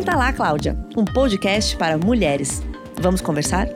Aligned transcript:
Senta 0.00 0.16
lá, 0.16 0.32
Cláudia, 0.32 0.74
um 0.96 1.04
podcast 1.04 1.76
para 1.76 1.98
mulheres. 1.98 2.62
Vamos 3.02 3.20
conversar? 3.20 3.68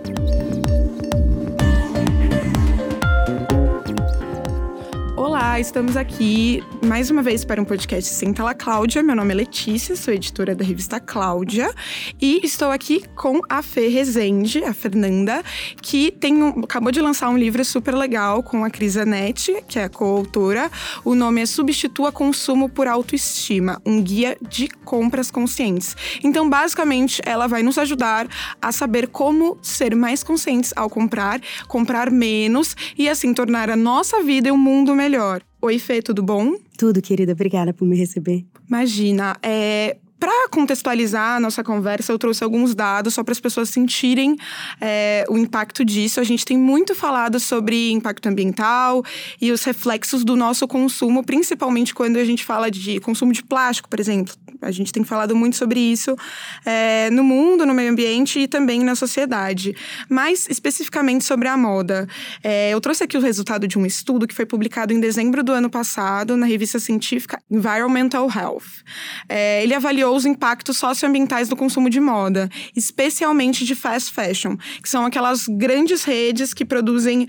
Estamos 5.59 5.97
aqui 5.97 6.65
mais 6.85 7.11
uma 7.11 7.23
vez 7.23 7.45
para 7.45 7.63
um 7.63 7.65
podcast 7.65 8.13
Senta 8.13 8.43
lá 8.43 8.55
Cláudia. 8.55 9.05
Meu 9.05 9.15
nome 9.15 9.33
é 9.33 9.37
Letícia, 9.37 9.95
sou 9.95 10.13
editora 10.13 10.53
da 10.53 10.65
revista 10.65 10.99
Cláudia 10.99 11.73
e 12.21 12.41
estou 12.45 12.73
aqui 12.73 13.05
com 13.15 13.41
a 13.49 13.63
Fê 13.63 13.87
Rezende, 13.87 14.65
a 14.65 14.75
Fernanda, 14.75 15.45
que 15.81 16.11
tem 16.11 16.43
um, 16.43 16.65
acabou 16.65 16.91
de 16.91 17.01
lançar 17.01 17.29
um 17.29 17.39
livro 17.39 17.65
super 17.65 17.95
legal 17.95 18.43
com 18.43 18.65
a 18.65 18.71
Cris 18.71 18.97
Anete, 18.97 19.63
que 19.69 19.79
é 19.79 19.85
a 19.85 19.89
coautora. 19.89 20.69
O 21.05 21.15
nome 21.15 21.41
é 21.41 21.47
Substitua 21.47 22.11
Consumo 22.11 22.69
por 22.69 22.89
Autoestima, 22.89 23.81
um 23.87 24.03
guia 24.03 24.37
de 24.43 24.69
compras 24.69 25.31
conscientes. 25.31 25.97
Então, 26.25 26.51
basicamente, 26.51 27.23
ela 27.25 27.47
vai 27.47 27.63
nos 27.63 27.79
ajudar 27.79 28.27
a 28.61 28.73
saber 28.73 29.07
como 29.07 29.57
ser 29.63 29.95
mais 29.95 30.25
conscientes 30.25 30.73
ao 30.75 30.91
comprar, 30.91 31.41
comprar 31.69 32.11
menos 32.11 32.77
e 32.99 33.09
assim 33.09 33.33
tornar 33.33 33.71
a 33.71 33.77
nossa 33.77 34.21
vida 34.23 34.49
e 34.49 34.53
o 34.53 34.59
mundo 34.59 34.97
melhor. 34.97 35.44
Oi, 35.65 35.79
Fê, 35.79 36.03
tudo 36.03 36.23
bom? 36.23 36.59
Tudo, 36.77 37.01
querida. 37.01 37.33
Obrigada 37.33 37.73
por 37.73 37.89
me 37.89 37.97
receber. 37.97 38.45
Imagina, 38.69 39.35
é, 39.43 39.97
para 40.21 40.47
contextualizar 40.51 41.37
a 41.37 41.41
nossa 41.41 41.65
conversa, 41.65 42.13
eu 42.13 42.19
trouxe 42.19 42.45
alguns 42.45 42.75
dados 42.75 43.15
só 43.15 43.25
para 43.25 43.33
as 43.33 43.41
pessoas 43.41 43.71
sentirem 43.71 44.37
é, 44.79 45.25
o 45.27 45.39
impacto 45.39 45.83
disso. 45.83 46.21
A 46.21 46.23
gente 46.23 46.45
tem 46.45 46.59
muito 46.59 46.95
falado 46.95 47.41
sobre 47.41 47.91
impacto 47.93 48.27
ambiental 48.29 49.03
e 49.41 49.51
os 49.51 49.65
reflexos 49.65 50.23
do 50.23 50.37
nosso 50.37 50.69
consumo, 50.69 51.25
principalmente 51.25 51.95
quando 51.95 52.19
a 52.19 52.25
gente 52.27 52.45
fala 52.45 52.71
de 52.71 53.01
consumo 53.01 53.33
de 53.33 53.43
plástico, 53.43 53.89
por 53.89 53.99
exemplo. 53.99 54.35
A 54.65 54.71
gente 54.71 54.93
tem 54.93 55.05
falado 55.05 55.35
muito 55.37 55.57
sobre 55.57 55.81
isso 55.81 56.17
é, 56.65 57.11
no 57.11 57.23
mundo, 57.23 57.67
no 57.67 57.75
meio 57.75 57.91
ambiente 57.91 58.41
e 58.41 58.49
também 58.49 58.83
na 58.83 58.95
sociedade. 58.95 59.75
Mas 60.09 60.47
especificamente 60.49 61.25
sobre 61.25 61.49
a 61.49 61.57
moda. 61.57 62.07
É, 62.43 62.71
eu 62.71 62.81
trouxe 62.81 63.05
aqui 63.05 63.17
o 63.17 63.21
resultado 63.21 63.67
de 63.69 63.79
um 63.79 63.87
estudo 63.87 64.27
que 64.27 64.35
foi 64.35 64.47
publicado 64.47 64.93
em 64.93 65.01
dezembro 65.01 65.43
do 65.43 65.53
ano 65.53 65.71
passado 65.71 66.37
na 66.37 66.47
revista 66.47 66.79
científica 66.79 67.41
Environmental 67.51 68.29
Health. 68.31 68.85
É, 69.29 69.63
ele 69.63 69.75
avaliou 69.75 70.17
os 70.17 70.25
impactos 70.25 70.77
socioambientais 70.77 71.49
do 71.49 71.57
consumo 71.57 71.89
de 71.91 72.01
moda, 72.01 72.49
especialmente 72.75 73.65
de 73.65 73.75
fast 73.75 74.13
fashion, 74.13 74.57
que 74.83 74.89
são 74.89 75.05
aquelas 75.05 75.47
grandes 75.49 76.05
redes 76.05 76.55
que 76.55 76.65
produzem 76.65 77.27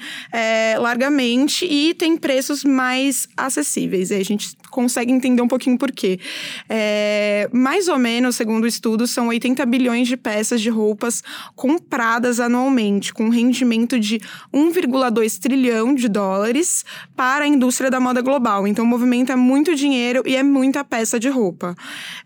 largamente 0.80 1.66
e 1.66 1.94
têm 1.94 2.18
preços 2.18 2.64
mais 2.64 3.28
acessíveis. 3.36 4.12
E 4.12 4.16
a 4.16 4.24
gente 4.24 4.56
consegue 4.76 5.14
entender 5.14 5.42
um 5.42 5.48
pouquinho 5.48 5.78
por 5.78 5.90
quê. 5.90 6.20
É, 6.68 7.50
mais 7.54 7.88
ou 7.88 7.98
menos, 7.98 8.36
segundo 8.36 8.66
o 8.66 8.68
estudo, 8.68 9.08
são 9.08 9.30
80 9.30 9.66
bilhões 9.66 10.06
de 10.06 10.18
peças 10.18 10.60
de 10.60 10.70
roupas 10.70 11.24
compradas 11.56 12.42
anualmente, 12.42 13.14
com 13.14 13.24
um 13.24 13.30
rendimento 13.30 13.98
de 13.98 14.20
1,2 14.54 15.40
trilhão 15.40 15.96
de 15.96 16.10
dólares 16.10 16.84
para 17.16 17.46
a 17.46 17.48
indústria 17.48 17.90
da 17.90 18.02
moda 18.02 18.22
global. 18.22 18.68
Então, 18.68 18.86
movimenta 18.86 19.38
muito 19.38 19.74
dinheiro 19.74 20.22
e 20.26 20.36
é 20.36 20.44
muita 20.44 20.84
peça 20.84 21.18
de 21.18 21.30
roupa. 21.30 21.74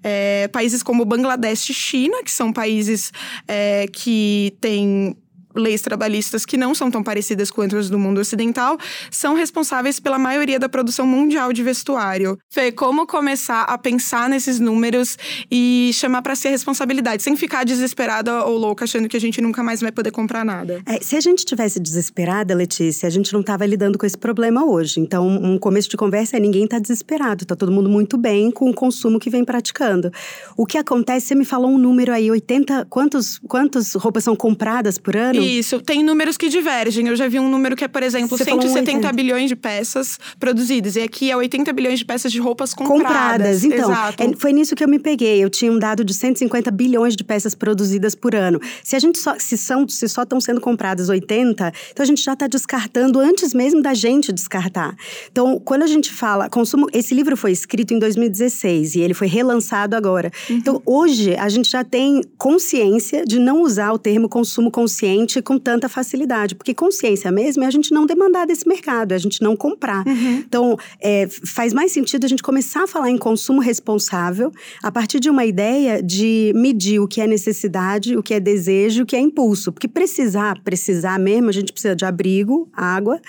É, 0.03 0.47
países 0.47 0.81
como 0.81 1.05
Bangladesh 1.05 1.69
e 1.69 1.73
China, 1.73 2.23
que 2.23 2.31
são 2.31 2.51
países 2.51 3.11
é, 3.47 3.85
que 3.93 4.55
têm 4.59 5.15
leis 5.55 5.81
trabalhistas 5.81 6.45
que 6.45 6.57
não 6.57 6.75
são 6.75 6.91
tão 6.91 7.03
parecidas 7.03 7.49
com 7.51 7.61
outras 7.61 7.89
do 7.89 7.97
mundo 7.97 8.19
ocidental, 8.19 8.77
são 9.11 9.35
responsáveis 9.35 9.99
pela 9.99 10.19
maioria 10.19 10.59
da 10.59 10.69
produção 10.69 11.05
mundial 11.05 11.51
de 11.51 11.63
vestuário. 11.63 12.37
Fê, 12.51 12.71
como 12.71 13.07
começar 13.07 13.63
a 13.63 13.77
pensar 13.77 14.29
nesses 14.29 14.59
números 14.59 15.17
e 15.51 15.91
chamar 15.93 16.21
para 16.21 16.33
a 16.33 16.49
responsabilidade, 16.49 17.23
sem 17.23 17.35
ficar 17.35 17.63
desesperada 17.63 18.45
ou 18.45 18.57
louca 18.57 18.85
achando 18.85 19.07
que 19.07 19.17
a 19.17 19.19
gente 19.19 19.41
nunca 19.41 19.63
mais 19.63 19.81
vai 19.81 19.91
poder 19.91 20.11
comprar 20.11 20.45
nada? 20.45 20.81
É, 20.85 20.99
se 21.01 21.15
a 21.15 21.21
gente 21.21 21.45
tivesse 21.45 21.79
desesperada, 21.79 22.53
Letícia, 22.53 23.07
a 23.07 23.09
gente 23.09 23.33
não 23.33 23.41
estava 23.41 23.65
lidando 23.65 23.97
com 23.97 24.05
esse 24.05 24.17
problema 24.17 24.65
hoje. 24.65 24.99
Então, 24.99 25.27
um 25.27 25.57
começo 25.57 25.89
de 25.89 25.97
conversa 25.97 26.37
é 26.37 26.39
ninguém 26.39 26.63
está 26.65 26.79
desesperado, 26.79 27.43
está 27.43 27.55
todo 27.55 27.71
mundo 27.71 27.89
muito 27.89 28.17
bem 28.17 28.51
com 28.51 28.69
o 28.69 28.73
consumo 28.73 29.19
que 29.19 29.29
vem 29.29 29.43
praticando. 29.43 30.11
O 30.55 30.65
que 30.65 30.77
acontece, 30.77 31.27
você 31.27 31.35
me 31.35 31.45
falou 31.45 31.71
um 31.71 31.77
número 31.77 32.13
aí, 32.13 32.29
80, 32.29 32.85
quantos, 32.89 33.39
quantas 33.47 33.93
roupas 33.95 34.23
são 34.23 34.35
compradas 34.35 34.97
por 34.97 35.15
ano? 35.15 35.38
Isso, 35.43 35.81
tem 35.81 36.03
números 36.03 36.37
que 36.37 36.49
divergem. 36.49 37.07
Eu 37.07 37.15
já 37.15 37.27
vi 37.27 37.39
um 37.39 37.49
número 37.49 37.75
que 37.75 37.83
é, 37.83 37.87
por 37.87 38.03
exemplo, 38.03 38.37
Você 38.37 38.43
170 38.43 39.11
bilhões 39.13 39.49
de 39.49 39.55
peças 39.55 40.19
produzidas. 40.39 40.95
E 40.95 41.01
aqui 41.01 41.31
é 41.31 41.37
80 41.37 41.71
bilhões 41.73 41.99
de 41.99 42.05
peças 42.05 42.31
de 42.31 42.39
roupas 42.39 42.73
compradas. 42.73 43.61
Compradas, 43.61 43.63
então. 43.63 43.93
É, 43.93 44.37
foi 44.37 44.53
nisso 44.53 44.75
que 44.75 44.83
eu 44.83 44.87
me 44.87 44.99
peguei. 44.99 45.43
Eu 45.43 45.49
tinha 45.49 45.71
um 45.71 45.79
dado 45.79 46.03
de 46.03 46.13
150 46.13 46.71
bilhões 46.71 47.15
de 47.15 47.23
peças 47.23 47.53
produzidas 47.53 48.15
por 48.15 48.33
ano. 48.33 48.59
Se 48.83 48.95
a 48.95 48.99
gente 48.99 49.17
só, 49.19 49.35
se 49.37 49.57
são, 49.57 49.87
se 49.87 50.07
só 50.07 50.23
estão 50.23 50.39
sendo 50.39 50.61
compradas 50.61 51.09
80, 51.09 51.71
então 51.91 52.03
a 52.03 52.07
gente 52.07 52.23
já 52.23 52.33
está 52.33 52.47
descartando 52.47 53.19
antes 53.19 53.53
mesmo 53.53 53.81
da 53.81 53.93
gente 53.93 54.31
descartar. 54.31 54.95
Então, 55.31 55.59
quando 55.59 55.83
a 55.83 55.87
gente 55.87 56.11
fala 56.11 56.49
consumo, 56.49 56.87
esse 56.93 57.13
livro 57.13 57.35
foi 57.35 57.51
escrito 57.51 57.93
em 57.93 57.99
2016 57.99 58.95
e 58.95 59.01
ele 59.01 59.13
foi 59.13 59.27
relançado 59.27 59.95
agora. 59.95 60.31
Uhum. 60.49 60.55
Então, 60.55 60.81
hoje 60.85 61.35
a 61.35 61.49
gente 61.49 61.69
já 61.69 61.83
tem 61.83 62.21
consciência 62.37 63.25
de 63.25 63.39
não 63.39 63.61
usar 63.61 63.91
o 63.91 63.99
termo 63.99 64.29
consumo 64.29 64.71
consciente 64.71 65.28
com 65.43 65.59
tanta 65.59 65.87
facilidade. 65.87 66.55
Porque 66.55 66.73
consciência 66.73 67.31
mesmo 67.31 67.63
é 67.63 67.67
a 67.67 67.71
gente 67.71 67.93
não 67.93 68.05
demandar 68.05 68.45
desse 68.45 68.67
mercado, 68.67 69.11
é 69.11 69.15
a 69.15 69.19
gente 69.19 69.41
não 69.41 69.55
comprar. 69.55 70.05
Uhum. 70.07 70.43
Então, 70.47 70.77
é, 71.01 71.27
faz 71.27 71.73
mais 71.73 71.91
sentido 71.91 72.25
a 72.25 72.27
gente 72.27 72.41
começar 72.41 72.83
a 72.83 72.87
falar 72.87 73.09
em 73.11 73.17
consumo 73.17 73.61
responsável 73.61 74.51
a 74.81 74.91
partir 74.91 75.19
de 75.19 75.29
uma 75.29 75.45
ideia 75.45 76.01
de 76.01 76.51
medir 76.55 76.99
o 76.99 77.07
que 77.07 77.21
é 77.21 77.27
necessidade, 77.27 78.17
o 78.17 78.23
que 78.23 78.33
é 78.33 78.39
desejo, 78.39 79.03
o 79.03 79.05
que 79.05 79.15
é 79.15 79.19
impulso. 79.19 79.71
Porque 79.71 79.87
precisar, 79.87 80.59
precisar 80.63 81.19
mesmo, 81.19 81.49
a 81.49 81.53
gente 81.53 81.71
precisa 81.71 81.95
de 81.95 82.05
abrigo, 82.05 82.69
água, 82.73 83.21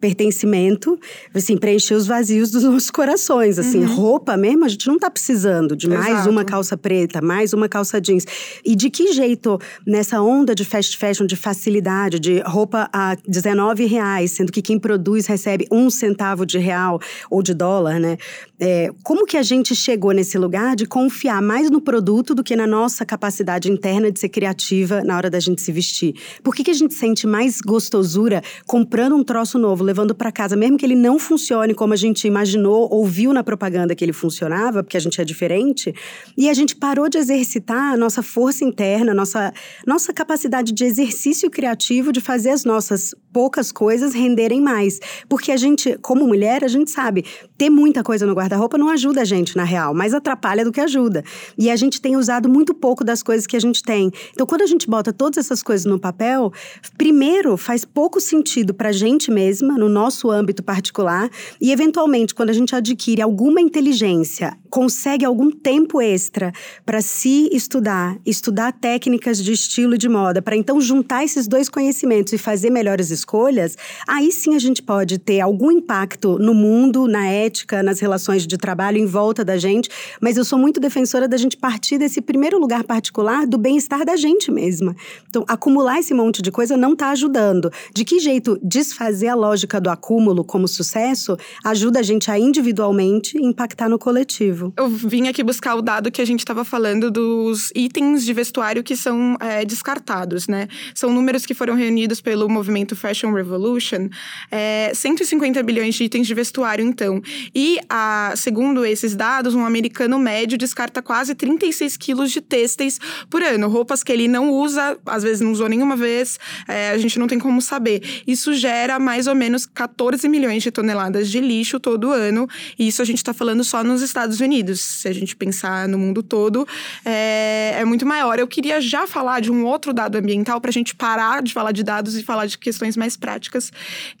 pertencimento, 0.00 0.98
assim, 1.34 1.56
preencher 1.56 1.94
os 1.94 2.06
vazios 2.06 2.50
dos 2.50 2.62
nossos 2.64 2.90
corações, 2.90 3.58
assim, 3.58 3.84
uhum. 3.84 3.94
roupa 3.94 4.36
mesmo, 4.36 4.64
a 4.64 4.68
gente 4.68 4.86
não 4.86 4.98
tá 4.98 5.10
precisando 5.10 5.76
de 5.76 5.88
mais 5.88 6.06
Exato. 6.06 6.30
uma 6.30 6.44
calça 6.44 6.76
preta, 6.76 7.20
mais 7.20 7.52
uma 7.52 7.68
calça 7.68 8.00
jeans. 8.00 8.26
E 8.64 8.74
de 8.74 8.90
que 8.90 9.12
jeito, 9.12 9.58
nessa 9.86 10.20
onda 10.20 10.54
de 10.54 10.64
fast 10.64 10.96
fashion, 10.96 11.26
de 11.26 11.36
facilidade, 11.36 12.18
de 12.18 12.40
roupa 12.40 12.88
a 12.92 13.16
19 13.26 13.86
reais, 13.86 14.32
sendo 14.32 14.52
que 14.52 14.62
quem 14.62 14.78
produz 14.78 15.26
recebe 15.26 15.66
um 15.70 15.90
centavo 15.90 16.44
de 16.44 16.58
real 16.58 17.00
ou 17.30 17.42
de 17.42 17.54
dólar, 17.54 17.98
né? 17.98 18.16
É, 18.58 18.90
como 19.02 19.26
que 19.26 19.36
a 19.36 19.42
gente 19.42 19.74
chegou 19.74 20.12
nesse 20.12 20.38
lugar 20.38 20.74
de 20.74 20.86
confiar 20.86 21.42
mais 21.42 21.70
no 21.70 21.80
produto 21.80 22.34
do 22.34 22.42
que 22.42 22.56
na 22.56 22.66
nossa 22.66 23.04
capacidade 23.04 23.70
interna 23.70 24.10
de 24.10 24.18
ser 24.18 24.30
criativa 24.30 25.04
na 25.04 25.16
hora 25.16 25.28
da 25.28 25.38
gente 25.38 25.60
se 25.60 25.70
vestir? 25.70 26.14
Por 26.42 26.54
que, 26.54 26.64
que 26.64 26.70
a 26.70 26.74
gente 26.74 26.94
sente 26.94 27.26
mais 27.26 27.60
gostosura 27.60 28.42
comprando 28.66 29.14
um 29.14 29.22
troço 29.22 29.58
novo, 29.58 29.84
levando 29.96 30.14
para 30.14 30.30
casa, 30.30 30.54
mesmo 30.54 30.76
que 30.76 30.84
ele 30.84 30.94
não 30.94 31.18
funcione 31.18 31.72
como 31.72 31.94
a 31.94 31.96
gente 31.96 32.26
imaginou 32.26 32.86
ou 32.92 33.06
viu 33.06 33.32
na 33.32 33.42
propaganda 33.42 33.94
que 33.94 34.04
ele 34.04 34.12
funcionava, 34.12 34.82
porque 34.82 34.96
a 34.98 35.00
gente 35.00 35.18
é 35.22 35.24
diferente, 35.24 35.94
e 36.36 36.50
a 36.50 36.54
gente 36.54 36.76
parou 36.76 37.08
de 37.08 37.16
exercitar 37.16 37.94
a 37.94 37.96
nossa 37.96 38.22
força 38.22 38.62
interna, 38.62 39.14
nossa, 39.14 39.54
nossa 39.86 40.12
capacidade 40.12 40.72
de 40.72 40.84
exercício 40.84 41.50
criativo 41.50 42.12
de 42.12 42.20
fazer 42.20 42.50
as 42.50 42.62
nossas 42.62 43.14
poucas 43.32 43.72
coisas 43.72 44.12
renderem 44.12 44.60
mais. 44.60 44.98
Porque 45.28 45.50
a 45.52 45.56
gente, 45.56 45.96
como 46.02 46.26
mulher, 46.26 46.62
a 46.62 46.68
gente 46.68 46.90
sabe, 46.90 47.24
ter 47.56 47.70
muita 47.70 48.02
coisa 48.02 48.26
no 48.26 48.34
guarda-roupa 48.34 48.76
não 48.76 48.90
ajuda 48.90 49.22
a 49.22 49.24
gente, 49.24 49.56
na 49.56 49.64
real, 49.64 49.94
mais 49.94 50.12
atrapalha 50.12 50.64
do 50.64 50.72
que 50.72 50.80
ajuda. 50.80 51.22
E 51.56 51.70
a 51.70 51.76
gente 51.76 52.00
tem 52.00 52.16
usado 52.16 52.48
muito 52.48 52.74
pouco 52.74 53.02
das 53.04 53.22
coisas 53.22 53.46
que 53.46 53.56
a 53.56 53.60
gente 53.60 53.82
tem. 53.82 54.10
Então, 54.32 54.46
quando 54.46 54.62
a 54.62 54.66
gente 54.66 54.86
bota 54.86 55.12
todas 55.12 55.38
essas 55.38 55.62
coisas 55.62 55.86
no 55.86 55.98
papel, 55.98 56.52
primeiro 56.98 57.56
faz 57.56 57.84
pouco 57.84 58.20
sentido 58.20 58.74
pra 58.74 58.92
gente 58.92 59.30
mesma, 59.30 59.75
no 59.76 59.88
nosso 59.88 60.30
âmbito 60.30 60.62
particular, 60.62 61.30
e 61.60 61.72
eventualmente, 61.72 62.34
quando 62.34 62.50
a 62.50 62.52
gente 62.52 62.74
adquire 62.74 63.22
alguma 63.22 63.60
inteligência, 63.60 64.56
consegue 64.76 65.24
algum 65.24 65.50
tempo 65.50 66.02
extra 66.02 66.52
para 66.84 67.00
se 67.00 67.48
estudar, 67.50 68.18
estudar 68.26 68.74
técnicas 68.74 69.42
de 69.42 69.50
estilo 69.50 69.94
e 69.94 69.98
de 69.98 70.06
moda, 70.06 70.42
para 70.42 70.54
então 70.54 70.78
juntar 70.82 71.24
esses 71.24 71.48
dois 71.48 71.70
conhecimentos 71.70 72.34
e 72.34 72.36
fazer 72.36 72.68
melhores 72.68 73.10
escolhas, 73.10 73.74
aí 74.06 74.30
sim 74.30 74.54
a 74.54 74.58
gente 74.58 74.82
pode 74.82 75.16
ter 75.16 75.40
algum 75.40 75.70
impacto 75.70 76.38
no 76.38 76.52
mundo, 76.52 77.08
na 77.08 77.26
ética, 77.26 77.82
nas 77.82 78.00
relações 78.00 78.46
de 78.46 78.58
trabalho 78.58 78.98
em 78.98 79.06
volta 79.06 79.42
da 79.42 79.56
gente, 79.56 79.88
mas 80.20 80.36
eu 80.36 80.44
sou 80.44 80.58
muito 80.58 80.78
defensora 80.78 81.26
da 81.26 81.38
gente 81.38 81.56
partir 81.56 81.96
desse 81.96 82.20
primeiro 82.20 82.58
lugar 82.58 82.84
particular 82.84 83.46
do 83.46 83.56
bem-estar 83.56 84.04
da 84.04 84.14
gente 84.14 84.50
mesma. 84.50 84.94
Então, 85.26 85.42
acumular 85.48 86.00
esse 86.00 86.12
monte 86.12 86.42
de 86.42 86.52
coisa 86.52 86.76
não 86.76 86.92
está 86.92 87.12
ajudando. 87.12 87.72
De 87.94 88.04
que 88.04 88.20
jeito 88.20 88.58
desfazer 88.62 89.28
a 89.28 89.34
lógica 89.34 89.80
do 89.80 89.88
acúmulo 89.88 90.44
como 90.44 90.68
sucesso 90.68 91.34
ajuda 91.64 92.00
a 92.00 92.02
gente 92.02 92.30
a 92.30 92.38
individualmente 92.38 93.38
impactar 93.38 93.88
no 93.88 93.98
coletivo? 93.98 94.65
Eu 94.76 94.88
vim 94.88 95.28
aqui 95.28 95.42
buscar 95.42 95.74
o 95.74 95.82
dado 95.82 96.10
que 96.10 96.22
a 96.22 96.24
gente 96.24 96.40
estava 96.40 96.64
falando 96.64 97.10
dos 97.10 97.70
itens 97.74 98.24
de 98.24 98.32
vestuário 98.32 98.82
que 98.82 98.96
são 98.96 99.36
é, 99.40 99.64
descartados, 99.64 100.48
né? 100.48 100.68
São 100.94 101.12
números 101.12 101.44
que 101.44 101.54
foram 101.54 101.74
reunidos 101.74 102.20
pelo 102.20 102.48
movimento 102.48 102.96
Fashion 102.96 103.32
Revolution. 103.32 104.08
É, 104.50 104.92
150 104.94 105.62
bilhões 105.62 105.94
de 105.94 106.04
itens 106.04 106.26
de 106.26 106.34
vestuário, 106.34 106.84
então. 106.84 107.20
E, 107.54 107.78
a, 107.88 108.32
segundo 108.36 108.84
esses 108.84 109.14
dados, 109.14 109.54
um 109.54 109.64
americano 109.64 110.18
médio 110.18 110.56
descarta 110.56 111.02
quase 111.02 111.34
36 111.34 111.96
quilos 111.96 112.30
de 112.30 112.40
têxteis 112.40 112.98
por 113.28 113.42
ano. 113.42 113.68
Roupas 113.68 114.02
que 114.02 114.12
ele 114.12 114.26
não 114.26 114.50
usa, 114.50 114.98
às 115.04 115.22
vezes 115.22 115.40
não 115.40 115.52
usou 115.52 115.68
nenhuma 115.68 115.96
vez, 115.96 116.38
é, 116.66 116.90
a 116.90 116.98
gente 116.98 117.18
não 117.18 117.26
tem 117.26 117.38
como 117.38 117.60
saber. 117.60 118.02
Isso 118.26 118.54
gera 118.54 118.98
mais 118.98 119.26
ou 119.26 119.34
menos 119.34 119.66
14 119.66 120.28
milhões 120.28 120.62
de 120.62 120.70
toneladas 120.70 121.30
de 121.30 121.40
lixo 121.40 121.78
todo 121.78 122.10
ano. 122.10 122.48
E 122.78 122.88
isso 122.88 123.02
a 123.02 123.04
gente 123.04 123.18
está 123.18 123.34
falando 123.34 123.62
só 123.62 123.84
nos 123.84 124.02
Estados 124.02 124.40
Unidos. 124.40 124.45
Se 124.76 125.08
a 125.08 125.12
gente 125.12 125.34
pensar 125.34 125.88
no 125.88 125.98
mundo 125.98 126.22
todo, 126.22 126.66
é, 127.04 127.76
é 127.78 127.84
muito 127.84 128.04
maior. 128.04 128.38
Eu 128.38 128.46
queria 128.46 128.80
já 128.80 129.06
falar 129.06 129.40
de 129.40 129.50
um 129.50 129.64
outro 129.64 129.92
dado 129.92 130.16
ambiental 130.16 130.60
para 130.60 130.70
a 130.70 130.72
gente 130.72 130.94
parar 130.94 131.42
de 131.42 131.52
falar 131.52 131.72
de 131.72 131.82
dados 131.82 132.16
e 132.16 132.22
falar 132.22 132.46
de 132.46 132.58
questões 132.58 132.96
mais 132.96 133.16
práticas, 133.16 133.72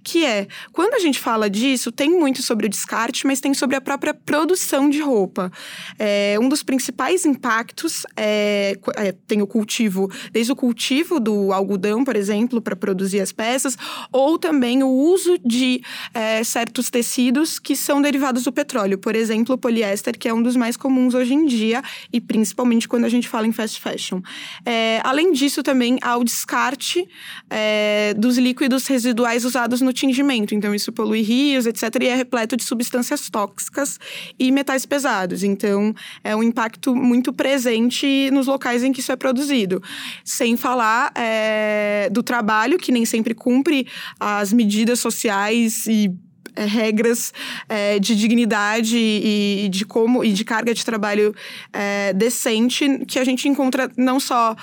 que 0.02 0.24
é 0.24 0.46
quando 0.72 0.94
a 0.94 0.98
gente 0.98 1.18
fala 1.18 1.48
disso, 1.48 1.92
tem 1.92 2.10
muito 2.10 2.42
sobre 2.42 2.66
o 2.66 2.68
descarte, 2.68 3.26
mas 3.26 3.40
tem 3.40 3.54
sobre 3.54 3.76
a 3.76 3.80
própria 3.80 4.14
produção 4.14 4.88
de 4.88 5.00
roupa. 5.00 5.50
É, 5.98 6.36
um 6.40 6.48
dos 6.48 6.62
principais 6.62 7.24
impactos 7.24 8.04
é, 8.16 8.76
é, 8.96 9.12
tem 9.26 9.42
o 9.42 9.46
cultivo, 9.46 10.10
desde 10.32 10.52
o 10.52 10.56
cultivo 10.56 11.20
do 11.20 11.52
algodão, 11.52 12.04
por 12.04 12.16
exemplo, 12.16 12.60
para 12.60 12.76
produzir 12.76 13.20
as 13.20 13.32
peças, 13.32 13.76
ou 14.12 14.38
também 14.38 14.82
o 14.82 14.88
uso 14.88 15.38
de 15.44 15.82
é, 16.14 16.42
certos 16.44 16.90
tecidos 16.90 17.58
que 17.58 17.76
são 17.76 18.00
derivados 18.00 18.44
do 18.44 18.52
petróleo. 18.52 18.98
Por 18.98 19.14
exemplo, 19.14 19.54
o 19.54 19.58
poliéster, 19.58 20.15
que 20.16 20.28
é 20.28 20.34
um 20.34 20.42
dos 20.42 20.56
mais 20.56 20.76
comuns 20.76 21.14
hoje 21.14 21.34
em 21.34 21.46
dia, 21.46 21.82
e 22.12 22.20
principalmente 22.20 22.88
quando 22.88 23.04
a 23.04 23.08
gente 23.08 23.28
fala 23.28 23.46
em 23.46 23.52
fast 23.52 23.80
fashion. 23.80 24.20
É, 24.64 25.00
além 25.04 25.32
disso, 25.32 25.62
também 25.62 25.98
há 26.02 26.16
o 26.16 26.24
descarte 26.24 27.06
é, 27.50 28.14
dos 28.14 28.38
líquidos 28.38 28.86
residuais 28.86 29.44
usados 29.44 29.80
no 29.80 29.92
tingimento. 29.92 30.54
Então, 30.54 30.74
isso 30.74 30.92
polui 30.92 31.22
rios, 31.22 31.66
etc., 31.66 31.82
e 32.02 32.06
é 32.08 32.14
repleto 32.14 32.56
de 32.56 32.64
substâncias 32.64 33.28
tóxicas 33.30 33.98
e 34.38 34.50
metais 34.50 34.86
pesados. 34.86 35.42
Então, 35.42 35.94
é 36.22 36.34
um 36.34 36.42
impacto 36.42 36.94
muito 36.94 37.32
presente 37.32 38.30
nos 38.30 38.46
locais 38.46 38.82
em 38.82 38.92
que 38.92 39.00
isso 39.00 39.12
é 39.12 39.16
produzido. 39.16 39.82
Sem 40.24 40.56
falar 40.56 41.12
é, 41.14 42.08
do 42.10 42.22
trabalho, 42.22 42.78
que 42.78 42.92
nem 42.92 43.04
sempre 43.04 43.34
cumpre 43.34 43.86
as 44.18 44.52
medidas 44.52 45.00
sociais 45.00 45.86
e 45.86 46.10
é, 46.56 46.64
regras 46.64 47.32
é, 47.68 47.98
de 47.98 48.16
dignidade 48.16 48.96
e, 48.96 49.68
de 49.68 49.84
como 49.84 50.24
e 50.24 50.32
de 50.32 50.44
carga 50.44 50.74
de 50.74 50.84
trabalho 50.84 51.34
é, 51.72 52.12
decente 52.12 53.04
que 53.06 53.18
a 53.18 53.24
gente 53.24 53.48
encontra 53.48 53.90
não 53.96 54.18
só 54.18 54.56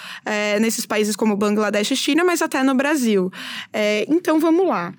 nesses 0.59 0.85
países 0.85 1.15
como 1.15 1.35
Bangladesh 1.35 1.91
e 1.91 1.95
China, 1.95 2.23
mas 2.23 2.41
até 2.41 2.63
no 2.63 2.73
Brasil. 2.73 3.31
Então 4.07 4.39
vamos 4.39 4.67
lá 4.67 4.93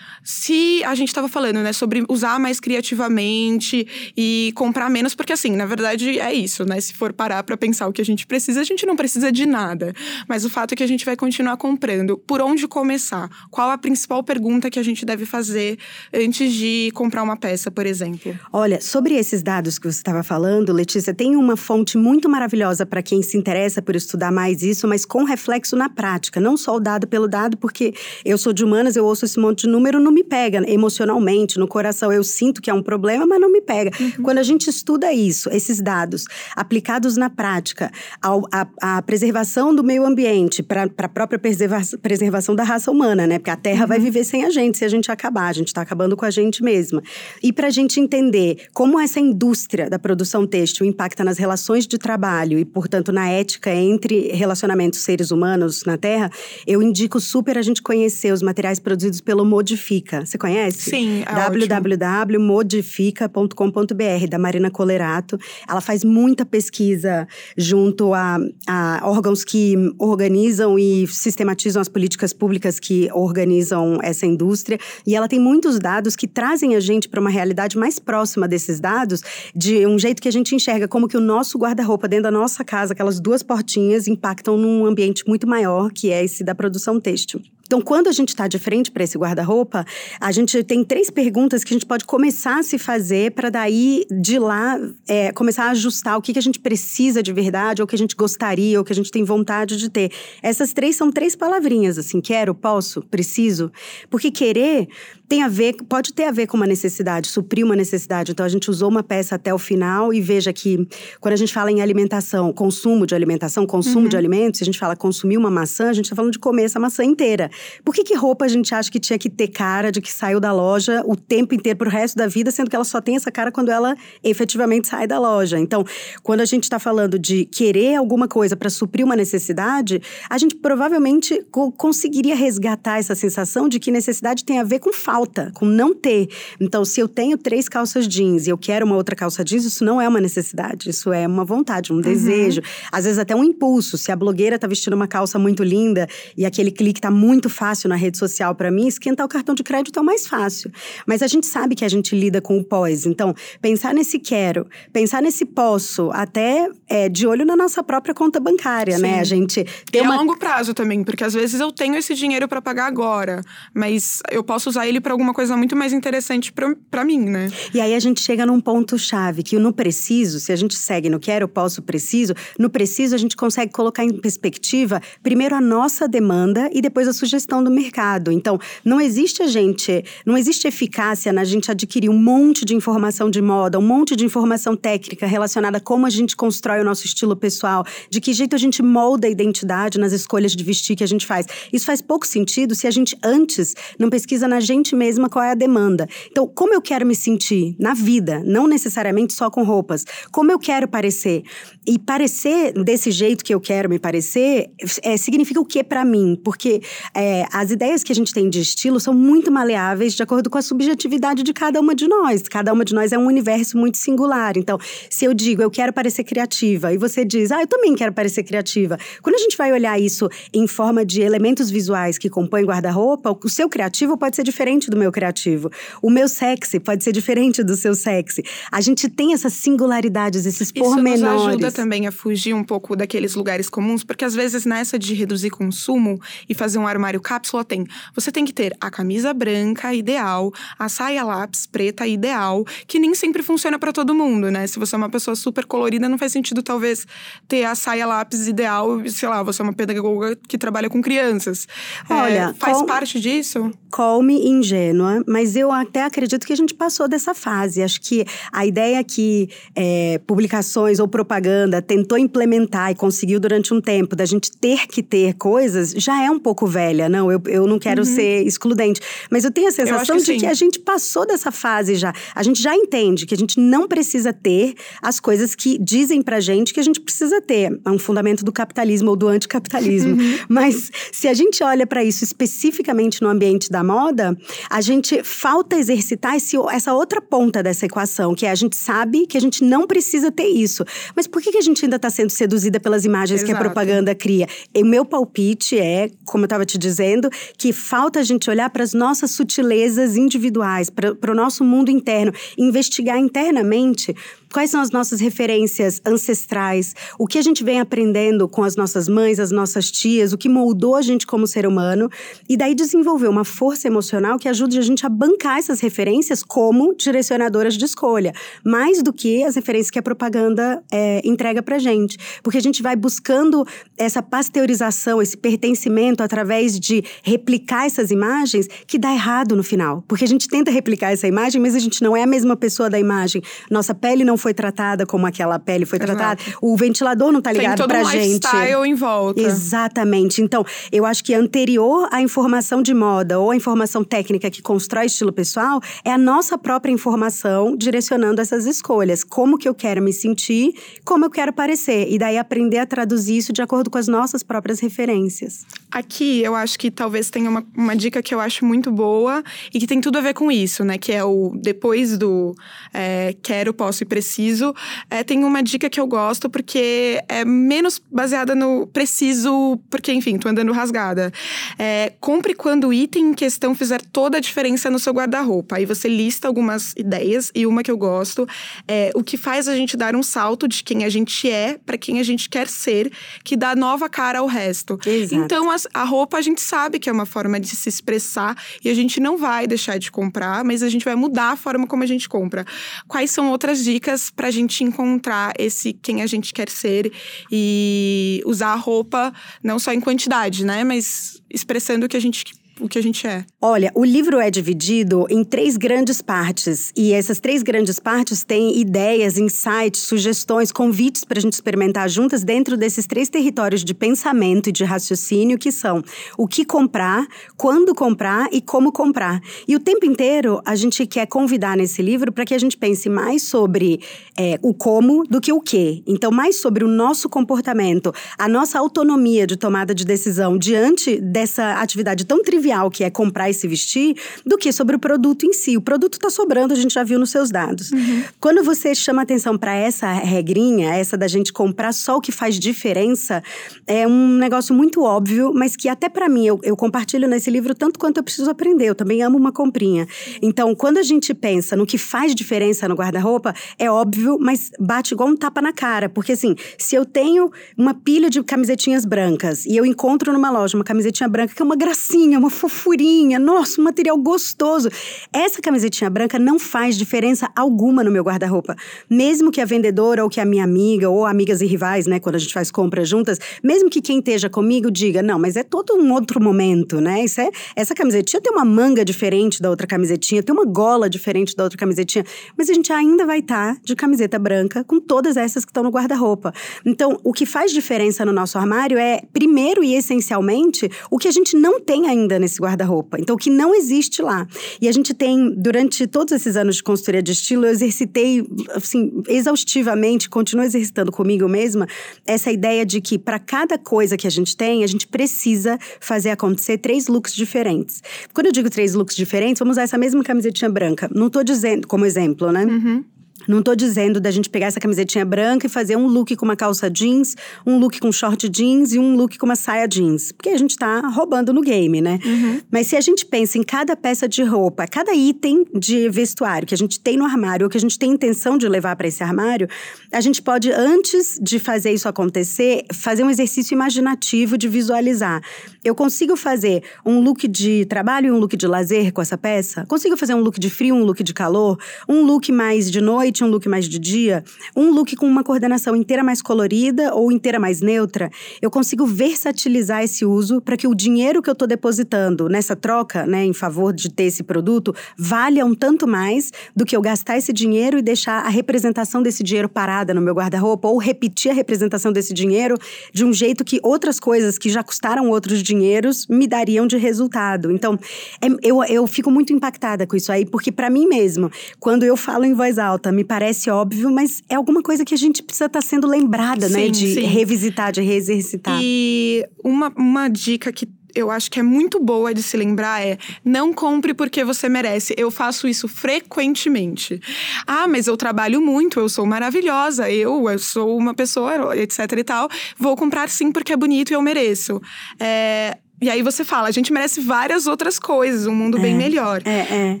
se 0.28 0.84
a 0.84 0.94
gente 0.94 1.08
estava 1.08 1.26
falando, 1.26 1.60
né, 1.60 1.72
sobre 1.72 2.04
usar 2.06 2.38
mais 2.38 2.60
criativamente 2.60 4.12
e 4.14 4.52
comprar 4.54 4.90
menos, 4.90 5.14
porque 5.14 5.32
assim, 5.32 5.56
na 5.56 5.64
verdade 5.64 6.20
é 6.20 6.34
isso, 6.34 6.66
né? 6.66 6.78
Se 6.82 6.92
for 6.92 7.14
parar 7.14 7.42
para 7.42 7.56
pensar 7.56 7.88
o 7.88 7.92
que 7.94 8.02
a 8.02 8.04
gente 8.04 8.26
precisa, 8.26 8.60
a 8.60 8.64
gente 8.64 8.84
não 8.84 8.94
precisa 8.94 9.32
de 9.32 9.46
nada. 9.46 9.94
Mas 10.28 10.44
o 10.44 10.50
fato 10.50 10.72
é 10.72 10.76
que 10.76 10.82
a 10.82 10.86
gente 10.86 11.02
vai 11.06 11.16
continuar 11.16 11.56
comprando. 11.56 12.18
Por 12.18 12.42
onde 12.42 12.68
começar? 12.68 13.30
Qual 13.50 13.70
a 13.70 13.78
principal 13.78 14.22
pergunta 14.22 14.68
que 14.68 14.78
a 14.78 14.82
gente 14.82 15.06
deve 15.06 15.24
fazer 15.24 15.78
antes 16.12 16.52
de 16.52 16.90
comprar 16.92 17.22
uma 17.22 17.36
peça, 17.36 17.70
por 17.70 17.86
exemplo? 17.86 18.38
Olha, 18.52 18.82
sobre 18.82 19.14
esses 19.14 19.42
dados 19.42 19.78
que 19.78 19.90
você 19.90 19.96
estava 19.96 20.22
falando, 20.22 20.74
Letícia, 20.74 21.14
tem 21.14 21.36
uma 21.36 21.56
fonte 21.56 21.96
muito 21.96 22.28
maravilhosa 22.28 22.84
para 22.84 23.00
quem 23.00 23.22
se 23.22 23.38
interessa 23.38 23.80
por 23.80 23.96
estudar 23.96 24.30
mais 24.30 24.62
isso, 24.62 24.86
mas 24.86 25.06
com 25.06 25.24
reflexo 25.24 25.74
na 25.74 25.88
prática, 25.88 26.38
não 26.38 26.54
só 26.54 26.76
o 26.76 26.80
dado 26.80 27.06
pelo 27.06 27.26
dado, 27.26 27.56
porque 27.56 27.94
eu 28.26 28.36
sou 28.36 28.52
de 28.52 28.62
humanas, 28.62 28.94
eu 28.94 29.06
ouço 29.06 29.24
esse 29.24 29.40
monte 29.40 29.62
de 29.62 29.68
número 29.68 29.98
no 29.98 30.17
me 30.18 30.24
pega 30.24 30.68
emocionalmente, 30.68 31.58
no 31.58 31.68
coração. 31.68 32.12
Eu 32.12 32.24
sinto 32.24 32.60
que 32.60 32.68
é 32.68 32.74
um 32.74 32.82
problema, 32.82 33.24
mas 33.24 33.40
não 33.40 33.50
me 33.50 33.60
pega. 33.60 33.90
Uhum. 33.98 34.22
Quando 34.22 34.38
a 34.38 34.42
gente 34.42 34.68
estuda 34.68 35.12
isso, 35.12 35.48
esses 35.50 35.80
dados 35.80 36.24
aplicados 36.56 37.16
na 37.16 37.30
prática, 37.30 37.90
ao, 38.20 38.42
a, 38.52 38.66
a 38.80 39.02
preservação 39.02 39.74
do 39.74 39.84
meio 39.84 40.04
ambiente, 40.04 40.62
para 40.62 40.90
a 40.98 41.08
própria 41.08 41.38
preservação, 41.38 41.98
preservação 42.00 42.54
da 42.54 42.64
raça 42.64 42.90
humana, 42.90 43.26
né? 43.26 43.38
Porque 43.38 43.50
a 43.50 43.56
Terra 43.56 43.82
uhum. 43.82 43.88
vai 43.88 43.98
viver 44.00 44.24
sem 44.24 44.44
a 44.44 44.50
gente 44.50 44.78
se 44.78 44.84
a 44.84 44.88
gente 44.88 45.10
acabar. 45.10 45.48
A 45.48 45.52
gente 45.52 45.68
está 45.68 45.82
acabando 45.82 46.16
com 46.16 46.24
a 46.24 46.30
gente 46.30 46.62
mesma. 46.62 47.02
E 47.42 47.52
para 47.52 47.68
a 47.68 47.70
gente 47.70 48.00
entender 48.00 48.66
como 48.74 48.98
essa 48.98 49.20
indústria 49.20 49.88
da 49.88 49.98
produção 49.98 50.46
têxtil 50.46 50.84
impacta 50.84 51.22
nas 51.22 51.38
relações 51.38 51.86
de 51.86 51.96
trabalho 51.96 52.58
e, 52.58 52.64
portanto, 52.64 53.12
na 53.12 53.28
ética 53.28 53.72
entre 53.72 54.32
relacionamentos 54.32 55.00
seres 55.00 55.30
humanos 55.30 55.84
na 55.84 55.96
Terra, 55.96 56.30
eu 56.66 56.82
indico 56.82 57.20
super 57.20 57.56
a 57.56 57.62
gente 57.62 57.80
conhecer 57.80 58.32
os 58.32 58.42
materiais 58.42 58.78
produzidos 58.78 59.20
pelo 59.20 59.44
Modifica 59.44 59.97
Modifica. 59.98 60.24
Você 60.24 60.38
conhece? 60.38 60.90
Sim, 60.90 61.22
é 61.22 61.34
www.modifica.com.br, 61.34 64.28
da 64.28 64.38
Marina 64.38 64.70
Colerato. 64.70 65.36
Ela 65.68 65.80
faz 65.80 66.04
muita 66.04 66.46
pesquisa 66.46 67.26
junto 67.56 68.14
a, 68.14 68.38
a 68.66 69.00
órgãos 69.04 69.42
que 69.44 69.74
organizam 69.98 70.78
e 70.78 71.08
sistematizam 71.08 71.82
as 71.82 71.88
políticas 71.88 72.32
públicas 72.32 72.78
que 72.78 73.10
organizam 73.12 73.98
essa 74.02 74.24
indústria. 74.26 74.78
E 75.06 75.14
ela 75.14 75.28
tem 75.28 75.40
muitos 75.40 75.78
dados 75.78 76.16
que 76.16 76.26
trazem 76.26 76.74
a 76.76 76.80
gente 76.80 77.08
para 77.08 77.20
uma 77.20 77.30
realidade 77.30 77.76
mais 77.76 77.98
próxima 77.98 78.48
desses 78.48 78.80
dados, 78.80 79.22
de 79.54 79.86
um 79.86 79.98
jeito 79.98 80.22
que 80.22 80.28
a 80.28 80.32
gente 80.32 80.54
enxerga 80.54 80.86
como 80.86 81.08
que 81.08 81.16
o 81.16 81.20
nosso 81.20 81.58
guarda-roupa 81.58 82.06
dentro 82.08 82.24
da 82.24 82.30
nossa 82.30 82.62
casa, 82.64 82.92
aquelas 82.92 83.18
duas 83.20 83.42
portinhas, 83.42 84.06
impactam 84.06 84.56
num 84.56 84.86
ambiente 84.86 85.24
muito 85.26 85.46
maior, 85.46 85.90
que 85.92 86.10
é 86.10 86.24
esse 86.24 86.42
da 86.44 86.54
produção 86.54 87.00
têxtil. 87.00 87.42
Então, 87.68 87.82
quando 87.82 88.08
a 88.08 88.12
gente 88.12 88.30
está 88.30 88.48
de 88.48 88.58
frente 88.58 88.90
para 88.90 89.04
esse 89.04 89.18
guarda-roupa, 89.18 89.84
a 90.18 90.32
gente 90.32 90.64
tem 90.64 90.82
três 90.82 91.10
perguntas 91.10 91.62
que 91.62 91.74
a 91.74 91.76
gente 91.76 91.84
pode 91.84 92.06
começar 92.06 92.60
a 92.60 92.62
se 92.62 92.78
fazer 92.78 93.32
para 93.32 93.50
daí, 93.50 94.06
de 94.10 94.38
lá, 94.38 94.80
é, 95.06 95.30
começar 95.32 95.64
a 95.64 95.70
ajustar 95.72 96.16
o 96.16 96.22
que, 96.22 96.32
que 96.32 96.38
a 96.38 96.42
gente 96.42 96.58
precisa 96.58 97.22
de 97.22 97.30
verdade, 97.30 97.82
ou 97.82 97.84
o 97.84 97.86
que 97.86 97.94
a 97.94 97.98
gente 97.98 98.16
gostaria, 98.16 98.78
ou 98.78 98.82
o 98.82 98.84
que 98.86 98.92
a 98.94 98.96
gente 98.96 99.10
tem 99.10 99.22
vontade 99.22 99.76
de 99.76 99.90
ter. 99.90 100.10
Essas 100.42 100.72
três 100.72 100.96
são 100.96 101.12
três 101.12 101.36
palavrinhas, 101.36 101.98
assim, 101.98 102.22
quero, 102.22 102.54
posso, 102.54 103.02
preciso. 103.02 103.70
Porque 104.08 104.30
querer 104.30 104.88
tem 105.28 105.42
a 105.42 105.48
ver, 105.48 105.74
pode 105.88 106.14
ter 106.14 106.24
a 106.24 106.30
ver 106.30 106.46
com 106.46 106.56
uma 106.56 106.66
necessidade, 106.66 107.28
suprir 107.28 107.64
uma 107.64 107.76
necessidade. 107.76 108.32
Então 108.32 108.46
a 108.46 108.48
gente 108.48 108.70
usou 108.70 108.88
uma 108.88 109.02
peça 109.02 109.34
até 109.34 109.52
o 109.52 109.58
final 109.58 110.12
e 110.12 110.20
veja 110.22 110.52
que 110.52 110.88
quando 111.20 111.34
a 111.34 111.36
gente 111.36 111.52
fala 111.52 111.70
em 111.70 111.82
alimentação, 111.82 112.50
consumo 112.50 113.06
de 113.06 113.14
alimentação, 113.14 113.66
consumo 113.66 114.04
uhum. 114.04 114.08
de 114.08 114.16
alimentos, 114.16 114.58
se 114.58 114.64
a 114.64 114.66
gente 114.66 114.78
fala 114.78 114.96
consumir 114.96 115.36
uma 115.36 115.50
maçã, 115.50 115.90
a 115.90 115.92
gente 115.92 116.06
está 116.06 116.16
falando 116.16 116.32
de 116.32 116.38
comer 116.38 116.64
essa 116.64 116.80
maçã 116.80 117.04
inteira. 117.04 117.50
Por 117.84 117.94
que, 117.94 118.02
que 118.04 118.14
roupa 118.14 118.46
a 118.46 118.48
gente 118.48 118.74
acha 118.74 118.90
que 118.90 118.98
tinha 118.98 119.18
que 119.18 119.28
ter 119.28 119.48
cara 119.48 119.92
de 119.92 120.00
que 120.00 120.10
saiu 120.10 120.40
da 120.40 120.50
loja 120.50 121.02
o 121.06 121.14
tempo 121.14 121.54
inteiro 121.54 121.78
pro 121.78 121.90
resto 121.90 122.16
da 122.16 122.26
vida, 122.26 122.50
sendo 122.50 122.70
que 122.70 122.76
ela 122.76 122.84
só 122.84 123.00
tem 123.00 123.16
essa 123.16 123.30
cara 123.30 123.52
quando 123.52 123.68
ela 123.68 123.94
efetivamente 124.24 124.88
sai 124.88 125.06
da 125.06 125.18
loja? 125.18 125.58
Então, 125.58 125.84
quando 126.22 126.40
a 126.40 126.46
gente 126.46 126.64
está 126.64 126.78
falando 126.78 127.18
de 127.18 127.44
querer 127.44 127.96
alguma 127.96 128.26
coisa 128.26 128.56
para 128.56 128.70
suprir 128.70 129.04
uma 129.04 129.14
necessidade, 129.14 130.00
a 130.30 130.38
gente 130.38 130.56
provavelmente 130.56 131.44
co 131.50 131.70
conseguiria 131.70 132.34
resgatar 132.34 132.98
essa 132.98 133.14
sensação 133.14 133.68
de 133.68 133.78
que 133.78 133.90
necessidade 133.90 134.42
tem 134.44 134.58
a 134.58 134.64
ver 134.64 134.78
com 134.78 134.92
falta 134.92 135.17
falta, 135.18 135.50
com 135.54 135.66
não 135.66 135.92
ter. 135.94 136.28
Então, 136.60 136.84
se 136.84 137.00
eu 137.00 137.08
tenho 137.08 137.36
três 137.36 137.68
calças 137.68 138.06
jeans 138.06 138.46
e 138.46 138.50
eu 138.50 138.58
quero 138.58 138.86
uma 138.86 138.94
outra 138.94 139.16
calça 139.16 139.44
jeans, 139.44 139.64
isso 139.64 139.84
não 139.84 140.00
é 140.00 140.08
uma 140.08 140.20
necessidade, 140.20 140.88
isso 140.88 141.12
é 141.12 141.26
uma 141.26 141.44
vontade, 141.44 141.92
um 141.92 141.96
uhum. 141.96 142.02
desejo. 142.02 142.60
Às 142.92 143.04
vezes 143.04 143.18
até 143.18 143.34
um 143.34 143.42
impulso. 143.42 143.98
Se 143.98 144.12
a 144.12 144.16
blogueira 144.16 144.58
tá 144.58 144.68
vestindo 144.68 144.94
uma 144.94 145.08
calça 145.08 145.38
muito 145.38 145.64
linda 145.64 146.06
e 146.36 146.46
aquele 146.46 146.70
clique 146.70 147.00
tá 147.00 147.10
muito 147.10 147.50
fácil 147.50 147.88
na 147.88 147.96
rede 147.96 148.16
social 148.16 148.54
para 148.54 148.70
mim, 148.70 148.86
esquentar 148.86 149.26
o 149.26 149.28
cartão 149.28 149.54
de 149.54 149.64
crédito 149.64 149.98
é 149.98 150.02
o 150.02 150.04
mais 150.04 150.26
fácil. 150.26 150.70
Mas 151.06 151.22
a 151.22 151.26
gente 151.26 151.46
sabe 151.46 151.74
que 151.74 151.84
a 151.84 151.88
gente 151.88 152.14
lida 152.14 152.40
com 152.40 152.58
o 152.58 152.64
pós. 152.64 153.04
Então, 153.04 153.34
pensar 153.60 153.92
nesse 153.92 154.20
quero, 154.20 154.66
pensar 154.92 155.20
nesse 155.20 155.44
posso, 155.44 156.10
até 156.12 156.68
é, 156.88 157.08
de 157.08 157.26
olho 157.26 157.44
na 157.44 157.56
nossa 157.56 157.82
própria 157.82 158.14
conta 158.14 158.38
bancária, 158.38 158.98
né? 158.98 159.08
Sim. 159.08 159.14
né? 159.14 159.20
A 159.20 159.24
gente 159.24 159.64
tem 159.90 160.02
e 160.02 160.04
uma... 160.04 160.14
a 160.14 160.18
longo 160.18 160.38
prazo 160.38 160.72
também, 160.72 161.02
porque 161.02 161.24
às 161.24 161.34
vezes 161.34 161.60
eu 161.60 161.72
tenho 161.72 161.96
esse 161.96 162.14
dinheiro 162.14 162.46
para 162.46 162.62
pagar 162.62 162.86
agora, 162.86 163.40
mas 163.74 164.20
eu 164.30 164.44
posso 164.44 164.68
usar 164.68 164.86
ele 164.86 165.00
para 165.08 165.14
alguma 165.14 165.32
coisa 165.32 165.56
muito 165.56 165.74
mais 165.74 165.94
interessante 165.94 166.52
para 166.52 167.02
mim, 167.02 167.18
né? 167.18 167.50
E 167.72 167.80
aí 167.80 167.94
a 167.94 167.98
gente 167.98 168.20
chega 168.20 168.44
num 168.44 168.60
ponto 168.60 168.98
chave 168.98 169.42
que 169.42 169.58
no 169.58 169.72
preciso, 169.72 170.38
se 170.38 170.52
a 170.52 170.56
gente 170.56 170.74
segue 170.74 171.08
no 171.08 171.18
quero, 171.18 171.48
posso, 171.48 171.80
preciso, 171.80 172.34
no 172.58 172.68
preciso 172.68 173.14
a 173.14 173.18
gente 173.18 173.34
consegue 173.34 173.72
colocar 173.72 174.04
em 174.04 174.12
perspectiva 174.12 175.00
primeiro 175.22 175.54
a 175.54 175.62
nossa 175.62 176.06
demanda 176.06 176.68
e 176.74 176.82
depois 176.82 177.08
a 177.08 177.14
sugestão 177.14 177.64
do 177.64 177.70
mercado. 177.70 178.30
Então, 178.30 178.58
não 178.84 179.00
existe 179.00 179.42
a 179.42 179.46
gente, 179.46 180.04
não 180.26 180.36
existe 180.36 180.68
eficácia 180.68 181.32
na 181.32 181.42
gente 181.42 181.70
adquirir 181.70 182.10
um 182.10 182.18
monte 182.18 182.66
de 182.66 182.74
informação 182.74 183.30
de 183.30 183.40
moda, 183.40 183.78
um 183.78 183.86
monte 183.86 184.14
de 184.14 184.26
informação 184.26 184.76
técnica 184.76 185.26
relacionada 185.26 185.78
a 185.78 185.80
como 185.80 186.04
a 186.04 186.10
gente 186.10 186.36
constrói 186.36 186.82
o 186.82 186.84
nosso 186.84 187.06
estilo 187.06 187.34
pessoal, 187.34 187.82
de 188.10 188.20
que 188.20 188.34
jeito 188.34 188.54
a 188.54 188.58
gente 188.58 188.82
molda 188.82 189.26
a 189.26 189.30
identidade 189.30 189.98
nas 189.98 190.12
escolhas 190.12 190.52
de 190.52 190.62
vestir 190.62 190.96
que 190.96 191.04
a 191.04 191.08
gente 191.08 191.24
faz. 191.24 191.46
Isso 191.72 191.86
faz 191.86 192.02
pouco 192.02 192.26
sentido 192.26 192.74
se 192.74 192.86
a 192.86 192.90
gente 192.90 193.16
antes 193.24 193.74
não 193.98 194.10
pesquisa 194.10 194.46
na 194.46 194.60
gente 194.60 194.97
mesma 194.98 195.28
qual 195.30 195.44
é 195.44 195.52
a 195.52 195.54
demanda. 195.54 196.06
Então, 196.30 196.46
como 196.46 196.74
eu 196.74 196.82
quero 196.82 197.06
me 197.06 197.14
sentir 197.14 197.74
na 197.78 197.94
vida, 197.94 198.42
não 198.44 198.66
necessariamente 198.66 199.32
só 199.32 199.50
com 199.50 199.62
roupas, 199.62 200.04
como 200.30 200.52
eu 200.52 200.58
quero 200.58 200.86
parecer. 200.86 201.42
E 201.86 201.98
parecer 201.98 202.72
desse 202.74 203.10
jeito 203.10 203.42
que 203.44 203.54
eu 203.54 203.60
quero 203.60 203.88
me 203.88 203.98
parecer 203.98 204.70
é, 205.02 205.16
significa 205.16 205.60
o 205.60 205.64
que 205.64 205.82
para 205.82 206.04
mim? 206.04 206.38
Porque 206.44 206.82
é, 207.14 207.46
as 207.52 207.70
ideias 207.70 208.02
que 208.02 208.12
a 208.12 208.14
gente 208.14 208.32
tem 208.32 208.50
de 208.50 208.60
estilo 208.60 209.00
são 209.00 209.14
muito 209.14 209.50
maleáveis 209.50 210.12
de 210.12 210.22
acordo 210.22 210.50
com 210.50 210.58
a 210.58 210.62
subjetividade 210.62 211.42
de 211.42 211.52
cada 211.52 211.80
uma 211.80 211.94
de 211.94 212.06
nós. 212.06 212.42
Cada 212.42 212.72
uma 212.72 212.84
de 212.84 212.94
nós 212.94 213.12
é 213.12 213.18
um 213.18 213.26
universo 213.26 213.78
muito 213.78 213.96
singular. 213.96 214.58
Então, 214.58 214.78
se 215.08 215.24
eu 215.24 215.32
digo 215.32 215.62
eu 215.62 215.70
quero 215.70 215.92
parecer 215.92 216.24
criativa 216.24 216.92
e 216.92 216.98
você 216.98 217.24
diz, 217.24 217.50
ah, 217.52 217.62
eu 217.62 217.66
também 217.66 217.94
quero 217.94 218.12
parecer 218.12 218.42
criativa. 218.42 218.98
Quando 219.22 219.36
a 219.36 219.38
gente 219.38 219.56
vai 219.56 219.72
olhar 219.72 219.98
isso 220.00 220.28
em 220.52 220.66
forma 220.66 221.04
de 221.04 221.22
elementos 221.22 221.70
visuais 221.70 222.18
que 222.18 222.28
compõem 222.28 222.64
guarda-roupa, 222.64 223.36
o 223.42 223.48
seu 223.48 223.68
criativo 223.68 224.16
pode 224.18 224.36
ser 224.36 224.42
diferente 224.42 224.87
do 224.90 224.96
meu 224.96 225.12
criativo. 225.12 225.70
O 226.02 226.10
meu 226.10 226.28
sexy 226.28 226.80
pode 226.80 227.04
ser 227.04 227.12
diferente 227.12 227.62
do 227.62 227.76
seu 227.76 227.94
sexy. 227.94 228.42
A 228.70 228.80
gente 228.80 229.08
tem 229.08 229.32
essas 229.32 229.52
singularidades, 229.52 230.46
esses 230.46 230.70
pormenores. 230.72 231.20
Isso 231.20 231.30
nos 231.30 231.46
ajuda 231.46 231.72
também 231.72 232.06
a 232.06 232.12
fugir 232.12 232.54
um 232.54 232.64
pouco 232.64 232.96
daqueles 232.96 233.34
lugares 233.34 233.68
comuns, 233.68 234.04
porque 234.04 234.24
às 234.24 234.34
vezes 234.34 234.64
nessa 234.64 234.98
de 234.98 235.14
reduzir 235.14 235.50
consumo 235.50 236.20
e 236.48 236.54
fazer 236.54 236.78
um 236.78 236.86
armário 236.86 237.20
cápsula 237.20 237.64
tem, 237.64 237.86
você 238.14 238.30
tem 238.30 238.44
que 238.44 238.52
ter 238.52 238.76
a 238.80 238.90
camisa 238.90 239.32
branca 239.32 239.94
ideal, 239.94 240.52
a 240.78 240.88
saia 240.88 241.24
lápis 241.24 241.66
preta 241.66 242.06
ideal, 242.06 242.64
que 242.86 242.98
nem 242.98 243.14
sempre 243.14 243.42
funciona 243.42 243.78
para 243.78 243.92
todo 243.92 244.14
mundo, 244.14 244.50
né? 244.50 244.66
Se 244.66 244.78
você 244.78 244.94
é 244.94 244.98
uma 244.98 245.10
pessoa 245.10 245.34
super 245.34 245.64
colorida, 245.64 246.08
não 246.08 246.18
faz 246.18 246.32
sentido 246.32 246.62
talvez 246.62 247.06
ter 247.46 247.64
a 247.64 247.74
saia 247.74 248.06
lápis 248.06 248.48
ideal, 248.48 249.02
sei 249.08 249.28
lá, 249.28 249.42
você 249.42 249.62
é 249.62 249.64
uma 249.64 249.72
pedagoga 249.72 250.36
que 250.48 250.58
trabalha 250.58 250.88
com 250.88 251.00
crianças. 251.00 251.66
É, 252.08 252.14
Olha, 252.14 252.50
é, 252.50 252.54
faz 252.54 252.82
parte 252.82 253.20
disso? 253.20 253.70
Call-me 253.90 254.48
ingênua, 254.78 255.22
mas 255.26 255.56
eu 255.56 255.70
até 255.70 256.02
acredito 256.02 256.46
que 256.46 256.52
a 256.52 256.56
gente 256.56 256.74
passou 256.74 257.08
dessa 257.08 257.34
fase. 257.34 257.82
Acho 257.82 258.00
que 258.00 258.24
a 258.52 258.66
ideia 258.66 259.02
que 259.04 259.48
é, 259.74 260.20
publicações 260.26 260.98
ou 260.98 261.08
propaganda 261.08 261.82
tentou 261.82 262.18
implementar 262.18 262.90
e 262.90 262.94
conseguiu 262.94 263.40
durante 263.40 263.72
um 263.74 263.80
tempo 263.80 264.14
da 264.14 264.24
gente 264.24 264.50
ter 264.52 264.86
que 264.86 265.02
ter 265.02 265.34
coisas 265.34 265.92
já 265.92 266.24
é 266.24 266.30
um 266.30 266.38
pouco 266.38 266.66
velha. 266.66 267.08
Não, 267.08 267.30
eu, 267.30 267.40
eu 267.46 267.66
não 267.66 267.78
quero 267.78 268.00
uhum. 268.02 268.14
ser 268.14 268.46
excludente, 268.46 269.00
mas 269.30 269.44
eu 269.44 269.50
tenho 269.50 269.68
a 269.68 269.72
sensação 269.72 270.16
que 270.16 270.22
de 270.22 270.32
sim. 270.32 270.38
que 270.38 270.46
a 270.46 270.54
gente 270.54 270.78
passou 270.78 271.26
dessa 271.26 271.50
fase 271.50 271.94
já. 271.94 272.12
A 272.34 272.42
gente 272.42 272.62
já 272.62 272.74
entende 272.74 273.26
que 273.26 273.34
a 273.34 273.38
gente 273.38 273.60
não 273.60 273.86
precisa 273.86 274.32
ter 274.32 274.74
as 275.02 275.20
coisas 275.20 275.54
que 275.54 275.78
dizem 275.78 276.22
pra 276.22 276.40
gente 276.40 276.72
que 276.72 276.80
a 276.80 276.82
gente 276.82 277.00
precisa 277.00 277.40
ter. 277.40 277.78
É 277.84 277.90
um 277.90 277.98
fundamento 277.98 278.44
do 278.44 278.52
capitalismo 278.52 279.10
ou 279.10 279.16
do 279.16 279.28
anticapitalismo. 279.28 280.20
Uhum. 280.20 280.38
Mas 280.48 280.90
se 281.12 281.28
a 281.28 281.34
gente 281.34 281.62
olha 281.62 281.86
para 281.86 282.02
isso 282.02 282.24
especificamente 282.24 283.22
no 283.22 283.28
ambiente 283.28 283.70
da 283.70 283.82
moda, 283.82 284.36
a 284.70 284.80
gente 284.80 285.22
falta 285.22 285.76
exercitar 285.76 286.36
esse, 286.36 286.56
essa 286.70 286.92
outra 286.92 287.20
ponta 287.20 287.62
dessa 287.62 287.86
equação, 287.86 288.34
que 288.34 288.46
é 288.46 288.50
a 288.50 288.54
gente 288.54 288.76
sabe 288.76 289.26
que 289.26 289.36
a 289.36 289.40
gente 289.40 289.64
não 289.64 289.86
precisa 289.86 290.30
ter 290.30 290.48
isso. 290.48 290.84
Mas 291.14 291.26
por 291.26 291.40
que, 291.42 291.52
que 291.52 291.58
a 291.58 291.62
gente 291.62 291.84
ainda 291.84 291.96
está 291.96 292.10
sendo 292.10 292.30
seduzida 292.30 292.78
pelas 292.78 293.04
imagens 293.04 293.42
Exato. 293.42 293.52
que 293.52 293.56
a 293.56 293.60
propaganda 293.60 294.14
cria? 294.14 294.46
E 294.74 294.82
o 294.82 294.86
meu 294.86 295.04
palpite 295.04 295.78
é, 295.78 296.10
como 296.24 296.44
eu 296.44 296.46
estava 296.46 296.64
te 296.64 296.76
dizendo, 296.76 297.30
que 297.56 297.72
falta 297.72 298.20
a 298.20 298.22
gente 298.22 298.50
olhar 298.50 298.68
para 298.70 298.84
as 298.84 298.92
nossas 298.92 299.30
sutilezas 299.30 300.16
individuais, 300.16 300.90
para 300.90 301.32
o 301.32 301.34
nosso 301.34 301.64
mundo 301.64 301.90
interno, 301.90 302.32
investigar 302.56 303.18
internamente 303.18 304.14
quais 304.52 304.70
são 304.70 304.80
as 304.80 304.90
nossas 304.90 305.20
referências 305.20 306.00
ancestrais, 306.04 306.94
o 307.18 307.26
que 307.26 307.38
a 307.38 307.42
gente 307.42 307.62
vem 307.62 307.80
aprendendo 307.80 308.48
com 308.48 308.62
as 308.62 308.76
nossas 308.76 309.08
mães, 309.08 309.38
as 309.38 309.50
nossas 309.50 309.90
tias, 309.90 310.32
o 310.32 310.38
que 310.38 310.48
moldou 310.48 310.96
a 310.96 311.02
gente 311.02 311.26
como 311.26 311.46
ser 311.46 311.66
humano, 311.66 312.10
e 312.48 312.56
daí 312.56 312.74
desenvolver 312.74 313.28
uma 313.28 313.44
força 313.44 313.86
emocional 313.86 314.38
que 314.38 314.48
ajude 314.48 314.78
a 314.78 314.82
gente 314.82 315.04
a 315.04 315.08
bancar 315.08 315.58
essas 315.58 315.80
referências 315.80 316.42
como 316.42 316.94
direcionadoras 316.94 317.74
de 317.74 317.84
escolha, 317.84 318.32
mais 318.64 319.02
do 319.02 319.12
que 319.12 319.44
as 319.44 319.54
referências 319.54 319.90
que 319.90 319.98
a 319.98 320.02
propaganda 320.02 320.82
é, 320.90 321.20
entrega 321.24 321.62
pra 321.62 321.78
gente. 321.78 322.16
Porque 322.42 322.58
a 322.58 322.62
gente 322.62 322.82
vai 322.82 322.96
buscando 322.96 323.66
essa 323.96 324.22
pasteurização, 324.22 325.20
esse 325.20 325.36
pertencimento 325.36 326.22
através 326.22 326.78
de 326.78 327.04
replicar 327.22 327.86
essas 327.86 328.10
imagens 328.10 328.68
que 328.86 328.98
dá 328.98 329.12
errado 329.12 329.56
no 329.56 329.62
final. 329.62 330.02
Porque 330.08 330.24
a 330.24 330.28
gente 330.28 330.48
tenta 330.48 330.70
replicar 330.70 331.12
essa 331.12 331.26
imagem, 331.26 331.60
mas 331.60 331.74
a 331.74 331.78
gente 331.78 332.02
não 332.02 332.16
é 332.16 332.22
a 332.22 332.26
mesma 332.26 332.56
pessoa 332.56 332.88
da 332.88 332.98
imagem. 332.98 333.42
Nossa 333.70 333.94
pele 333.94 334.24
não 334.24 334.37
foi 334.38 334.54
tratada 334.54 335.04
como 335.04 335.26
aquela 335.26 335.58
pele 335.58 335.84
foi 335.84 335.98
Exato. 335.98 336.16
tratada. 336.16 336.40
O 336.62 336.76
ventilador 336.76 337.32
não 337.32 337.40
tá 337.40 337.52
ligado 337.52 337.76
Tem 337.76 337.76
todo 337.76 337.88
pra 337.88 338.02
um 338.02 338.10
gente. 338.10 338.46
em 338.86 338.94
volta. 338.94 339.40
Exatamente. 339.40 340.40
Então, 340.40 340.64
eu 340.90 341.04
acho 341.04 341.22
que 341.24 341.34
anterior 341.34 342.08
à 342.10 342.22
informação 342.22 342.82
de 342.82 342.94
moda 342.94 343.38
ou 343.38 343.50
à 343.50 343.56
informação 343.56 344.02
técnica 344.04 344.50
que 344.50 344.62
constrói 344.62 345.06
estilo 345.06 345.32
pessoal, 345.32 345.80
é 346.04 346.12
a 346.12 346.18
nossa 346.18 346.56
própria 346.56 346.92
informação 346.92 347.76
direcionando 347.76 348.40
essas 348.40 348.66
escolhas. 348.66 349.24
Como 349.24 349.58
que 349.58 349.68
eu 349.68 349.74
quero 349.74 350.00
me 350.00 350.12
sentir, 350.12 350.74
como 351.04 351.24
eu 351.24 351.30
quero 351.30 351.52
parecer. 351.52 352.06
E 352.10 352.18
daí 352.18 352.38
aprender 352.38 352.78
a 352.78 352.86
traduzir 352.86 353.36
isso 353.36 353.52
de 353.52 353.62
acordo 353.62 353.90
com 353.90 353.98
as 353.98 354.08
nossas 354.08 354.42
próprias 354.42 354.80
referências. 354.80 355.66
Aqui, 355.90 356.42
eu 356.42 356.54
acho 356.54 356.78
que 356.78 356.90
talvez 356.90 357.30
tenha 357.30 357.48
uma, 357.48 357.64
uma 357.76 357.96
dica 357.96 358.22
que 358.22 358.34
eu 358.34 358.40
acho 358.40 358.64
muito 358.64 358.90
boa 358.90 359.42
e 359.72 359.80
que 359.80 359.86
tem 359.86 360.00
tudo 360.00 360.18
a 360.18 360.20
ver 360.20 360.34
com 360.34 360.52
isso, 360.52 360.84
né? 360.84 360.98
Que 360.98 361.12
é 361.12 361.24
o 361.24 361.52
depois 361.54 362.18
do 362.18 362.54
é, 362.92 363.34
quero, 363.42 363.72
posso 363.72 364.02
e 364.02 364.06
preciso. 364.06 364.74
É, 365.08 365.24
tem 365.24 365.44
uma 365.44 365.62
dica 365.62 365.88
que 365.88 365.98
eu 365.98 366.06
gosto, 366.06 366.50
porque 366.50 367.22
é 367.28 367.44
menos 367.44 368.00
baseada 368.10 368.54
no 368.54 368.86
preciso, 368.86 369.78
porque, 369.88 370.12
enfim, 370.12 370.36
tô 370.36 370.48
andando 370.48 370.72
rasgada. 370.72 371.32
É, 371.78 372.12
compre 372.20 372.54
quando 372.54 372.88
o 372.88 372.92
item 372.92 373.30
em 373.30 373.34
questão 373.34 373.74
fizer 373.74 374.02
toda 374.12 374.36
a 374.36 374.40
diferença 374.40 374.90
no 374.90 374.98
seu 374.98 375.12
guarda-roupa. 375.12 375.76
Aí 375.76 375.86
você 375.86 376.08
lista 376.08 376.46
algumas 376.46 376.92
ideias, 376.96 377.50
e 377.54 377.66
uma 377.66 377.82
que 377.82 377.90
eu 377.90 377.96
gosto 377.96 378.46
é 378.86 379.10
o 379.14 379.22
que 379.22 379.36
faz 379.36 379.68
a 379.68 379.74
gente 379.74 379.96
dar 379.96 380.14
um 380.14 380.22
salto 380.22 380.68
de 380.68 380.82
quem 380.82 381.04
a 381.04 381.08
gente 381.08 381.50
é 381.50 381.78
para 381.78 381.96
quem 381.96 382.20
a 382.20 382.22
gente 382.22 382.48
quer 382.48 382.68
ser, 382.68 383.10
que 383.42 383.56
dá 383.56 383.74
nova 383.74 384.08
cara 384.08 384.40
ao 384.40 384.46
resto. 384.46 384.98
Exato. 385.06 385.42
Então, 385.42 385.70
a 385.92 386.04
roupa 386.04 386.38
a 386.38 386.42
gente 386.42 386.60
sabe 386.60 386.98
que 386.98 387.08
é 387.08 387.12
uma 387.12 387.26
forma 387.26 387.58
de 387.60 387.68
se 387.68 387.88
expressar 387.88 388.56
e 388.84 388.88
a 388.88 388.94
gente 388.94 389.20
não 389.20 389.36
vai 389.36 389.66
deixar 389.66 389.98
de 389.98 390.10
comprar, 390.10 390.64
mas 390.64 390.82
a 390.82 390.88
gente 390.88 391.04
vai 391.04 391.14
mudar 391.14 391.52
a 391.52 391.56
forma 391.56 391.86
como 391.86 392.02
a 392.02 392.06
gente 392.06 392.28
compra. 392.28 392.64
Quais 393.06 393.30
são 393.30 393.50
outras 393.50 393.84
dicas 393.84 394.30
para 394.30 394.48
a 394.48 394.50
gente 394.50 394.82
encontrar 394.84 395.52
esse 395.58 395.92
quem 395.92 396.22
a 396.22 396.26
gente 396.26 396.52
quer 396.52 396.68
ser 396.68 397.12
e 397.50 398.42
usar 398.46 398.72
a 398.72 398.76
roupa 398.76 399.32
não 399.62 399.78
só 399.78 399.92
em 399.92 400.00
quantidade, 400.00 400.64
né? 400.64 400.84
Mas 400.84 401.42
expressando 401.50 402.06
o 402.06 402.08
que 402.08 402.16
a 402.16 402.20
gente 402.20 402.44
o 402.80 402.88
que 402.88 402.98
a 402.98 403.02
gente 403.02 403.26
é? 403.26 403.44
Olha, 403.60 403.90
o 403.94 404.04
livro 404.04 404.38
é 404.38 404.50
dividido 404.50 405.26
em 405.28 405.42
três 405.42 405.76
grandes 405.76 406.22
partes. 406.22 406.92
E 406.96 407.12
essas 407.12 407.40
três 407.40 407.62
grandes 407.62 407.98
partes 407.98 408.44
têm 408.44 408.78
ideias, 408.78 409.36
insights, 409.36 410.00
sugestões, 410.00 410.70
convites 410.70 411.24
para 411.24 411.38
a 411.38 411.42
gente 411.42 411.54
experimentar 411.54 412.08
juntas 412.08 412.44
dentro 412.44 412.76
desses 412.76 413.06
três 413.06 413.28
territórios 413.28 413.84
de 413.84 413.94
pensamento 413.94 414.68
e 414.68 414.72
de 414.72 414.84
raciocínio, 414.84 415.58
que 415.58 415.72
são 415.72 416.02
o 416.36 416.46
que 416.46 416.64
comprar, 416.64 417.26
quando 417.56 417.94
comprar 417.94 418.48
e 418.52 418.60
como 418.60 418.92
comprar. 418.92 419.40
E 419.66 419.74
o 419.74 419.80
tempo 419.80 420.06
inteiro 420.06 420.60
a 420.64 420.76
gente 420.76 421.06
quer 421.06 421.26
convidar 421.26 421.76
nesse 421.76 422.00
livro 422.00 422.32
para 422.32 422.44
que 422.44 422.54
a 422.54 422.58
gente 422.58 422.76
pense 422.76 423.08
mais 423.08 423.42
sobre 423.42 424.00
é, 424.38 424.58
o 424.62 424.72
como 424.72 425.24
do 425.24 425.40
que 425.40 425.52
o 425.52 425.60
que. 425.60 426.02
Então, 426.06 426.30
mais 426.30 426.60
sobre 426.60 426.84
o 426.84 426.88
nosso 426.88 427.28
comportamento, 427.28 428.12
a 428.38 428.48
nossa 428.48 428.78
autonomia 428.78 429.46
de 429.46 429.56
tomada 429.56 429.94
de 429.94 430.04
decisão 430.04 430.56
diante 430.56 431.20
dessa 431.20 431.72
atividade 431.74 432.24
tão 432.24 432.42
trivial 432.42 432.67
trivial 432.68 432.90
que 432.90 433.04
é 433.04 433.10
comprar 433.10 433.48
e 433.48 433.54
se 433.54 433.66
vestir, 433.66 434.16
do 434.44 434.56
que 434.58 434.72
sobre 434.72 434.96
o 434.96 434.98
produto 434.98 435.46
em 435.46 435.52
si. 435.52 435.76
O 435.76 435.80
produto 435.80 436.14
está 436.14 436.30
sobrando, 436.30 436.74
a 436.74 436.76
gente 436.76 436.92
já 436.92 437.02
viu 437.02 437.18
nos 437.18 437.30
seus 437.30 437.50
dados. 437.50 437.90
Uhum. 437.90 438.24
Quando 438.38 438.62
você 438.62 438.94
chama 438.94 439.22
atenção 439.22 439.56
para 439.56 439.74
essa 439.74 440.12
regrinha, 440.12 440.94
essa 440.94 441.16
da 441.16 441.26
gente 441.26 441.52
comprar 441.52 441.92
só 441.92 442.16
o 442.16 442.20
que 442.20 442.30
faz 442.30 442.58
diferença, 442.58 443.42
é 443.86 444.06
um 444.06 444.36
negócio 444.36 444.74
muito 444.74 445.02
óbvio, 445.02 445.52
mas 445.54 445.76
que 445.76 445.88
até 445.88 446.08
para 446.08 446.28
mim, 446.28 446.46
eu, 446.46 446.60
eu 446.62 446.76
compartilho 446.76 447.26
nesse 447.26 447.50
livro 447.50 447.74
tanto 447.74 447.98
quanto 447.98 448.18
eu 448.18 448.22
preciso 448.22 448.50
aprender. 448.50 448.86
Eu 448.86 448.94
também 448.94 449.22
amo 449.22 449.38
uma 449.38 449.52
comprinha. 449.52 450.06
Então, 450.42 450.74
quando 450.74 450.98
a 450.98 451.02
gente 451.02 451.32
pensa 451.32 451.76
no 451.76 451.86
que 451.86 451.96
faz 451.96 452.34
diferença 452.34 452.88
no 452.88 452.94
guarda-roupa, 452.94 453.54
é 453.78 453.90
óbvio, 453.90 454.38
mas 454.40 454.70
bate 454.78 455.14
igual 455.14 455.28
um 455.28 455.36
tapa 455.36 455.62
na 455.62 455.72
cara. 455.72 456.08
Porque 456.08 456.32
assim, 456.32 456.54
se 456.76 456.94
eu 456.94 457.04
tenho 457.04 457.50
uma 457.76 457.94
pilha 457.94 458.28
de 458.28 458.42
camisetinhas 458.42 459.04
brancas 459.04 459.64
e 459.64 459.76
eu 459.76 459.86
encontro 459.86 460.32
numa 460.32 460.50
loja 460.50 460.76
uma 460.76 460.84
camisetinha 460.84 461.28
branca 461.28 461.54
que 461.54 461.62
é 461.62 461.64
uma 461.64 461.76
gracinha, 461.76 462.38
uma 462.38 462.50
fofurinha, 462.58 463.38
nossa, 463.38 463.80
um 463.80 463.84
material 463.84 464.18
gostoso. 464.18 464.90
Essa 465.32 465.62
camisetinha 465.62 466.10
branca 466.10 466.38
não 466.38 466.58
faz 466.58 466.98
diferença 466.98 467.50
alguma 467.56 468.02
no 468.02 468.10
meu 468.10 468.22
guarda-roupa. 468.22 468.76
Mesmo 469.08 469.50
que 469.50 469.60
a 469.60 469.64
vendedora 469.64 470.24
ou 470.24 470.28
que 470.28 470.40
a 470.40 470.44
minha 470.44 470.64
amiga, 470.64 471.08
ou 471.08 471.24
amigas 471.24 471.60
e 471.60 471.66
rivais, 471.66 472.06
né, 472.06 472.18
quando 472.18 472.34
a 472.34 472.38
gente 472.38 472.52
faz 472.52 472.70
compras 472.70 473.08
juntas, 473.08 473.38
mesmo 473.62 473.88
que 473.88 474.00
quem 474.00 474.18
esteja 474.18 474.50
comigo 474.50 474.90
diga, 474.90 475.22
não, 475.22 475.38
mas 475.38 475.56
é 475.56 475.62
todo 475.62 475.94
um 475.94 476.12
outro 476.12 476.42
momento, 476.42 477.00
né? 477.00 477.24
Isso 477.24 477.40
é, 477.40 477.50
essa 477.76 477.94
camisetinha 477.94 478.40
tem 478.40 478.52
uma 478.52 478.64
manga 478.64 479.04
diferente 479.04 479.62
da 479.62 479.70
outra 479.70 479.86
camisetinha, 479.86 480.42
tem 480.42 480.54
uma 480.54 480.64
gola 480.64 481.08
diferente 481.08 481.54
da 481.54 481.64
outra 481.64 481.78
camisetinha, 481.78 482.24
mas 482.56 482.68
a 482.68 482.74
gente 482.74 482.92
ainda 482.92 483.24
vai 483.24 483.38
estar 483.38 483.74
tá 483.74 483.80
de 483.84 483.94
camiseta 483.94 484.38
branca 484.38 484.82
com 484.84 485.00
todas 485.00 485.36
essas 485.36 485.64
que 485.64 485.70
estão 485.70 485.82
no 485.82 485.90
guarda-roupa. 485.90 486.52
Então, 486.84 487.18
o 487.22 487.32
que 487.32 487.46
faz 487.46 487.72
diferença 487.72 488.24
no 488.24 488.32
nosso 488.32 488.58
armário 488.58 488.98
é, 488.98 489.22
primeiro 489.32 489.84
e 489.84 489.94
essencialmente, 489.94 490.90
o 491.10 491.18
que 491.18 491.28
a 491.28 491.30
gente 491.30 491.56
não 491.56 491.80
tem 491.80 492.08
ainda 492.08 492.38
nesse 492.48 492.60
guarda-roupa. 492.60 493.20
Então, 493.20 493.36
o 493.36 493.38
que 493.38 493.50
não 493.50 493.74
existe 493.74 494.22
lá. 494.22 494.46
E 494.80 494.88
a 494.88 494.92
gente 494.92 495.12
tem, 495.12 495.54
durante 495.54 496.06
todos 496.06 496.32
esses 496.32 496.56
anos 496.56 496.76
de 496.76 496.82
consultoria 496.82 497.22
de 497.22 497.32
estilo, 497.32 497.66
eu 497.66 497.70
exercitei, 497.70 498.44
assim, 498.74 499.22
exaustivamente, 499.28 500.28
continuo 500.28 500.64
exercitando 500.64 501.12
comigo 501.12 501.46
mesma, 501.48 501.86
essa 502.26 502.50
ideia 502.50 502.84
de 502.84 503.00
que 503.00 503.18
para 503.18 503.38
cada 503.38 503.78
coisa 503.78 504.16
que 504.16 504.26
a 504.26 504.30
gente 504.30 504.56
tem, 504.56 504.82
a 504.82 504.86
gente 504.86 505.06
precisa 505.06 505.78
fazer 506.00 506.30
acontecer 506.30 506.78
três 506.78 507.06
looks 507.06 507.34
diferentes. 507.34 508.02
Quando 508.32 508.46
eu 508.46 508.52
digo 508.52 508.70
três 508.70 508.94
looks 508.94 509.14
diferentes, 509.14 509.58
vamos 509.58 509.74
usar 509.74 509.82
essa 509.82 509.98
mesma 509.98 510.24
camisetinha 510.24 510.70
branca. 510.70 511.08
Não 511.14 511.28
tô 511.28 511.42
dizendo, 511.42 511.86
como 511.86 512.06
exemplo, 512.06 512.50
né? 512.50 512.64
Uhum. 512.64 513.04
Não 513.48 513.62
tô 513.62 513.74
dizendo 513.74 514.20
da 514.20 514.30
gente 514.30 514.50
pegar 514.50 514.66
essa 514.66 514.78
camisetinha 514.78 515.24
branca 515.24 515.66
e 515.66 515.70
fazer 515.70 515.96
um 515.96 516.06
look 516.06 516.36
com 516.36 516.44
uma 516.44 516.54
calça 516.54 516.90
jeans, 516.90 517.34
um 517.66 517.78
look 517.78 517.98
com 517.98 518.12
short 518.12 518.46
jeans 518.46 518.92
e 518.92 518.98
um 518.98 519.16
look 519.16 519.38
com 519.38 519.46
uma 519.46 519.56
saia 519.56 519.88
jeans. 519.88 520.30
Porque 520.32 520.50
a 520.50 520.58
gente 520.58 520.76
tá 520.76 521.00
roubando 521.08 521.50
no 521.50 521.62
game, 521.62 522.02
né? 522.02 522.18
Uhum. 522.22 522.60
Mas 522.70 522.88
se 522.88 522.96
a 522.96 523.00
gente 523.00 523.24
pensa 523.24 523.56
em 523.56 523.62
cada 523.62 523.96
peça 523.96 524.28
de 524.28 524.42
roupa, 524.42 524.86
cada 524.86 525.14
item 525.14 525.64
de 525.74 526.10
vestuário 526.10 526.68
que 526.68 526.74
a 526.74 526.76
gente 526.76 527.00
tem 527.00 527.16
no 527.16 527.24
armário 527.24 527.64
ou 527.64 527.70
que 527.70 527.78
a 527.78 527.80
gente 527.80 527.98
tem 527.98 528.10
intenção 528.10 528.58
de 528.58 528.68
levar 528.68 528.94
para 528.96 529.08
esse 529.08 529.22
armário, 529.22 529.66
a 530.12 530.20
gente 530.20 530.42
pode, 530.42 530.70
antes 530.70 531.38
de 531.40 531.58
fazer 531.58 531.92
isso 531.92 532.06
acontecer, 532.06 532.84
fazer 532.92 533.24
um 533.24 533.30
exercício 533.30 533.74
imaginativo 533.74 534.58
de 534.58 534.68
visualizar. 534.68 535.42
Eu 535.82 535.94
consigo 535.94 536.36
fazer 536.36 536.82
um 537.04 537.20
look 537.20 537.48
de 537.48 537.86
trabalho 537.86 538.26
e 538.26 538.30
um 538.30 538.38
look 538.38 538.56
de 538.56 538.66
lazer 538.66 539.10
com 539.12 539.22
essa 539.22 539.38
peça? 539.38 539.86
Consigo 539.86 540.16
fazer 540.18 540.34
um 540.34 540.40
look 540.40 540.60
de 540.60 540.68
frio, 540.68 540.94
um 540.94 541.04
look 541.04 541.22
de 541.22 541.32
calor? 541.32 541.78
Um 542.06 542.24
look 542.24 542.52
mais 542.52 542.90
de 542.90 543.00
noite? 543.00 543.37
Um 543.44 543.48
look 543.48 543.68
mais 543.68 543.88
de 543.88 543.98
dia, 543.98 544.44
um 544.76 544.90
look 544.90 545.16
com 545.16 545.26
uma 545.26 545.44
coordenação 545.44 545.94
inteira 545.94 546.22
mais 546.22 546.42
colorida 546.42 547.14
ou 547.14 547.30
inteira 547.32 547.58
mais 547.58 547.80
neutra, 547.80 548.30
eu 548.60 548.70
consigo 548.70 549.06
versatilizar 549.06 550.02
esse 550.02 550.24
uso 550.24 550.60
para 550.60 550.76
que 550.76 550.86
o 550.86 550.94
dinheiro 550.94 551.42
que 551.42 551.48
eu 551.48 551.52
estou 551.52 551.68
depositando 551.68 552.48
nessa 552.48 552.74
troca, 552.76 553.26
né, 553.26 553.44
em 553.44 553.52
favor 553.52 553.92
de 553.92 554.10
ter 554.10 554.24
esse 554.24 554.42
produto, 554.42 554.94
valha 555.16 555.64
um 555.64 555.74
tanto 555.74 556.06
mais 556.06 556.50
do 556.74 556.84
que 556.84 556.96
eu 556.96 557.00
gastar 557.00 557.38
esse 557.38 557.52
dinheiro 557.52 557.98
e 557.98 558.02
deixar 558.02 558.44
a 558.44 558.48
representação 558.48 559.22
desse 559.22 559.42
dinheiro 559.42 559.68
parada 559.68 560.12
no 560.14 560.20
meu 560.20 560.34
guarda-roupa 560.34 560.88
ou 560.88 560.98
repetir 560.98 561.50
a 561.50 561.54
representação 561.54 562.12
desse 562.12 562.32
dinheiro 562.32 562.76
de 563.12 563.24
um 563.24 563.32
jeito 563.32 563.64
que 563.64 563.80
outras 563.82 564.18
coisas 564.20 564.58
que 564.58 564.68
já 564.68 564.82
custaram 564.82 565.28
outros 565.30 565.62
dinheiros 565.62 566.26
me 566.28 566.46
dariam 566.46 566.86
de 566.86 566.96
resultado. 566.96 567.70
Então, 567.70 567.98
é, 568.40 568.46
eu, 568.62 568.82
eu 568.84 569.06
fico 569.06 569.30
muito 569.30 569.52
impactada 569.52 570.06
com 570.06 570.16
isso 570.16 570.32
aí, 570.32 570.44
porque 570.44 570.70
para 570.72 570.90
mim 570.90 571.06
mesmo, 571.06 571.50
quando 571.78 572.04
eu 572.04 572.16
falo 572.16 572.44
em 572.44 572.54
voz 572.54 572.78
alta, 572.78 573.12
me 573.12 573.24
parece 573.28 573.70
óbvio, 573.70 574.10
mas 574.10 574.42
é 574.48 574.54
alguma 574.54 574.82
coisa 574.82 575.04
que 575.04 575.14
a 575.14 575.18
gente 575.18 575.42
precisa 575.42 575.66
estar 575.66 575.80
tá 575.80 575.86
sendo 575.86 576.06
lembrada, 576.08 576.68
né, 576.68 576.80
sim, 576.80 576.84
né? 576.86 576.88
De 576.88 577.14
sim. 577.14 577.20
revisitar, 577.20 577.92
de 577.92 578.00
reexercitar. 578.00 578.78
E 578.82 579.46
uma, 579.62 579.92
uma 579.96 580.28
dica 580.28 580.72
que 580.72 580.88
eu 581.14 581.30
acho 581.30 581.50
que 581.50 581.58
é 581.58 581.62
muito 581.62 581.98
boa 582.00 582.32
de 582.32 582.42
se 582.42 582.56
lembrar 582.56 583.04
é 583.04 583.18
não 583.44 583.72
compre 583.72 584.14
porque 584.14 584.44
você 584.44 584.68
merece. 584.68 585.14
Eu 585.16 585.30
faço 585.30 585.66
isso 585.66 585.88
frequentemente. 585.88 587.20
Ah, 587.66 587.88
mas 587.88 588.06
eu 588.06 588.16
trabalho 588.16 588.60
muito, 588.60 589.00
eu 589.00 589.08
sou 589.08 589.26
maravilhosa, 589.26 590.10
eu, 590.10 590.48
eu 590.48 590.58
sou 590.58 590.96
uma 590.96 591.14
pessoa, 591.14 591.76
etc 591.76 591.98
e 592.16 592.24
tal. 592.24 592.48
Vou 592.78 592.96
comprar 592.96 593.28
sim 593.28 593.50
porque 593.50 593.72
é 593.72 593.76
bonito 593.76 594.10
e 594.10 594.14
eu 594.14 594.22
mereço. 594.22 594.80
É, 595.18 595.78
e 596.00 596.08
aí 596.08 596.22
você 596.22 596.44
fala, 596.44 596.68
a 596.68 596.72
gente 596.72 596.92
merece 596.92 597.20
várias 597.20 597.66
outras 597.66 597.98
coisas, 597.98 598.46
um 598.46 598.54
mundo 598.54 598.78
é, 598.78 598.80
bem 598.80 598.94
melhor. 598.94 599.42
É, 599.44 599.50
é. 599.50 600.00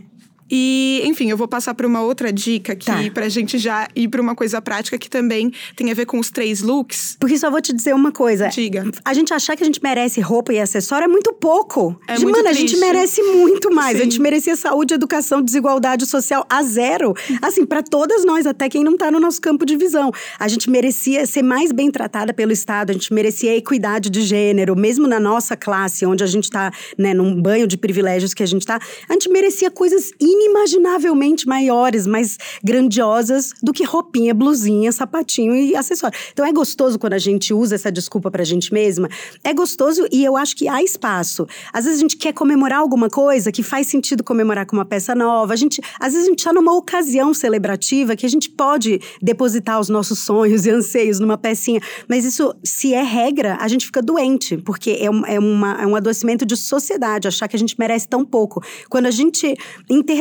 E, 0.50 1.02
enfim, 1.04 1.30
eu 1.30 1.36
vou 1.36 1.48
passar 1.48 1.74
para 1.74 1.86
uma 1.86 2.02
outra 2.02 2.32
dica 2.32 2.72
aqui, 2.72 2.86
tá. 2.86 2.98
pra 3.12 3.28
gente 3.28 3.58
já 3.58 3.88
ir 3.94 4.08
para 4.08 4.20
uma 4.20 4.34
coisa 4.34 4.60
prática 4.60 4.98
que 4.98 5.08
também 5.08 5.52
tem 5.76 5.90
a 5.90 5.94
ver 5.94 6.06
com 6.06 6.18
os 6.18 6.30
três 6.30 6.60
looks. 6.60 7.16
Porque 7.18 7.38
só 7.38 7.50
vou 7.50 7.60
te 7.60 7.72
dizer 7.72 7.94
uma 7.94 8.12
coisa. 8.12 8.48
Diga. 8.48 8.84
A 9.04 9.14
gente 9.14 9.32
achar 9.32 9.56
que 9.56 9.62
a 9.62 9.66
gente 9.66 9.82
merece 9.82 10.20
roupa 10.20 10.52
e 10.52 10.58
acessório 10.58 11.04
é 11.04 11.08
muito 11.08 11.32
pouco. 11.32 11.98
É 12.06 12.14
muito 12.18 12.30
Mano, 12.30 12.44
triste. 12.44 12.64
a 12.64 12.66
gente 12.66 12.76
merece 12.78 13.22
muito 13.22 13.72
mais. 13.74 13.96
Sim. 13.96 14.02
A 14.02 14.04
gente 14.04 14.20
merecia 14.20 14.56
saúde, 14.56 14.94
educação, 14.94 15.42
desigualdade 15.42 16.06
social 16.06 16.46
a 16.48 16.62
zero. 16.62 17.14
Assim, 17.42 17.66
para 17.66 17.82
todas 17.82 18.24
nós, 18.24 18.46
até 18.46 18.68
quem 18.68 18.82
não 18.82 18.96
tá 18.96 19.10
no 19.10 19.20
nosso 19.20 19.40
campo 19.40 19.64
de 19.66 19.76
visão. 19.76 20.10
A 20.38 20.48
gente 20.48 20.70
merecia 20.70 21.26
ser 21.26 21.42
mais 21.42 21.72
bem 21.72 21.90
tratada 21.90 22.32
pelo 22.32 22.52
Estado, 22.52 22.90
a 22.90 22.92
gente 22.92 23.12
merecia 23.12 23.56
equidade 23.56 24.10
de 24.10 24.22
gênero, 24.22 24.76
mesmo 24.76 25.06
na 25.06 25.20
nossa 25.20 25.56
classe, 25.56 26.06
onde 26.06 26.24
a 26.24 26.26
gente 26.26 26.50
tá, 26.50 26.70
né, 26.96 27.12
num 27.14 27.40
banho 27.40 27.66
de 27.66 27.76
privilégios 27.76 28.34
que 28.34 28.42
a 28.42 28.46
gente 28.46 28.64
tá. 28.64 28.78
A 29.08 29.12
gente 29.12 29.28
merecia 29.28 29.70
coisas 29.70 30.10
inimaginavelmente 30.38 31.46
maiores, 31.46 32.06
mais 32.06 32.38
grandiosas 32.62 33.52
do 33.62 33.72
que 33.72 33.84
roupinha, 33.84 34.32
blusinha, 34.32 34.92
sapatinho 34.92 35.54
e 35.54 35.74
acessório. 35.74 36.18
Então 36.32 36.46
é 36.46 36.52
gostoso 36.52 36.98
quando 36.98 37.14
a 37.14 37.18
gente 37.18 37.52
usa 37.52 37.74
essa 37.74 37.90
desculpa 37.90 38.30
pra 38.30 38.44
gente 38.44 38.72
mesma. 38.72 39.08
É 39.42 39.52
gostoso 39.52 40.06
e 40.12 40.24
eu 40.24 40.36
acho 40.36 40.56
que 40.56 40.68
há 40.68 40.82
espaço. 40.82 41.46
Às 41.72 41.84
vezes 41.84 41.98
a 41.98 42.02
gente 42.02 42.16
quer 42.16 42.32
comemorar 42.32 42.78
alguma 42.78 43.08
coisa 43.08 43.50
que 43.50 43.62
faz 43.62 43.86
sentido 43.86 44.22
comemorar 44.22 44.66
com 44.66 44.76
uma 44.76 44.84
peça 44.84 45.14
nova. 45.14 45.52
A 45.52 45.56
gente, 45.56 45.80
às 45.98 46.12
vezes 46.12 46.26
a 46.26 46.30
gente 46.30 46.44
tá 46.44 46.52
numa 46.52 46.76
ocasião 46.76 47.34
celebrativa 47.34 48.16
que 48.16 48.26
a 48.26 48.28
gente 48.28 48.50
pode 48.50 49.00
depositar 49.20 49.80
os 49.80 49.88
nossos 49.88 50.20
sonhos 50.20 50.66
e 50.66 50.70
anseios 50.70 51.18
numa 51.18 51.36
pecinha. 51.36 51.80
Mas 52.08 52.24
isso, 52.24 52.54
se 52.62 52.94
é 52.94 53.02
regra, 53.02 53.56
a 53.60 53.68
gente 53.68 53.86
fica 53.86 54.02
doente, 54.02 54.56
porque 54.58 54.96
é 55.00 55.10
um, 55.10 55.26
é 55.26 55.38
uma, 55.38 55.82
é 55.82 55.86
um 55.86 55.96
adoecimento 55.96 56.44
de 56.44 56.56
sociedade, 56.56 57.28
achar 57.28 57.48
que 57.48 57.56
a 57.56 57.58
gente 57.58 57.76
merece 57.78 58.08
tão 58.08 58.24
pouco. 58.24 58.62
Quando 58.88 59.06
a 59.06 59.10
gente 59.10 59.56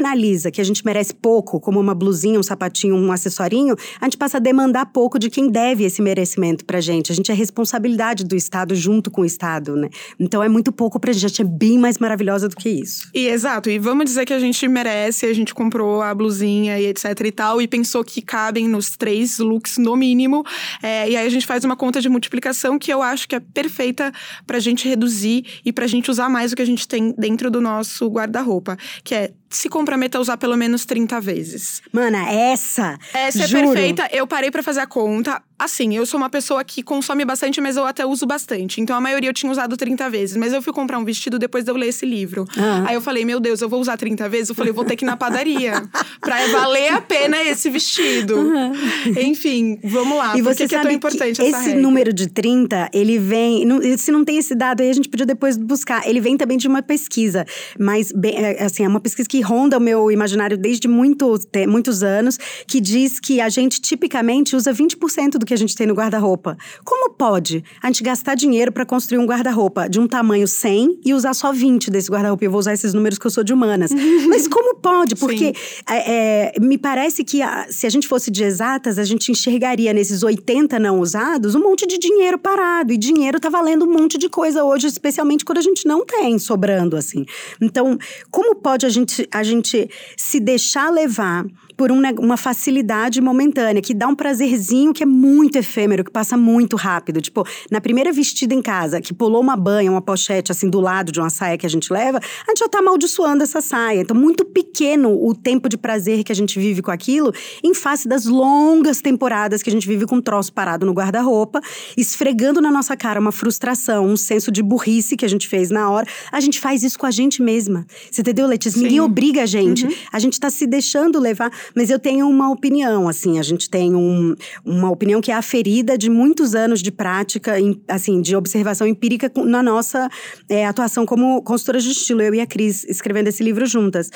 internaliza 0.08 0.50
que 0.52 0.62
a 0.62 0.64
gente 0.64 0.86
merece 0.86 1.14
pouco, 1.14 1.60
como 1.60 1.80
uma 1.80 1.94
blusinha, 1.94 2.40
um 2.40 2.44
sapatinho, 2.44 2.96
um 2.96 3.12
acessorinho, 3.12 3.76
a 4.00 4.06
gente 4.06 4.18
passa 4.18 4.38
a 4.38 4.40
demandar 4.40 4.86
pouco 4.88 5.20
de 5.20 5.30
quem 5.30 5.50
deve 5.50 5.84
esse 5.84 6.02
merecimento 6.02 6.64
pra 6.66 6.80
gente. 6.80 7.12
A 7.12 7.16
gente 7.16 7.32
é 7.32 7.36
responsabilidade 7.36 8.24
do 8.24 8.36
Estado 8.36 8.76
junto 8.76 9.12
com 9.12 9.22
o 9.22 9.26
Estado, 9.26 9.76
né? 9.76 9.90
Então 10.20 10.42
é 10.42 10.48
muito 10.48 10.72
pouco 10.72 11.00
pra 11.00 11.12
gente, 11.12 11.26
a 11.26 11.30
gente 11.30 11.42
é 11.42 11.46
bem 11.46 11.78
mais 11.78 11.98
maravilhosa 11.98 12.48
do 12.48 12.56
que 12.56 12.70
isso. 12.70 13.10
E 13.14 13.28
exato, 13.28 13.70
e 13.70 13.78
vamos 13.78 14.06
dizer 14.06 14.26
que 14.26 14.34
a 14.34 14.40
gente 14.40 14.68
merece, 14.68 15.26
a 15.26 15.34
gente 15.34 15.54
comprou 15.54 16.02
a 16.02 16.14
blusinha 16.14 16.80
e 16.80 16.88
etc 16.88 17.06
e 17.26 17.32
tal, 17.32 17.62
e 17.62 17.68
pensou 17.68 18.04
que 18.04 18.22
cabem 18.22 18.68
nos 18.68 18.96
três 18.96 19.40
looks 19.40 19.78
no 19.78 19.96
mínimo. 19.96 20.44
É, 20.82 21.10
e 21.10 21.18
aí 21.18 21.26
a 21.26 21.30
gente 21.30 21.46
faz 21.46 21.64
uma 21.64 21.76
conta 21.76 22.00
de 22.00 22.10
multiplicação 22.10 22.80
que 22.80 22.92
eu 22.92 23.02
acho 23.02 23.28
que 23.28 23.36
é 23.36 23.40
perfeita 23.40 24.12
pra 24.46 24.60
gente 24.60 24.88
reduzir 24.88 25.46
e 25.66 25.74
pra 25.74 25.88
gente 25.88 26.10
usar 26.10 26.30
mais 26.30 26.52
o 26.52 26.56
que 26.56 26.62
a 26.62 26.66
gente 26.66 26.88
tem 26.88 27.14
dentro 27.18 27.52
do 27.52 27.60
nosso 27.60 28.08
guarda-roupa, 28.08 28.78
que 29.04 29.14
é 29.14 29.32
se 29.50 29.70
comprometa 29.70 30.18
a 30.18 30.22
usar 30.22 30.38
pelo 30.38 30.58
menos 30.58 30.86
30 30.86 31.20
vezes. 31.22 31.82
Mana, 31.92 32.30
essa. 32.30 32.98
Essa 33.14 33.44
é 33.44 33.48
juro. 33.48 33.72
perfeita. 33.72 34.10
Eu 34.12 34.28
parei 34.28 34.52
para 34.52 34.64
fazer 34.64 34.82
a 34.82 34.88
conta. 34.88 35.42
Assim, 35.60 35.96
eu 35.96 36.06
sou 36.06 36.20
uma 36.20 36.30
pessoa 36.30 36.64
que 36.64 36.84
consome 36.84 37.26
bastante, 37.26 37.60
mas 37.60 37.78
eu 37.78 37.86
até 37.86 38.06
uso 38.06 38.26
bastante. 38.28 38.80
Então 38.80 38.96
a 38.96 39.02
maioria 39.02 39.30
eu 39.30 39.34
tinha 39.34 39.52
usado 39.52 39.76
30 39.76 40.08
vezes. 40.10 40.38
Mas 40.38 40.54
eu 40.54 40.62
fui 40.62 40.72
comprar 40.72 41.00
um 41.00 41.04
vestido 41.06 41.40
depois 41.40 41.64
de 41.64 41.72
eu 41.72 41.76
ler 41.76 41.88
esse 41.88 42.06
livro. 42.06 42.46
Ah. 42.58 42.86
Aí 42.88 42.96
eu 42.96 43.02
falei, 43.02 43.26
meu 43.26 43.40
Deus, 43.40 43.60
eu 43.62 43.68
vou 43.68 43.82
usar 43.82 43.98
30 43.98 44.30
vezes? 44.30 44.50
Eu 44.50 44.56
falei, 44.56 44.70
eu 44.70 44.76
vou 44.76 44.86
ter 44.86 44.96
que 44.96 45.04
ir 45.04 45.08
na 45.08 45.18
padaria. 45.18 45.84
pra 46.22 46.46
valer 46.48 46.94
a 46.94 47.02
pena 47.02 47.42
esse 47.44 47.70
vestido. 47.72 48.36
Uhum. 48.38 48.72
Enfim, 49.20 49.80
vamos 49.84 50.18
lá. 50.18 50.38
E 50.38 50.44
Por 50.44 50.54
você 50.54 50.64
que, 50.64 50.70
que 50.70 50.76
é 50.76 50.82
tão 50.82 50.92
importante 50.92 51.42
esse 51.42 51.52
regra? 51.60 51.82
número 51.82 52.14
de 52.14 52.28
30, 52.28 52.90
ele 52.94 53.18
vem. 53.18 53.66
não- 53.66 53.80
Se 53.98 54.12
não 54.12 54.24
tem 54.24 54.38
esse 54.38 54.54
dado 54.54 54.82
aí, 54.82 54.90
a 54.90 54.94
gente 54.94 55.10
podia 55.10 55.26
depois 55.26 55.58
buscar. 55.58 56.08
Ele 56.08 56.20
vem 56.22 56.38
também 56.38 56.58
de 56.58 56.68
uma 56.68 56.84
pesquisa. 56.84 57.46
Mas, 57.80 58.12
bem, 58.12 58.36
é, 58.38 58.64
assim, 58.64 58.84
é 58.84 58.88
uma 58.88 59.00
pesquisa 59.00 59.28
que 59.28 59.42
ronda 59.42 59.78
o 59.78 59.82
meu 59.82 60.12
imaginário 60.12 60.58
desde 60.58 60.88
muito, 60.88 61.34
muitos 61.68 62.04
anos, 62.04 62.38
que 62.68 62.80
diz 62.80 63.20
que 63.20 63.42
a 63.42 63.50
gente 63.50 63.82
tipicamente 63.82 64.56
usa 64.56 64.72
20% 64.72 65.32
do 65.40 65.47
que 65.48 65.54
a 65.54 65.58
gente 65.58 65.76
tem 65.76 65.88
no 65.88 65.94
guarda-roupa. 65.94 66.58
Como 66.84 67.10
pode 67.12 67.64
a 67.82 67.88
gente 67.88 68.04
gastar 68.04 68.36
dinheiro 68.36 68.72
para 68.72 68.86
construir 68.86 69.18
um 69.20 69.26
guarda-roupa 69.26 69.90
de 69.90 70.00
um 70.00 70.08
tamanho 70.08 70.48
100 70.48 71.02
e 71.06 71.14
usar 71.14 71.34
só 71.34 71.52
20 71.52 71.90
desse 71.90 72.12
guarda-roupa? 72.12 72.44
Eu 72.46 72.52
vou 72.52 72.60
usar 72.60 72.74
esses 72.74 72.94
números 72.94 73.18
que 73.18 73.26
eu 73.26 73.32
sou 73.32 73.44
de 73.44 73.54
humanas. 73.54 73.92
Mas 74.28 74.48
como 74.48 74.76
pode? 74.76 75.16
Porque 75.16 75.54
é, 75.90 76.52
é, 76.56 76.60
me 76.60 76.78
parece 76.78 77.24
que 77.24 77.42
a- 77.42 77.68
se 77.70 77.88
a 77.88 77.90
gente 77.90 78.08
fosse 78.08 78.30
de 78.30 78.44
exatas, 78.44 79.00
a 79.00 79.04
gente 79.04 79.32
enxergaria 79.32 79.94
nesses 79.94 80.22
80 80.24 80.78
não 80.80 81.00
usados 81.00 81.56
um 81.56 81.60
monte 81.60 81.88
de 81.88 81.98
dinheiro 81.98 82.38
parado. 82.38 82.92
E 82.94 82.98
dinheiro 82.98 83.40
tá 83.40 83.50
valendo 83.50 83.86
um 83.86 83.92
monte 83.92 84.18
de 84.18 84.30
coisa 84.30 84.64
hoje, 84.64 84.88
especialmente 84.88 85.46
quando 85.46 85.60
a 85.60 85.62
gente 85.62 85.88
não 85.88 86.06
tem 86.06 86.38
sobrando, 86.38 86.96
assim. 86.98 87.26
Então, 87.62 87.98
como 88.30 88.56
pode 88.56 88.86
a 88.86 88.90
gente, 88.90 89.28
a 89.32 89.44
gente 89.44 89.90
se 90.18 90.40
deixar 90.40 90.92
levar 90.92 91.46
por 91.78 91.92
um 91.92 92.02
uma 92.20 92.38
facilidade 92.38 93.22
momentânea, 93.22 93.82
que 93.82 93.94
dá 93.94 94.08
um 94.08 94.16
prazerzinho 94.16 94.94
que 94.94 95.04
é 95.04 95.06
muito 95.06 95.58
efêmero, 95.58 96.04
que 96.04 96.12
passa 96.12 96.36
muito 96.36 96.76
rápido. 96.76 97.22
Tipo, 97.22 97.46
na 97.70 97.80
primeira 97.80 98.12
vestida 98.12 98.54
em 98.54 98.62
casa, 98.62 99.00
que 99.00 99.14
pulou 99.14 99.42
uma 99.42 99.56
banha, 99.56 99.92
uma 99.92 100.02
pochete, 100.02 100.52
assim, 100.52 100.70
do 100.70 100.80
lado 100.80 101.12
de 101.12 101.20
uma 101.20 101.30
saia 101.30 101.58
que 101.58 101.66
a 101.66 101.70
gente 101.70 101.94
leva, 101.94 102.18
a 102.20 102.50
gente 102.50 102.60
já 102.60 102.68
tá 102.68 102.80
amaldiçoando 102.80 103.44
essa 103.44 103.62
saia. 103.62 104.02
Então, 104.02 104.18
muito 104.18 104.44
pequeno 104.44 105.10
o 105.24 105.36
tempo 105.36 105.70
de 105.70 105.78
prazer 105.78 106.24
que 106.24 106.32
a 106.32 106.36
gente 106.36 106.60
vive 106.60 106.82
com 106.82 106.90
aquilo, 106.90 107.32
em 107.64 107.74
face 107.74 108.08
das 108.08 108.26
longas 108.26 109.02
temporadas 109.02 109.62
que 109.62 109.70
a 109.70 109.74
gente 109.74 109.88
vive 109.88 110.06
com 110.06 110.16
um 110.16 110.22
troço 110.22 110.52
parado 110.52 110.86
no 110.86 110.94
guarda-roupa, 110.94 111.62
esfregando 111.96 112.60
na 112.60 112.72
nossa 112.72 112.98
cara 112.98 113.20
uma 113.20 113.32
frustração, 113.32 114.06
um 114.06 114.18
senso 114.18 114.52
de 114.52 114.64
burrice 114.64 115.16
que 115.16 115.26
a 115.26 115.30
gente 115.30 115.48
fez 115.48 115.70
na 115.70 115.90
hora. 115.92 116.08
A 116.32 116.40
gente 116.40 116.60
faz 116.60 116.82
isso 116.84 116.98
com 116.98 117.06
a 117.06 117.12
gente 117.12 117.42
mesma. 117.42 117.86
Você 118.10 118.22
entendeu, 118.22 118.48
Letícia? 118.48 118.82
Ninguém 118.82 119.00
obriga 119.00 119.44
a 119.44 119.46
gente. 119.46 119.88
A 120.12 120.20
gente 120.20 120.40
tá 120.40 120.50
se 120.50 120.66
deixando 120.66 121.20
levar 121.20 121.52
Mas 121.76 121.90
eu 121.90 122.00
tenho 122.00 122.28
uma 122.28 122.50
opinião, 122.50 123.08
assim, 123.08 123.40
a 123.40 123.44
gente 123.44 123.70
tem 123.70 123.96
um, 123.96 124.36
uma 124.66 124.90
opinião 124.90 125.22
que 125.22 125.32
é 125.32 125.36
aferida 125.36 125.98
de 125.98 126.10
muitos 126.10 126.56
anos 126.56 126.82
de 126.82 126.92
prática, 126.92 127.56
assim, 127.88 128.22
de 128.22 128.36
observação 128.36 128.88
empírica 128.88 129.32
na 129.46 129.62
nossa 129.62 130.10
é, 130.50 130.66
atuação 130.66 131.06
como 131.06 131.42
consultoras 131.42 131.84
de 131.84 131.92
estilo, 131.92 132.22
eu 132.22 132.34
e 132.34 132.42
a 132.42 132.48
Cris 132.48 132.84
escrevendo 132.84 133.28
esse 133.28 133.44
livro 133.44 133.66
juntas. 133.66 134.10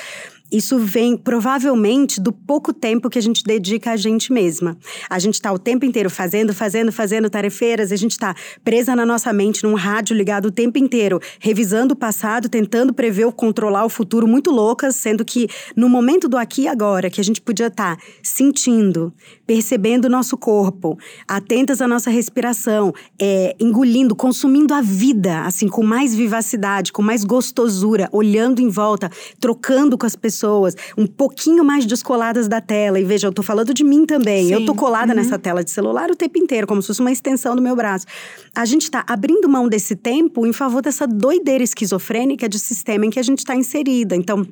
Isso 0.52 0.78
vem 0.78 1.16
provavelmente 1.16 2.20
do 2.20 2.30
pouco 2.30 2.74
tempo 2.74 3.08
que 3.08 3.18
a 3.18 3.22
gente 3.22 3.42
dedica 3.42 3.92
a 3.92 3.96
gente 3.96 4.30
mesma. 4.30 4.76
A 5.08 5.18
gente 5.18 5.34
está 5.34 5.50
o 5.50 5.58
tempo 5.58 5.86
inteiro 5.86 6.10
fazendo, 6.10 6.52
fazendo, 6.52 6.92
fazendo 6.92 7.30
tarefeiras, 7.30 7.90
a 7.90 7.96
gente 7.96 8.10
está 8.10 8.34
presa 8.62 8.94
na 8.94 9.06
nossa 9.06 9.32
mente, 9.32 9.64
num 9.64 9.72
rádio 9.72 10.14
ligado 10.14 10.46
o 10.46 10.50
tempo 10.50 10.76
inteiro, 10.76 11.18
revisando 11.40 11.94
o 11.94 11.96
passado, 11.96 12.50
tentando 12.50 12.92
prever 12.92 13.24
ou 13.24 13.32
controlar 13.32 13.86
o 13.86 13.88
futuro, 13.88 14.28
muito 14.28 14.50
loucas, 14.50 14.94
sendo 14.96 15.24
que 15.24 15.48
no 15.74 15.88
momento 15.88 16.28
do 16.28 16.36
aqui 16.36 16.62
e 16.62 16.68
agora, 16.68 17.08
que 17.08 17.20
a 17.20 17.24
gente 17.24 17.40
podia 17.40 17.68
estar 17.68 17.96
tá 17.96 18.02
sentindo, 18.22 19.10
percebendo 19.46 20.04
o 20.04 20.10
nosso 20.10 20.36
corpo, 20.36 20.98
atentas 21.26 21.80
à 21.80 21.88
nossa 21.88 22.10
respiração, 22.10 22.92
é, 23.18 23.56
engolindo, 23.58 24.14
consumindo 24.14 24.74
a 24.74 24.82
vida, 24.82 25.46
assim, 25.46 25.66
com 25.66 25.82
mais 25.82 26.14
vivacidade, 26.14 26.92
com 26.92 27.00
mais 27.00 27.24
gostosura, 27.24 28.06
olhando 28.12 28.60
em 28.60 28.68
volta, 28.68 29.10
trocando 29.40 29.96
com 29.96 30.04
as 30.04 30.14
pessoas 30.14 30.41
pessoas 30.42 30.74
um 30.98 31.06
pouquinho 31.06 31.64
mais 31.64 31.86
descoladas 31.86 32.48
da 32.48 32.60
tela. 32.60 32.98
E 32.98 33.04
veja, 33.04 33.28
eu 33.28 33.32
tô 33.32 33.42
falando 33.42 33.72
de 33.72 33.84
mim 33.84 34.04
também. 34.04 34.46
Sim. 34.48 34.54
Eu 34.54 34.64
tô 34.66 34.74
colada 34.74 35.12
uhum. 35.12 35.16
nessa 35.16 35.38
tela 35.38 35.62
de 35.62 35.70
celular 35.70 36.10
o 36.10 36.16
tempo 36.16 36.38
inteiro, 36.38 36.66
como 36.66 36.82
se 36.82 36.88
fosse 36.88 37.00
uma 37.00 37.12
extensão 37.12 37.54
do 37.54 37.62
meu 37.62 37.76
braço. 37.76 38.06
A 38.54 38.64
gente 38.64 38.90
tá 38.90 39.04
abrindo 39.06 39.48
mão 39.48 39.68
desse 39.68 39.94
tempo 39.94 40.44
em 40.46 40.52
favor 40.52 40.82
dessa 40.82 41.06
doideira 41.06 41.62
esquizofrênica 41.62 42.48
de 42.48 42.58
sistema 42.58 43.06
em 43.06 43.10
que 43.10 43.20
a 43.20 43.22
gente 43.22 43.38
está 43.38 43.54
inserida. 43.54 44.16
Então, 44.16 44.46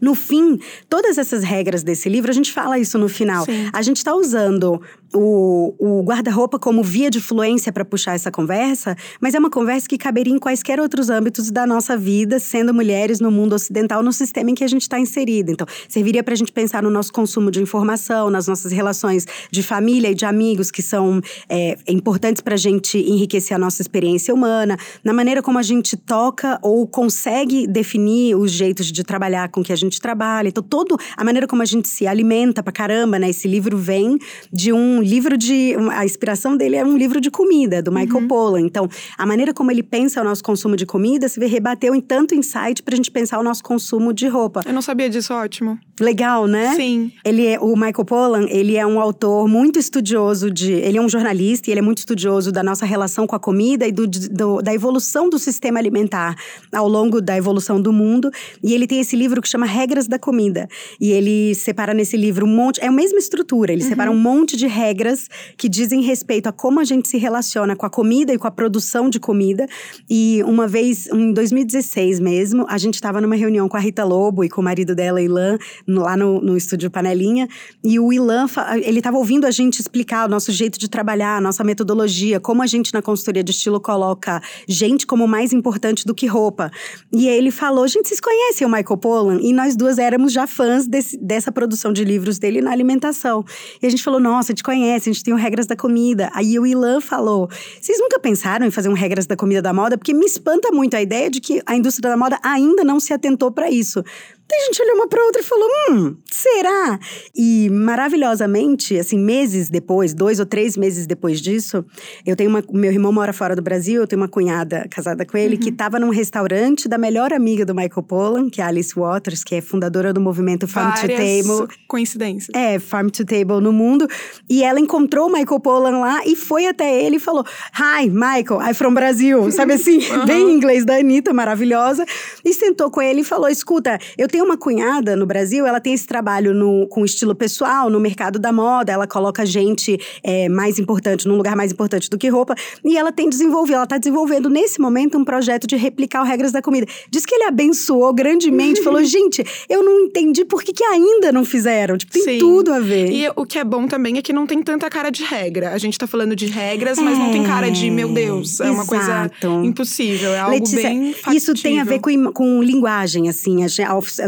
no 0.00 0.14
fim, 0.14 0.58
todas 0.88 1.18
essas 1.18 1.42
regras 1.42 1.82
desse 1.82 2.08
livro, 2.08 2.30
a 2.30 2.34
gente 2.34 2.52
fala 2.52 2.78
isso 2.78 2.98
no 2.98 3.08
final. 3.08 3.44
Sim. 3.44 3.68
A 3.72 3.82
gente 3.82 3.98
está 3.98 4.14
usando 4.14 4.80
o, 5.14 5.74
o 5.78 6.02
guarda-roupa 6.02 6.58
como 6.58 6.82
via 6.82 7.10
de 7.10 7.20
fluência 7.20 7.72
para 7.72 7.84
puxar 7.84 8.14
essa 8.14 8.30
conversa, 8.30 8.96
mas 9.20 9.34
é 9.34 9.38
uma 9.38 9.50
conversa 9.50 9.88
que 9.88 9.98
caberia 9.98 10.32
em 10.32 10.38
quaisquer 10.38 10.80
outros 10.80 11.10
âmbitos 11.10 11.50
da 11.50 11.66
nossa 11.66 11.96
vida, 11.96 12.38
sendo 12.38 12.72
mulheres 12.72 13.20
no 13.20 13.30
mundo 13.30 13.54
ocidental, 13.54 14.02
no 14.02 14.12
sistema 14.12 14.50
em 14.50 14.54
que 14.54 14.64
a 14.64 14.68
gente 14.68 14.82
está 14.82 14.98
inserida. 14.98 15.50
Então, 15.50 15.66
serviria 15.88 16.22
para 16.22 16.34
a 16.34 16.36
gente 16.36 16.52
pensar 16.52 16.82
no 16.82 16.90
nosso 16.90 17.12
consumo 17.12 17.50
de 17.50 17.60
informação, 17.60 18.30
nas 18.30 18.46
nossas 18.46 18.72
relações 18.72 19.26
de 19.50 19.62
família 19.62 20.10
e 20.10 20.14
de 20.14 20.24
amigos, 20.24 20.70
que 20.70 20.82
são 20.82 21.20
é, 21.48 21.76
importantes 21.88 22.40
para 22.40 22.54
a 22.54 22.58
gente 22.58 22.98
enriquecer 22.98 23.56
a 23.56 23.58
nossa 23.58 23.82
experiência 23.82 24.32
humana, 24.32 24.76
na 25.02 25.12
maneira 25.12 25.42
como 25.42 25.58
a 25.58 25.62
gente 25.62 25.96
toca 25.96 26.58
ou 26.62 26.86
consegue 26.86 27.66
definir 27.66 28.36
os 28.36 28.50
jeitos 28.50 28.90
de 28.92 29.02
trabalhar 29.02 29.48
com 29.48 29.62
que 29.62 29.72
a 29.72 29.76
gente 29.76 30.00
trabalha. 30.00 30.48
Então, 30.48 30.62
todo 30.62 30.96
a 31.16 31.24
maneira 31.24 31.46
como 31.46 31.62
a 31.62 31.64
gente 31.64 31.88
se 31.88 32.06
alimenta 32.06 32.62
para 32.62 32.72
caramba, 32.72 33.18
né? 33.18 33.30
Esse 33.30 33.48
livro 33.48 33.76
vem 33.76 34.18
de 34.52 34.72
um 34.72 34.99
um 35.00 35.02
livro 35.02 35.36
de. 35.36 35.74
A 35.92 36.04
inspiração 36.04 36.56
dele 36.56 36.76
é 36.76 36.84
um 36.84 36.96
livro 36.96 37.20
de 37.20 37.30
comida, 37.30 37.82
do 37.82 37.90
Michael 37.90 38.22
uhum. 38.22 38.28
Pollan. 38.28 38.60
Então, 38.60 38.88
a 39.16 39.26
maneira 39.26 39.54
como 39.54 39.70
ele 39.70 39.82
pensa 39.82 40.20
o 40.20 40.24
nosso 40.24 40.44
consumo 40.44 40.76
de 40.76 40.84
comida 40.84 41.28
se 41.28 41.44
rebateu 41.46 41.94
em 41.94 42.00
tanto 42.00 42.34
insight 42.34 42.82
pra 42.82 42.94
gente 42.94 43.10
pensar 43.10 43.38
o 43.38 43.42
nosso 43.42 43.62
consumo 43.64 44.12
de 44.12 44.28
roupa. 44.28 44.62
Eu 44.66 44.72
não 44.72 44.82
sabia 44.82 45.08
disso, 45.08 45.32
ótimo. 45.32 45.78
Legal, 46.00 46.46
né? 46.46 46.74
Sim. 46.74 47.12
Ele 47.24 47.46
é, 47.46 47.58
o 47.58 47.74
Michael 47.74 48.04
Pollan, 48.04 48.46
ele 48.48 48.76
é 48.76 48.86
um 48.86 49.00
autor 49.00 49.48
muito 49.48 49.78
estudioso 49.78 50.50
de. 50.50 50.72
Ele 50.72 50.98
é 50.98 51.02
um 51.02 51.08
jornalista 51.08 51.68
e 51.68 51.72
ele 51.72 51.80
é 51.80 51.82
muito 51.82 51.98
estudioso 51.98 52.50
da 52.50 52.62
nossa 52.62 52.86
relação 52.86 53.26
com 53.26 53.36
a 53.36 53.40
comida 53.40 53.86
e 53.86 53.92
do, 53.92 54.06
do, 54.06 54.62
da 54.62 54.74
evolução 54.74 55.28
do 55.28 55.38
sistema 55.38 55.78
alimentar 55.78 56.36
ao 56.72 56.88
longo 56.88 57.20
da 57.20 57.36
evolução 57.36 57.80
do 57.80 57.92
mundo. 57.92 58.30
E 58.62 58.74
ele 58.74 58.86
tem 58.86 59.00
esse 59.00 59.16
livro 59.16 59.40
que 59.40 59.48
chama 59.48 59.66
Regras 59.66 60.08
da 60.08 60.18
Comida. 60.18 60.68
E 61.00 61.10
ele 61.10 61.54
separa 61.54 61.94
nesse 61.94 62.16
livro 62.16 62.46
um 62.46 62.54
monte. 62.54 62.80
É 62.80 62.86
a 62.86 62.92
mesma 62.92 63.18
estrutura, 63.18 63.72
ele 63.72 63.82
uhum. 63.82 63.88
separa 63.88 64.10
um 64.10 64.16
monte 64.16 64.56
de 64.56 64.66
regras 64.66 64.80
regras 64.90 65.28
que 65.56 65.68
dizem 65.68 66.02
respeito 66.02 66.48
a 66.48 66.52
como 66.52 66.80
a 66.80 66.84
gente 66.84 67.08
se 67.08 67.18
relaciona 67.18 67.76
com 67.76 67.86
a 67.86 67.90
comida 67.90 68.32
e 68.32 68.38
com 68.38 68.46
a 68.46 68.50
produção 68.50 69.08
de 69.08 69.20
comida. 69.20 69.66
E 70.08 70.42
uma 70.46 70.66
vez, 70.66 71.06
em 71.08 71.32
2016 71.32 72.20
mesmo, 72.20 72.66
a 72.68 72.78
gente 72.78 72.94
estava 72.94 73.20
numa 73.20 73.36
reunião 73.36 73.68
com 73.68 73.76
a 73.76 73.80
Rita 73.80 74.04
Lobo 74.04 74.44
e 74.44 74.48
com 74.48 74.60
o 74.60 74.64
marido 74.64 74.94
dela, 74.94 75.20
Ilan, 75.20 75.58
lá 75.98 76.16
no, 76.16 76.40
no 76.40 76.56
estúdio 76.56 76.90
Panelinha. 76.90 77.48
E 77.82 77.98
o 77.98 78.12
Ilan, 78.12 78.46
ele 78.82 78.98
estava 78.98 79.18
ouvindo 79.18 79.46
a 79.46 79.50
gente 79.50 79.80
explicar 79.80 80.26
o 80.26 80.30
nosso 80.30 80.52
jeito 80.52 80.78
de 80.78 80.88
trabalhar, 80.88 81.36
a 81.36 81.40
nossa 81.40 81.64
metodologia, 81.64 82.38
como 82.40 82.62
a 82.62 82.66
gente 82.66 82.92
na 82.94 83.02
consultoria 83.02 83.42
de 83.42 83.50
estilo 83.50 83.80
coloca 83.80 84.40
gente 84.68 85.06
como 85.06 85.26
mais 85.26 85.52
importante 85.52 86.04
do 86.06 86.14
que 86.14 86.26
roupa. 86.26 86.70
E 87.12 87.26
ele 87.26 87.50
falou: 87.50 87.86
gente, 87.88 88.08
vocês 88.08 88.20
conhecem 88.20 88.66
o 88.66 88.70
Michael 88.70 88.96
Pollan? 88.96 89.40
E 89.40 89.52
nós 89.52 89.76
duas 89.76 89.98
éramos 89.98 90.32
já 90.32 90.46
fãs 90.46 90.86
desse, 90.86 91.18
dessa 91.18 91.50
produção 91.50 91.92
de 91.92 92.04
livros 92.04 92.38
dele 92.38 92.60
na 92.60 92.70
alimentação. 92.70 93.44
E 93.82 93.86
a 93.86 93.90
gente 93.90 94.02
falou: 94.02 94.20
nossa, 94.20 94.52
a 94.52 94.52
gente 94.52 94.62
conhece 94.62 95.00
a 95.08 95.12
gente 95.12 95.24
tem 95.24 95.34
o 95.34 95.36
Regras 95.36 95.66
da 95.66 95.76
Comida. 95.76 96.30
Aí 96.34 96.58
o 96.58 96.66
Ilan 96.66 97.00
falou: 97.00 97.48
vocês 97.80 97.98
nunca 97.98 98.18
pensaram 98.18 98.66
em 98.66 98.70
fazer 98.70 98.88
um 98.88 98.94
Regras 98.94 99.26
da 99.26 99.36
Comida 99.36 99.62
da 99.62 99.72
Moda? 99.72 99.96
Porque 99.96 100.12
me 100.12 100.26
espanta 100.26 100.70
muito 100.72 100.94
a 100.94 101.02
ideia 101.02 101.30
de 101.30 101.40
que 101.40 101.62
a 101.66 101.76
indústria 101.76 102.10
da 102.10 102.16
moda 102.16 102.38
ainda 102.42 102.84
não 102.84 103.00
se 103.00 103.12
atentou 103.12 103.50
para 103.50 103.70
isso. 103.70 104.02
Daí 104.50 104.58
a 104.62 104.64
gente 104.64 104.82
olhou 104.82 104.96
uma 104.96 105.06
para 105.06 105.24
outra 105.24 105.40
e 105.40 105.44
falou: 105.44 105.68
hum, 105.90 106.16
será? 106.28 106.98
E 107.34 107.70
maravilhosamente, 107.70 108.98
assim, 108.98 109.16
meses 109.16 109.68
depois, 109.68 110.12
dois 110.12 110.40
ou 110.40 110.46
três 110.46 110.76
meses 110.76 111.06
depois 111.06 111.40
disso, 111.40 111.84
eu 112.26 112.34
tenho 112.34 112.50
uma. 112.50 112.62
Meu 112.72 112.90
irmão 112.90 113.12
mora 113.12 113.32
fora 113.32 113.54
do 113.54 113.62
Brasil, 113.62 114.00
eu 114.00 114.08
tenho 114.08 114.20
uma 114.20 114.28
cunhada 114.28 114.86
casada 114.90 115.24
com 115.24 115.38
ele, 115.38 115.54
uhum. 115.54 115.60
que 115.60 115.68
estava 115.68 116.00
num 116.00 116.10
restaurante 116.10 116.88
da 116.88 116.98
melhor 116.98 117.32
amiga 117.32 117.64
do 117.64 117.74
Michael 117.74 118.02
Pollan, 118.02 118.50
que 118.50 118.60
é 118.60 118.64
a 118.64 118.68
Alice 118.68 118.92
Waters, 118.94 119.44
que 119.44 119.54
é 119.54 119.60
fundadora 119.60 120.12
do 120.12 120.20
movimento 120.20 120.66
Farm 120.66 120.96
Várias 120.96 121.20
to 121.20 121.48
Table. 121.48 121.76
Coincidências. 121.86 122.48
É, 122.54 122.80
Farm 122.80 123.08
to 123.08 123.24
Table 123.24 123.60
no 123.60 123.72
mundo. 123.72 124.08
E 124.48 124.64
ela 124.64 124.80
encontrou 124.80 125.28
o 125.28 125.32
Michael 125.32 125.60
Pollan 125.60 126.00
lá 126.00 126.22
e 126.26 126.34
foi 126.34 126.66
até 126.66 127.04
ele 127.04 127.16
e 127.16 127.20
falou: 127.20 127.44
Hi, 127.78 128.10
Michael, 128.10 128.60
I'm 128.62 128.74
from 128.74 128.94
Brasil. 128.94 129.48
Sabe 129.52 129.74
assim, 129.74 129.98
uhum. 130.10 130.26
bem 130.26 130.50
em 130.50 130.54
inglês 130.56 130.84
da 130.84 130.96
Anitta, 130.96 131.32
maravilhosa. 131.32 132.04
E 132.44 132.52
sentou 132.52 132.90
com 132.90 133.00
ele 133.00 133.20
e 133.20 133.24
falou: 133.24 133.48
escuta, 133.48 133.98
eu 134.18 134.26
tenho 134.26 134.39
uma 134.42 134.56
cunhada 134.56 135.16
no 135.16 135.26
Brasil, 135.26 135.66
ela 135.66 135.80
tem 135.80 135.94
esse 135.94 136.06
trabalho 136.06 136.54
no, 136.54 136.86
com 136.88 137.04
estilo 137.04 137.34
pessoal, 137.34 137.90
no 137.90 138.00
mercado 138.00 138.38
da 138.38 138.52
moda, 138.52 138.92
ela 138.92 139.06
coloca 139.06 139.44
gente 139.46 139.98
é, 140.22 140.48
mais 140.48 140.78
importante, 140.78 141.26
num 141.26 141.36
lugar 141.36 141.56
mais 141.56 141.72
importante 141.72 142.08
do 142.08 142.18
que 142.18 142.28
roupa, 142.28 142.54
e 142.84 142.96
ela 142.96 143.12
tem 143.12 143.28
desenvolvido, 143.28 143.74
ela 143.74 143.84
está 143.84 143.98
desenvolvendo 143.98 144.48
nesse 144.48 144.80
momento 144.80 145.18
um 145.18 145.24
projeto 145.24 145.66
de 145.66 145.76
replicar 145.76 146.22
o 146.22 146.24
Regras 146.24 146.52
da 146.52 146.62
Comida. 146.62 146.86
Diz 147.10 147.24
que 147.24 147.34
ele 147.34 147.44
abençoou 147.44 148.12
grandemente, 148.12 148.82
falou, 148.82 149.02
gente, 149.04 149.44
eu 149.68 149.82
não 149.82 150.00
entendi 150.00 150.44
por 150.44 150.62
que, 150.62 150.72
que 150.72 150.84
ainda 150.84 151.32
não 151.32 151.44
fizeram. 151.44 151.96
Tipo, 151.96 152.12
tem 152.12 152.22
Sim. 152.22 152.38
tudo 152.38 152.72
a 152.72 152.80
ver. 152.80 153.10
E 153.10 153.28
o 153.36 153.44
que 153.44 153.58
é 153.58 153.64
bom 153.64 153.86
também 153.86 154.18
é 154.18 154.22
que 154.22 154.32
não 154.32 154.46
tem 154.46 154.62
tanta 154.62 154.88
cara 154.88 155.10
de 155.10 155.24
regra. 155.24 155.70
A 155.70 155.78
gente 155.78 155.94
está 155.94 156.06
falando 156.06 156.34
de 156.34 156.46
regras, 156.46 156.98
mas 156.98 157.18
não 157.18 157.30
tem 157.30 157.44
cara 157.44 157.70
de, 157.70 157.90
meu 157.90 158.12
Deus, 158.12 158.60
é 158.60 158.64
Exato. 158.64 158.72
uma 158.72 158.86
coisa 158.86 159.30
impossível, 159.64 160.30
é 160.32 160.40
algo 160.40 160.54
Letícia, 160.54 160.82
bem 160.82 161.12
factível. 161.12 161.36
Isso 161.36 161.54
tem 161.54 161.80
a 161.80 161.84
ver 161.84 162.00
com, 162.00 162.32
com 162.32 162.62
linguagem, 162.62 163.28
assim. 163.28 163.64
A, 163.64 163.68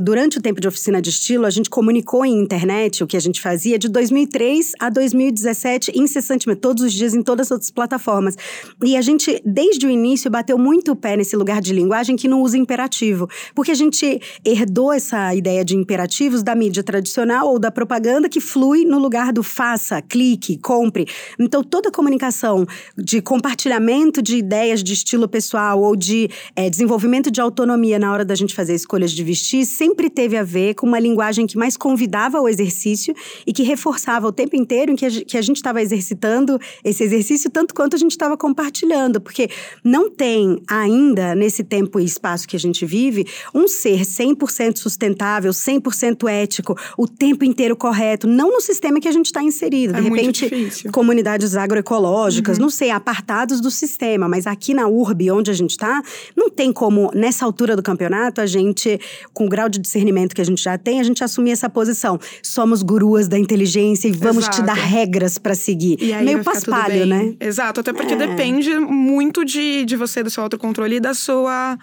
durante 0.03 0.39
o 0.39 0.43
tempo 0.43 0.61
de 0.61 0.67
oficina 0.67 1.01
de 1.01 1.11
estilo, 1.11 1.47
a 1.47 1.51
gente 1.51 1.71
comunicou 1.71 2.25
em 2.25 2.41
internet 2.41 3.05
o 3.05 3.07
que 3.07 3.17
a 3.17 3.21
gente 3.21 3.41
fazia 3.41 3.79
de 3.79 3.89
2003 3.89 4.73
a 4.81 4.91
2017, 4.91 5.93
incessantemente, 5.95 6.61
todos 6.61 6.83
os 6.83 6.93
dias, 6.93 7.15
em 7.15 7.23
todas 7.23 7.47
as 7.47 7.51
outras 7.53 7.71
plataformas. 7.71 8.37
E 8.83 8.97
a 8.97 9.01
gente, 9.01 9.41
desde 9.45 9.87
o 9.87 9.91
início, 9.91 10.31
bateu 10.31 10.59
muito 10.59 10.93
o 10.93 10.97
pé 10.97 11.17
nesse 11.17 11.37
lugar 11.37 11.61
de 11.61 11.73
linguagem 11.73 12.17
que 12.17 12.27
não 12.27 12.43
usa 12.43 12.59
imperativo. 12.59 13.29
Porque 13.55 13.71
a 13.71 13.75
gente 13.75 14.21
herdou 14.45 14.93
essa 14.93 15.35
ideia 15.35 15.65
de 15.65 15.77
imperativos 15.77 16.43
da 16.43 16.55
mídia 16.55 16.83
tradicional 16.83 17.49
ou 17.49 17.59
da 17.59 17.71
propaganda 17.71 18.29
que 18.29 18.41
flui 18.41 18.85
no 18.85 18.99
lugar 18.99 19.33
do 19.33 19.43
faça, 19.43 20.03
clique, 20.03 20.59
compre. 20.59 21.07
Então, 21.39 21.63
toda 21.63 21.91
comunicação 21.93 22.67
de 22.99 23.23
compartilhamento 23.23 24.21
de 24.21 24.37
ideias 24.37 24.83
de 24.83 24.93
estilo 24.93 25.29
pessoal 25.29 25.81
ou 25.81 25.95
de 25.95 26.29
é, 26.57 26.69
desenvolvimento 26.69 27.31
de 27.31 27.41
autonomia 27.41 27.99
na 27.99 28.13
hora 28.13 28.25
da 28.25 28.35
gente 28.35 28.55
fazer 28.55 28.75
escolhas 28.75 29.13
de 29.13 29.23
vestir 29.23 29.65
sempre 29.65 29.92
teve 30.11 30.37
a 30.37 30.43
ver 30.43 30.75
com 30.75 30.87
uma 30.87 30.99
linguagem 30.99 31.47
que 31.47 31.57
mais 31.57 31.77
convidava 31.77 32.39
ao 32.39 32.49
exercício 32.49 33.15
e 33.47 33.53
que 33.53 33.63
reforçava 33.63 34.27
o 34.27 34.33
tempo 34.33 34.57
inteiro 34.57 34.93
em 34.93 34.97
que 34.97 35.07
a 35.07 35.43
gente 35.43 35.57
estava 35.57 35.81
exercitando 35.81 36.59
esse 36.85 37.03
exercício, 37.03 37.51
tanto 37.51 37.75
quanto 37.75 37.97
a 37.97 37.99
gente 37.99 38.13
estava 38.13 38.37
compartilhando. 38.37 39.21
Porque 39.21 39.49
não 39.83 40.11
tem 40.11 40.61
ainda, 40.69 41.35
nesse 41.35 41.65
tempo 41.65 41.99
e 41.99 42.05
espaço 42.05 42.47
que 42.47 42.57
a 42.57 42.59
gente 42.59 42.85
vive, 42.85 43.27
um 43.55 43.67
ser 43.67 44.01
100% 44.01 44.79
sustentável, 44.79 45.51
100% 45.51 46.29
ético, 46.29 46.77
o 46.97 47.09
tempo 47.09 47.45
inteiro 47.45 47.77
correto, 47.77 48.27
não 48.27 48.53
no 48.53 48.61
sistema 48.61 49.01
que 49.01 49.09
a 49.09 49.13
gente 49.13 49.27
está 49.27 49.43
inserido. 49.43 49.97
É 49.97 50.01
De 50.01 50.09
repente, 50.09 50.91
comunidades 50.93 51.57
agroecológicas, 51.57 52.59
uhum. 52.59 52.63
não 52.63 52.71
sei, 52.71 52.91
apartados 52.91 53.61
do 53.61 53.71
sistema, 53.71 54.29
mas 54.29 54.47
aqui 54.47 54.75
na 54.75 54.87
URB, 54.87 55.31
onde 55.31 55.51
a 55.51 55.55
gente 55.55 55.71
está, 55.71 56.03
não 56.37 56.51
tem 56.51 56.73
como, 56.73 57.11
nessa 57.15 57.45
altura 57.45 57.75
do 57.75 57.83
campeonato, 57.83 58.41
a 58.41 58.47
gente, 58.47 59.01
com 59.33 59.47
o 59.47 59.49
grau 59.49 59.69
de 59.69 59.81
discernimento 59.83 60.35
que 60.35 60.41
a 60.41 60.45
gente 60.45 60.63
já 60.63 60.79
tem, 60.79 61.01
a 61.01 61.03
gente 61.03 61.23
assumir 61.23 61.51
essa 61.51 61.69
posição. 61.69 62.19
Somos 62.43 62.83
guruas 62.83 63.29
da 63.29 63.39
inteligência 63.39 64.09
e 64.09 64.13
vamos 64.13 64.45
Exato. 64.45 64.61
te 64.61 64.63
dar 64.63 64.75
regras 64.75 65.39
para 65.39 65.55
seguir. 65.55 65.99
Meio 66.23 66.43
paspalho, 66.43 67.07
né? 67.07 67.35
Exato, 67.41 67.81
até 67.81 67.93
porque 67.93 68.15
é. 68.15 68.17
depende 68.17 68.79
muito 68.79 69.45
de, 69.45 69.85
de 69.85 69.97
você, 69.97 70.23
do 70.23 70.31
seu 70.31 70.43
autocontrole 70.43 70.97
e 70.97 71.01
da 71.01 71.15
sua, 71.15 71.79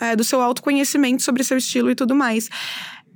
é, 0.00 0.14
do 0.14 0.24
seu 0.24 0.40
autoconhecimento 0.40 1.22
sobre 1.22 1.42
seu 1.42 1.56
estilo 1.56 1.90
e 1.90 1.94
tudo 1.94 2.14
mais. 2.14 2.50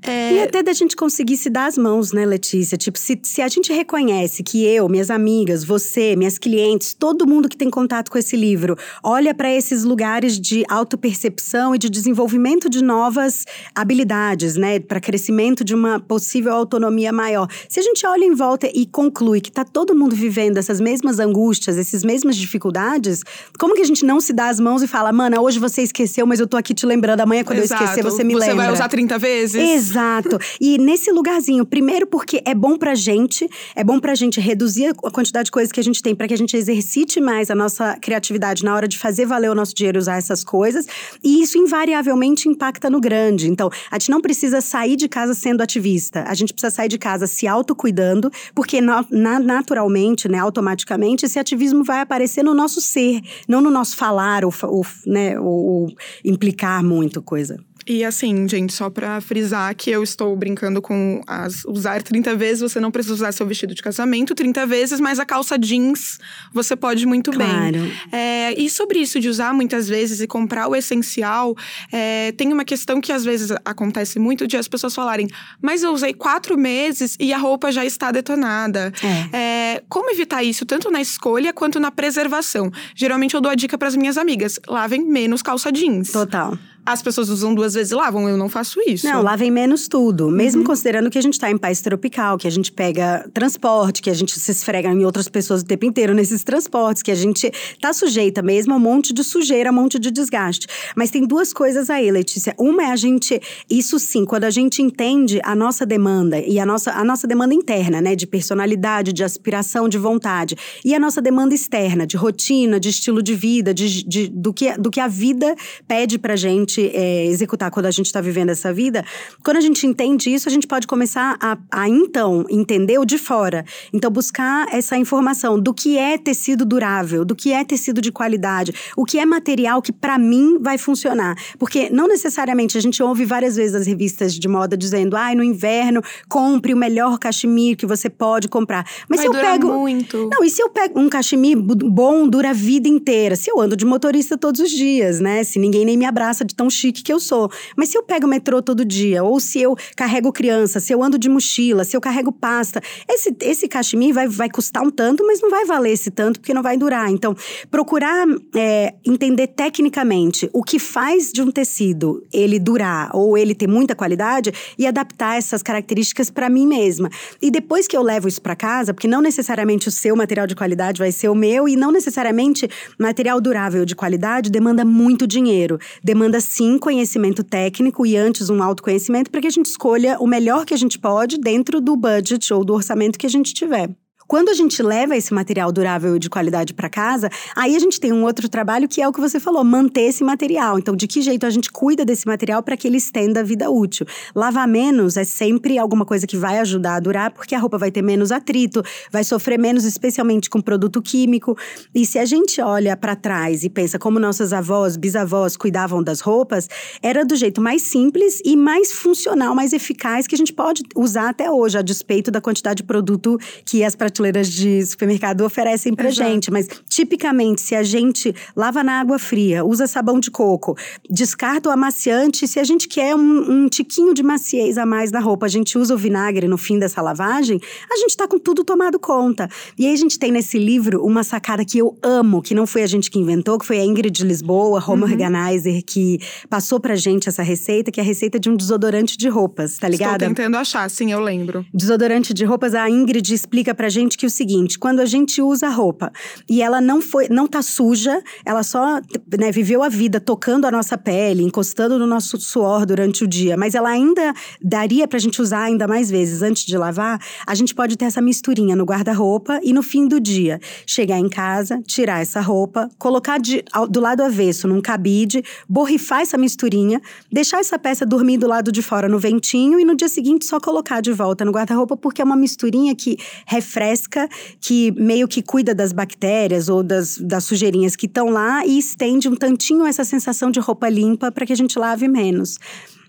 É... 0.03 0.35
E 0.35 0.43
até 0.43 0.63
da 0.63 0.73
gente 0.73 0.95
conseguir 0.95 1.37
se 1.37 1.51
dar 1.51 1.67
as 1.67 1.77
mãos, 1.77 2.13
né, 2.13 2.25
Letícia? 2.25 2.79
Tipo, 2.79 2.99
se, 2.99 3.19
se 3.23 3.43
a 3.43 3.49
gente 3.49 3.73
reconhece 3.73 4.43
que 4.43 4.65
eu, 4.65 4.89
minhas 4.89 5.11
amigas, 5.11 5.65
você, 5.65 6.15
minhas 6.15 6.39
clientes, 6.39 6.95
todo 6.95 7.27
mundo 7.27 7.49
que 7.49 7.57
tem 7.57 7.69
contato 7.69 8.11
com 8.11 8.19
esse 8.19 8.37
livro, 8.37 8.77
olha 9.03 9.35
para 9.35 9.53
esses 9.53 9.85
lugares 9.85 10.39
de 10.39 10.65
autopercepção 10.69 11.75
e 11.75 11.79
de 11.79 11.91
desenvolvimento 11.91 12.71
de 12.71 12.83
novas 12.83 13.45
habilidades, 13.75 14.57
né, 14.57 14.79
para 14.79 15.01
crescimento 15.01 15.65
de 15.65 15.75
uma 15.75 15.99
possível 15.99 16.53
autonomia 16.53 17.13
maior. 17.13 17.49
Se 17.69 17.81
a 17.81 17.83
gente 17.83 18.07
olha 18.07 18.25
em 18.25 18.35
volta 18.35 18.71
e 18.73 18.87
conclui 18.87 19.41
que 19.41 19.51
tá 19.51 19.65
todo 19.65 19.97
mundo 19.97 20.15
vivendo 20.15 20.59
essas 20.59 20.81
mesmas 20.81 21.19
angústias, 21.19 21.77
essas 21.77 22.05
mesmas 22.05 22.37
dificuldades, 22.37 23.23
como 23.59 23.75
que 23.75 23.83
a 23.83 23.87
gente 23.87 24.05
não 24.05 24.21
se 24.21 24.33
dá 24.33 24.49
as 24.49 24.61
mãos 24.61 24.83
e 24.83 24.87
fala, 24.87 25.13
mana, 25.13 25.41
hoje 25.41 25.59
você 25.59 25.83
esqueceu, 25.83 26.25
mas 26.27 26.39
eu 26.39 26.47
tô 26.47 26.57
aqui 26.57 26.73
te 26.73 26.87
lembrando, 26.87 27.21
amanhã 27.21 27.43
quando 27.43 27.59
Exato. 27.59 27.83
eu 27.83 27.89
esquecer 27.89 28.03
você 28.05 28.23
me 28.23 28.35
você 28.35 28.41
lembra. 28.41 28.55
Você 28.55 28.67
vai 28.67 28.73
usar 28.73 28.89
30 28.89 29.19
vezes? 29.19 29.55
Exato. 29.55 29.88
Exato. 29.89 30.39
E 30.61 30.79
nesse 30.79 31.11
lugarzinho, 31.11 31.65
primeiro 31.65 32.07
porque 32.07 32.43
é 32.45 32.55
bom 32.55 32.77
pra 32.77 32.95
gente, 32.95 33.49
é 33.75 33.83
bom 33.83 33.99
pra 33.99 34.15
gente 34.15 34.41
reduzir 34.41 34.93
a 35.05 35.11
quantidade 35.11 35.47
de 35.47 35.51
coisas 35.51 35.73
que 35.73 35.81
a 35.81 35.85
gente 35.85 36.03
tem 36.03 36.15
para 36.15 36.29
que 36.29 36.35
a 36.35 36.39
gente 36.39 36.57
exercite 36.57 37.21
mais 37.21 37.51
a 37.51 37.55
nossa 37.55 37.97
criatividade 37.97 38.65
na 38.65 38.75
hora 38.75 38.87
de 38.87 38.99
fazer 38.99 39.25
valer 39.27 39.51
o 39.51 39.55
nosso 39.55 39.75
dinheiro 39.75 39.99
usar 39.99 40.17
essas 40.17 40.45
coisas. 40.45 40.87
E 41.23 41.43
isso 41.43 41.57
invariavelmente 41.59 42.49
impacta 42.49 42.91
no 42.91 43.01
grande. 43.01 43.49
Então, 43.49 43.71
a 43.91 43.99
gente 43.99 44.11
não 44.11 44.21
precisa 44.21 44.61
sair 44.61 44.97
de 44.97 45.09
casa 45.09 45.35
sendo 45.35 45.63
ativista. 45.63 46.25
A 46.27 46.35
gente 46.35 46.53
precisa 46.53 46.75
sair 46.75 46.89
de 46.89 46.99
casa 46.99 47.27
se 47.27 47.47
autocuidando, 47.47 48.31
porque 48.55 48.81
na, 48.81 49.05
naturalmente, 49.41 50.29
né, 50.29 50.39
automaticamente, 50.39 51.25
esse 51.25 51.39
ativismo 51.39 51.83
vai 51.83 52.01
aparecer 52.01 52.43
no 52.43 52.55
nosso 52.55 52.81
ser, 52.81 53.21
não 53.49 53.61
no 53.61 53.71
nosso 53.71 53.97
falar 53.97 54.45
ou, 54.45 54.53
ou, 54.65 54.87
né, 55.07 55.39
ou, 55.39 55.67
ou 55.67 55.89
implicar 56.25 56.83
muito 56.85 57.23
coisa. 57.23 57.59
E 57.89 58.05
assim, 58.05 58.47
gente, 58.47 58.75
só 58.75 58.91
pra 58.91 59.19
frisar 59.19 59.75
que 59.75 59.91
eu 59.91 60.03
estou 60.03 60.37
brincando 60.37 60.83
com 60.83 61.23
as 61.27 61.65
usar 61.65 62.03
30 62.03 62.37
vezes, 62.37 62.61
você 62.61 62.79
não 62.79 62.91
precisa 62.91 63.15
usar 63.15 63.33
seu 63.33 63.47
vestido 63.47 63.75
de 63.75 63.83
casamento 63.83 64.35
30 64.35 64.67
vezes, 64.67 65.01
mas 65.01 65.19
a 65.19 65.25
calça 65.25 65.59
jeans 65.59 66.19
você 66.53 66.77
pode 66.77 67.07
muito 67.07 67.31
claro. 67.31 67.73
bem. 67.73 67.93
É, 68.13 68.61
e 68.61 68.69
sobre 68.69 68.99
isso 68.99 69.19
de 69.19 69.29
usar 69.29 69.55
muitas 69.55 69.89
vezes 69.89 70.21
e 70.21 70.27
comprar 70.27 70.69
o 70.69 70.77
essencial, 70.77 71.57
é, 71.91 72.33
tem 72.33 72.53
uma 72.53 72.65
questão 72.65 73.01
que 73.01 73.11
às 73.11 73.25
vezes 73.25 73.51
acontece 73.65 74.19
muito 74.19 74.47
de 74.47 74.59
as 74.59 74.69
pessoas 74.69 74.95
falarem, 74.95 75.27
mas 75.63 75.83
eu 75.83 75.91
usei 75.91 76.13
quatro 76.13 76.59
meses 76.59 77.17
e 77.19 77.33
a 77.33 77.39
roupa 77.39 77.73
já 77.73 77.87
está 77.87 78.11
detonada. 78.11 78.93
É. 79.33 79.77
É, 79.77 79.83
como 79.89 80.11
evitar 80.11 80.43
isso, 80.43 80.67
tanto 80.67 80.91
na 80.91 81.01
escolha 81.01 81.55
quanto 81.55 81.81
na 81.81 81.91
preservação? 81.91 82.71
Geralmente 82.95 83.35
eu 83.35 83.41
dou 83.41 83.51
a 83.51 83.55
dica 83.55 83.79
para 83.79 83.89
as 83.89 83.97
minhas 83.97 84.19
amigas: 84.19 84.61
lavem 84.69 85.03
menos 85.03 85.41
calça 85.41 85.73
jeans. 85.73 86.13
Total 86.13 86.59
as 86.93 87.03
pessoas 87.03 87.29
usam 87.29 87.55
duas 87.55 87.75
vezes 87.75 87.93
e 87.93 87.95
lavam. 87.95 88.27
Eu 88.27 88.39
não 88.39 88.49
faço 88.49 88.81
isso. 88.87 89.07
Não, 89.07 89.21
lavem 89.21 89.51
menos 89.51 89.89
tudo. 89.89 90.31
Mesmo 90.31 90.63
uhum. 90.63 90.67
considerando 90.67 91.11
que 91.11 91.19
a 91.19 91.21
gente 91.21 91.35
está 91.35 91.51
em 91.51 91.59
país 91.59 91.83
tropical, 91.83 92.39
que 92.39 92.49
a 92.49 92.51
gente 92.51 92.73
pega 92.73 93.29
transporte, 93.35 94.01
que 94.01 94.09
a 94.09 94.15
gente 94.15 94.39
se 94.39 94.51
esfrega 94.51 94.89
em 94.89 95.05
outras 95.05 95.29
pessoas 95.29 95.61
o 95.61 95.67
tempo 95.67 95.85
inteiro 95.85 96.15
nesses 96.15 96.43
transportes, 96.43 97.03
que 97.03 97.11
a 97.11 97.15
gente 97.15 97.53
tá 97.79 97.93
sujeita 97.93 98.41
mesmo 98.41 98.73
a 98.73 98.77
um 98.77 98.81
monte 98.81 99.13
de 99.13 99.23
sujeira, 99.23 99.69
a 99.69 99.73
um 99.73 99.75
monte 99.75 99.99
de 99.99 100.11
desgaste. 100.11 100.67
Mas 100.97 101.11
tem 101.11 101.27
duas 101.27 101.53
coisas 101.53 101.91
aí, 101.91 102.11
Letícia. 102.11 102.55
Uma 102.59 102.85
é 102.85 102.87
a 102.87 102.97
gente, 102.97 103.39
isso 103.69 103.99
sim, 103.99 104.25
quando 104.25 104.45
a 104.45 104.51
gente 104.51 104.81
entende 104.81 105.41
a 105.45 105.55
nossa 105.55 105.85
demanda 105.85 106.41
e 106.41 106.59
a 106.59 106.65
nossa, 106.65 106.93
a 106.93 107.05
nossa 107.05 107.27
demanda 107.27 107.53
interna, 107.55 108.01
né, 108.01 108.17
de 108.17 108.27
personalidade, 108.27 109.13
de 109.13 109.23
aspiração, 109.23 109.91
de 109.91 109.99
vontade, 109.99 110.57
e 110.83 110.95
a 110.95 110.99
nossa 110.99 111.21
demanda 111.21 111.55
externa, 111.55 112.07
de 112.07 112.17
rotina, 112.17 112.81
de 112.81 112.89
estilo 112.89 113.23
de 113.23 113.35
vida, 113.35 113.75
de, 113.75 114.03
de 114.05 114.29
do, 114.29 114.55
que, 114.55 114.73
do 114.79 114.91
que 114.91 115.01
a 115.01 115.09
vida 115.09 115.55
pede 115.87 116.19
pra 116.19 116.35
gente 116.35 116.78
gente 116.79 116.97
é, 116.97 117.27
executar 117.27 117.71
quando 117.71 117.87
a 117.87 117.91
gente 117.91 118.07
está 118.07 118.21
vivendo 118.21 118.51
essa 118.51 118.73
vida, 118.73 119.05
quando 119.43 119.57
a 119.57 119.61
gente 119.61 119.87
entende 119.87 120.33
isso, 120.33 120.49
a 120.49 120.53
gente 120.53 120.67
pode 120.67 120.87
começar 120.87 121.37
a, 121.41 121.59
a 121.71 121.89
então 121.89 122.45
entender 122.49 122.99
o 122.99 123.05
de 123.05 123.19
fora. 123.19 123.65
Então, 123.93 124.11
buscar 124.11 124.67
essa 124.73 124.97
informação 124.97 125.59
do 125.59 125.75
que 125.75 125.99
é 125.99 126.17
tecido 126.17 126.65
durável, 126.65 127.25
do 127.25 127.35
que 127.35 127.53
é 127.53 127.65
tecido 127.65 128.01
de 128.01 128.13
qualidade, 128.13 128.73
o 128.97 129.05
que 129.05 129.19
é 129.19 129.27
material 129.27 129.83
que 129.83 129.93
para 129.93 130.19
mim 130.19 130.59
vai 130.61 130.79
funcionar. 130.79 131.35
Porque 131.59 131.91
não 131.91 132.07
necessariamente 132.07 132.79
a 132.79 132.81
gente 132.81 133.03
ouve 133.03 133.25
várias 133.25 133.57
vezes 133.57 133.75
as 133.75 133.87
revistas 133.87 134.35
de 134.35 134.49
moda 134.49 134.77
dizendo, 134.77 135.17
ai, 135.17 135.33
ah, 135.33 135.37
no 135.37 135.43
inverno, 135.43 136.03
compre 136.29 136.73
o 136.73 136.77
melhor 136.77 137.19
cachemir 137.19 137.77
que 137.77 137.87
você 137.87 138.09
pode 138.09 138.49
comprar. 138.49 138.87
Mas 139.09 139.21
vai 139.21 139.29
se 139.29 139.37
eu 139.37 139.41
pego. 139.41 139.73
Muito. 139.79 140.29
Não, 140.31 140.45
e 140.45 140.51
se 140.51 140.63
eu 140.63 140.69
pego 140.69 140.99
um 140.99 141.09
cachemir 141.09 141.59
bom, 141.59 142.29
dura 142.29 142.51
a 142.51 142.53
vida 142.53 142.89
inteira? 142.89 143.37
Se 143.37 143.51
eu 143.51 143.61
ando 143.61 143.77
de 143.77 143.85
motorista 143.85 144.37
todos 144.37 144.61
os 144.61 144.71
dias, 144.71 145.21
né? 145.21 145.43
Se 145.45 145.59
ninguém 145.59 145.85
nem 145.85 145.97
me 145.97 146.05
abraça 146.05 146.45
de 146.45 146.55
tão 146.55 146.68
tão 146.69 146.71
chique 146.71 147.03
que 147.03 147.13
eu 147.13 147.19
sou. 147.19 147.51
Mas 147.77 147.89
se 147.89 147.99
eu 147.99 148.03
pego 148.03 148.27
o 148.27 148.29
metrô 148.29 148.63
todo 148.63 148.85
dia, 148.85 149.25
ou 149.25 149.41
se 149.41 149.61
eu 149.61 149.75
carrego 149.97 150.33
criança, 150.33 150.79
se 150.79 150.93
eu 150.93 151.03
ando 151.03 151.19
de 151.19 151.29
mochila, 151.29 151.85
se 151.85 151.97
eu 151.97 152.01
carrego 152.01 152.31
pasta, 152.31 152.81
esse, 153.09 153.35
esse 153.41 153.67
cachemir 153.67 154.15
vai, 154.15 154.29
vai 154.29 154.51
custar 154.51 154.83
um 154.83 154.91
tanto, 154.91 155.27
mas 155.27 155.41
não 155.41 155.51
vai 155.51 155.65
valer 155.65 155.93
esse 155.93 156.11
tanto 156.11 156.41
porque 156.41 156.55
não 156.55 156.63
vai 156.63 156.77
durar. 156.77 157.11
Então, 157.11 157.35
procurar 157.71 158.27
é, 158.55 158.95
entender 159.05 159.49
tecnicamente 159.49 160.49
o 160.53 160.63
que 160.63 160.79
faz 160.79 161.33
de 161.33 161.41
um 161.41 161.51
tecido 161.51 162.23
ele 162.33 162.59
durar 162.59 163.11
ou 163.15 163.37
ele 163.37 163.55
ter 163.55 163.67
muita 163.67 163.95
qualidade 163.95 164.53
e 164.79 164.87
adaptar 164.87 165.39
essas 165.39 165.63
características 165.63 166.31
para 166.31 166.51
mim 166.51 166.67
mesma. 166.67 167.09
E 167.41 167.51
depois 167.51 167.87
que 167.87 167.97
eu 167.97 168.03
levo 168.03 168.29
isso 168.29 168.43
para 168.43 168.55
casa, 168.55 168.93
porque 168.93 169.09
não 169.09 169.23
necessariamente 169.23 169.89
o 169.89 169.91
seu 169.91 170.15
material 170.15 170.47
de 170.47 170.55
qualidade 170.55 170.99
vai 170.99 171.13
ser 171.13 171.29
o 171.29 171.35
meu 171.35 171.69
e 171.69 171.77
não 171.77 171.91
necessariamente 171.91 172.69
material 172.99 173.41
durável 173.41 173.85
de 173.85 173.95
qualidade 173.95 174.51
demanda 174.51 174.85
muito 174.85 175.27
dinheiro, 175.27 175.79
demanda 176.03 176.41
sim 176.59 176.77
conhecimento 176.77 177.45
técnico 177.45 178.05
e 178.05 178.17
antes 178.17 178.51
um 178.51 178.61
autoconhecimento 178.61 179.31
para 179.31 179.41
que 179.41 179.47
a 179.47 179.51
gente 179.51 179.67
escolha 179.67 180.19
o 180.19 180.27
melhor 180.27 180.67
que 180.67 180.75
a 180.75 180.77
gente 180.77 180.99
pode 180.99 181.39
dentro 181.39 181.81
do 181.81 181.97
budget 181.97 182.53
ou 182.53 182.65
do 182.65 182.75
orçamento 182.75 183.17
que 183.17 183.27
a 183.27 183.31
gente 183.31 183.55
tiver. 183.55 183.89
Quando 184.29 184.51
a 184.51 184.53
gente 184.53 184.83
leva 184.83 185.17
esse 185.17 185.33
material 185.33 185.73
durável 185.73 186.15
e 186.15 186.19
de 186.19 186.29
qualidade 186.29 186.75
para 186.75 186.91
casa, 186.91 187.31
aí 187.57 187.75
a 187.75 187.79
gente 187.79 187.99
tem 187.99 188.13
um 188.13 188.25
outro 188.25 188.47
trabalho 188.47 188.87
que 188.87 189.01
é 189.01 189.09
o 189.09 189.13
que 189.13 189.23
você 189.23 189.41
falou, 189.41 189.65
manter 189.65 190.03
esse 190.03 190.23
material. 190.23 190.79
Então, 190.79 190.95
de 190.95 191.07
que 191.07 191.23
jeito 191.23 191.47
a 191.47 191.51
gente 191.51 191.73
cuida 191.73 192.05
desse 192.05 192.27
material 192.27 192.63
para 192.63 192.77
que 192.77 192.87
ele 192.87 192.99
estenda 192.99 193.41
a 193.41 193.43
vida 193.43 193.71
útil? 193.71 194.05
Lavar 194.35 194.69
menos 194.69 195.17
é 195.17 195.25
sempre 195.25 195.79
alguma 195.79 196.05
coisa 196.05 196.27
que 196.27 196.37
vai 196.37 196.59
ajudar 196.59 196.97
a 196.97 197.01
durar, 197.01 197.31
porque 197.31 197.55
a 197.55 197.59
roupa 197.59 197.79
vai 197.79 197.91
ter 197.91 198.03
menos 198.03 198.31
atrito, 198.31 198.83
vai 199.11 199.25
sofrer 199.25 199.59
menos, 199.59 199.87
especialmente 199.87 200.51
com 200.51 200.61
produto 200.61 201.01
químico. 201.01 201.57
E 201.95 202.05
se 202.05 202.19
a 202.19 202.27
gente 202.27 202.61
olha 202.61 202.95
para 202.99 203.17
trás 203.17 203.65
e 203.65 203.71
pensa 203.71 203.99
como 203.99 204.21
nossas 204.21 204.53
avós, 204.53 204.99
bisavós 204.99 205.57
cuidavam 205.57 206.03
das 206.03 206.21
roupas, 206.21 206.69
era 207.03 207.25
do 207.25 207.35
jeito 207.35 207.63
mais 207.63 207.81
simples 207.81 208.43
e 208.45 208.59
mais 208.59 208.93
funcional, 208.93 209.55
mais 209.55 209.73
eficaz 209.73 210.27
que 210.27 210.35
a 210.35 210.39
gente 210.39 210.53
pode 210.53 210.83
usar 210.95 211.31
até 211.31 211.51
hoje, 211.51 211.79
a 211.79 211.83
despeito 211.83 212.31
da 212.31 212.43
quantidade 212.43 212.83
de 212.83 212.83
produto 212.83 213.39
que 213.65 213.83
as 213.83 213.97
prateleiras 213.97 214.18
prateleiras 214.19 214.49
de 214.49 214.85
supermercado 214.85 215.41
oferecem 215.43 215.95
pra 215.95 216.09
Exato. 216.09 216.31
gente. 216.31 216.51
Mas, 216.51 216.69
tipicamente, 216.89 217.61
se 217.61 217.75
a 217.75 217.83
gente 217.83 218.35
lava 218.55 218.83
na 218.83 219.01
água 219.01 219.19
fria, 219.19 219.65
usa 219.65 219.87
sabão 219.87 220.19
de 220.21 220.31
coco, 220.31 220.77
descarta 221.09 221.69
o 221.69 221.73
amaciante, 221.73 222.47
se 222.47 222.59
a 222.59 222.65
gente 222.65 222.89
quer 222.89 223.15
um, 223.15 223.51
um 223.51 223.69
tiquinho 223.69 224.13
de 224.13 224.23
maciez 224.23 224.77
a 224.79 224.85
mais 224.85 225.11
na 225.11 225.21
roupa, 225.21 225.47
a 225.47 225.49
gente 225.49 225.79
usa 225.79 225.95
o 225.95 225.99
vinagre 225.99 226.47
no 226.49 226.59
fim 226.59 226.79
dessa 226.79 227.01
lavagem, 227.01 227.61
a 227.91 227.97
gente 227.97 228.17
tá 228.17 228.27
com 228.27 228.39
tudo 228.39 228.65
tomado 228.65 228.99
conta. 228.99 229.49
E 229.79 229.87
aí 229.87 229.93
a 229.93 229.97
gente 229.97 230.19
tem 230.19 230.33
nesse 230.33 230.59
livro 230.59 231.05
uma 231.05 231.23
sacada 231.23 231.65
que 231.65 231.79
eu 231.79 231.97
amo, 232.03 232.43
que 232.43 232.55
não 232.55 232.67
foi 232.67 232.83
a 232.83 232.87
gente 232.87 233.11
que 233.11 233.19
inventou, 233.19 233.59
que 233.59 233.67
foi 233.67 233.79
a 233.79 233.85
Ingrid 233.85 234.11
de 234.11 234.25
Lisboa, 234.25 234.83
Home 234.87 235.05
uhum. 235.05 235.11
Organizer, 235.11 235.83
que 235.83 236.19
passou 236.49 236.81
pra 236.81 236.97
gente 236.97 237.29
essa 237.29 237.43
receita, 237.43 237.91
que 237.91 238.01
é 238.01 238.03
a 238.03 238.07
receita 238.07 238.39
de 238.39 238.51
um 238.51 238.57
desodorante 238.57 239.17
de 239.17 239.29
roupas, 239.29 239.79
tá 239.79 239.89
ligado? 239.89 240.23
Estou 240.23 240.29
tentando 240.29 240.57
achar, 240.57 240.89
sim, 240.91 241.13
eu 241.13 241.21
lembro. 241.21 241.65
Desodorante 241.73 242.35
de 242.35 242.45
roupas, 242.45 242.75
a 242.75 242.89
Ingrid 242.89 243.33
explica 243.33 243.75
pra 243.75 243.89
gente 243.89 244.08
que 244.17 244.25
é 244.25 244.29
o 244.29 244.31
seguinte, 244.31 244.79
quando 244.79 245.01
a 245.01 245.07
gente 245.07 245.43
usa 245.43 245.67
a 245.67 245.71
roupa 245.71 246.13
e 246.49 246.63
ela 246.63 246.81
não 246.81 247.01
foi, 247.01 247.29
não 247.29 247.47
tá 247.47 247.61
suja, 247.61 248.23
ela 248.45 248.63
só 248.63 249.01
né, 249.39 249.51
viveu 249.51 249.83
a 249.83 249.89
vida 249.89 250.21
tocando 250.21 250.67
a 250.67 250.71
nossa 250.71 250.97
pele, 250.97 251.43
encostando 251.43 251.99
no 251.99 252.07
nosso 252.07 252.39
suor 252.39 252.87
durante 252.87 253.25
o 253.25 253.27
dia, 253.27 253.57
mas 253.57 253.75
ela 253.75 253.91
ainda 253.91 254.33
daria 254.63 255.07
pra 255.09 255.19
gente 255.19 255.43
usar 255.43 255.65
ainda 255.65 255.87
mais 255.87 256.11
vezes 256.11 256.43
antes 256.43 256.65
de 256.65 256.77
lavar, 256.77 257.21
a 257.47 257.55
gente 257.55 257.75
pode 257.75 257.97
ter 257.97 258.05
essa 258.05 258.21
misturinha 258.21 258.77
no 258.77 258.85
guarda-roupa 258.85 259.61
e 259.63 259.73
no 259.73 259.83
fim 259.83 260.07
do 260.07 260.21
dia. 260.21 260.61
Chegar 260.87 261.19
em 261.19 261.29
casa, 261.29 261.83
tirar 261.87 262.21
essa 262.21 262.41
roupa, 262.41 262.89
colocar 262.99 263.39
de, 263.39 263.65
do 263.91 264.01
lado 264.01 264.23
avesso 264.23 264.69
num 264.69 264.81
cabide, 264.81 265.43
borrifar 265.69 266.21
essa 266.21 266.39
misturinha, 266.39 267.01
deixar 267.31 267.59
essa 267.59 267.79
peça 267.79 268.07
dormir 268.07 268.39
do 268.39 268.47
lado 268.47 268.71
de 268.71 268.83
fora 268.83 269.09
no 269.09 269.19
ventinho 269.19 269.81
e 269.81 269.85
no 269.85 269.95
dia 269.95 270.09
seguinte 270.09 270.45
só 270.45 270.61
colocar 270.61 271.01
de 271.01 271.13
volta 271.13 271.45
no 271.45 271.53
guarda-roupa 271.53 271.97
porque 271.97 272.23
é 272.23 272.25
uma 272.25 272.37
misturinha 272.37 272.95
que 272.95 273.17
refresca 273.47 273.98
que 274.07 274.93
meio 274.93 275.27
que 275.27 275.43
cuida 275.43 275.75
das 275.75 275.93
bactérias 275.93 276.69
ou 276.69 276.83
das, 276.83 277.19
das 277.19 277.45
sujeirinhas 277.45 277.97
que 277.97 278.07
estão 278.07 278.29
lá 278.29 278.65
e 278.67 278.79
estende 278.79 279.29
um 279.29 279.37
tantinho 279.37 279.87
essa 279.87 280.05
sensação 280.05 280.51
de 280.51 280.61
roupa 280.61 280.89
limpa 280.89 281.33
para 281.33 281.47
que 281.47 281.53
a 281.53 281.57
gente 281.57 281.79
lave 281.79 282.07
menos. 282.09 282.59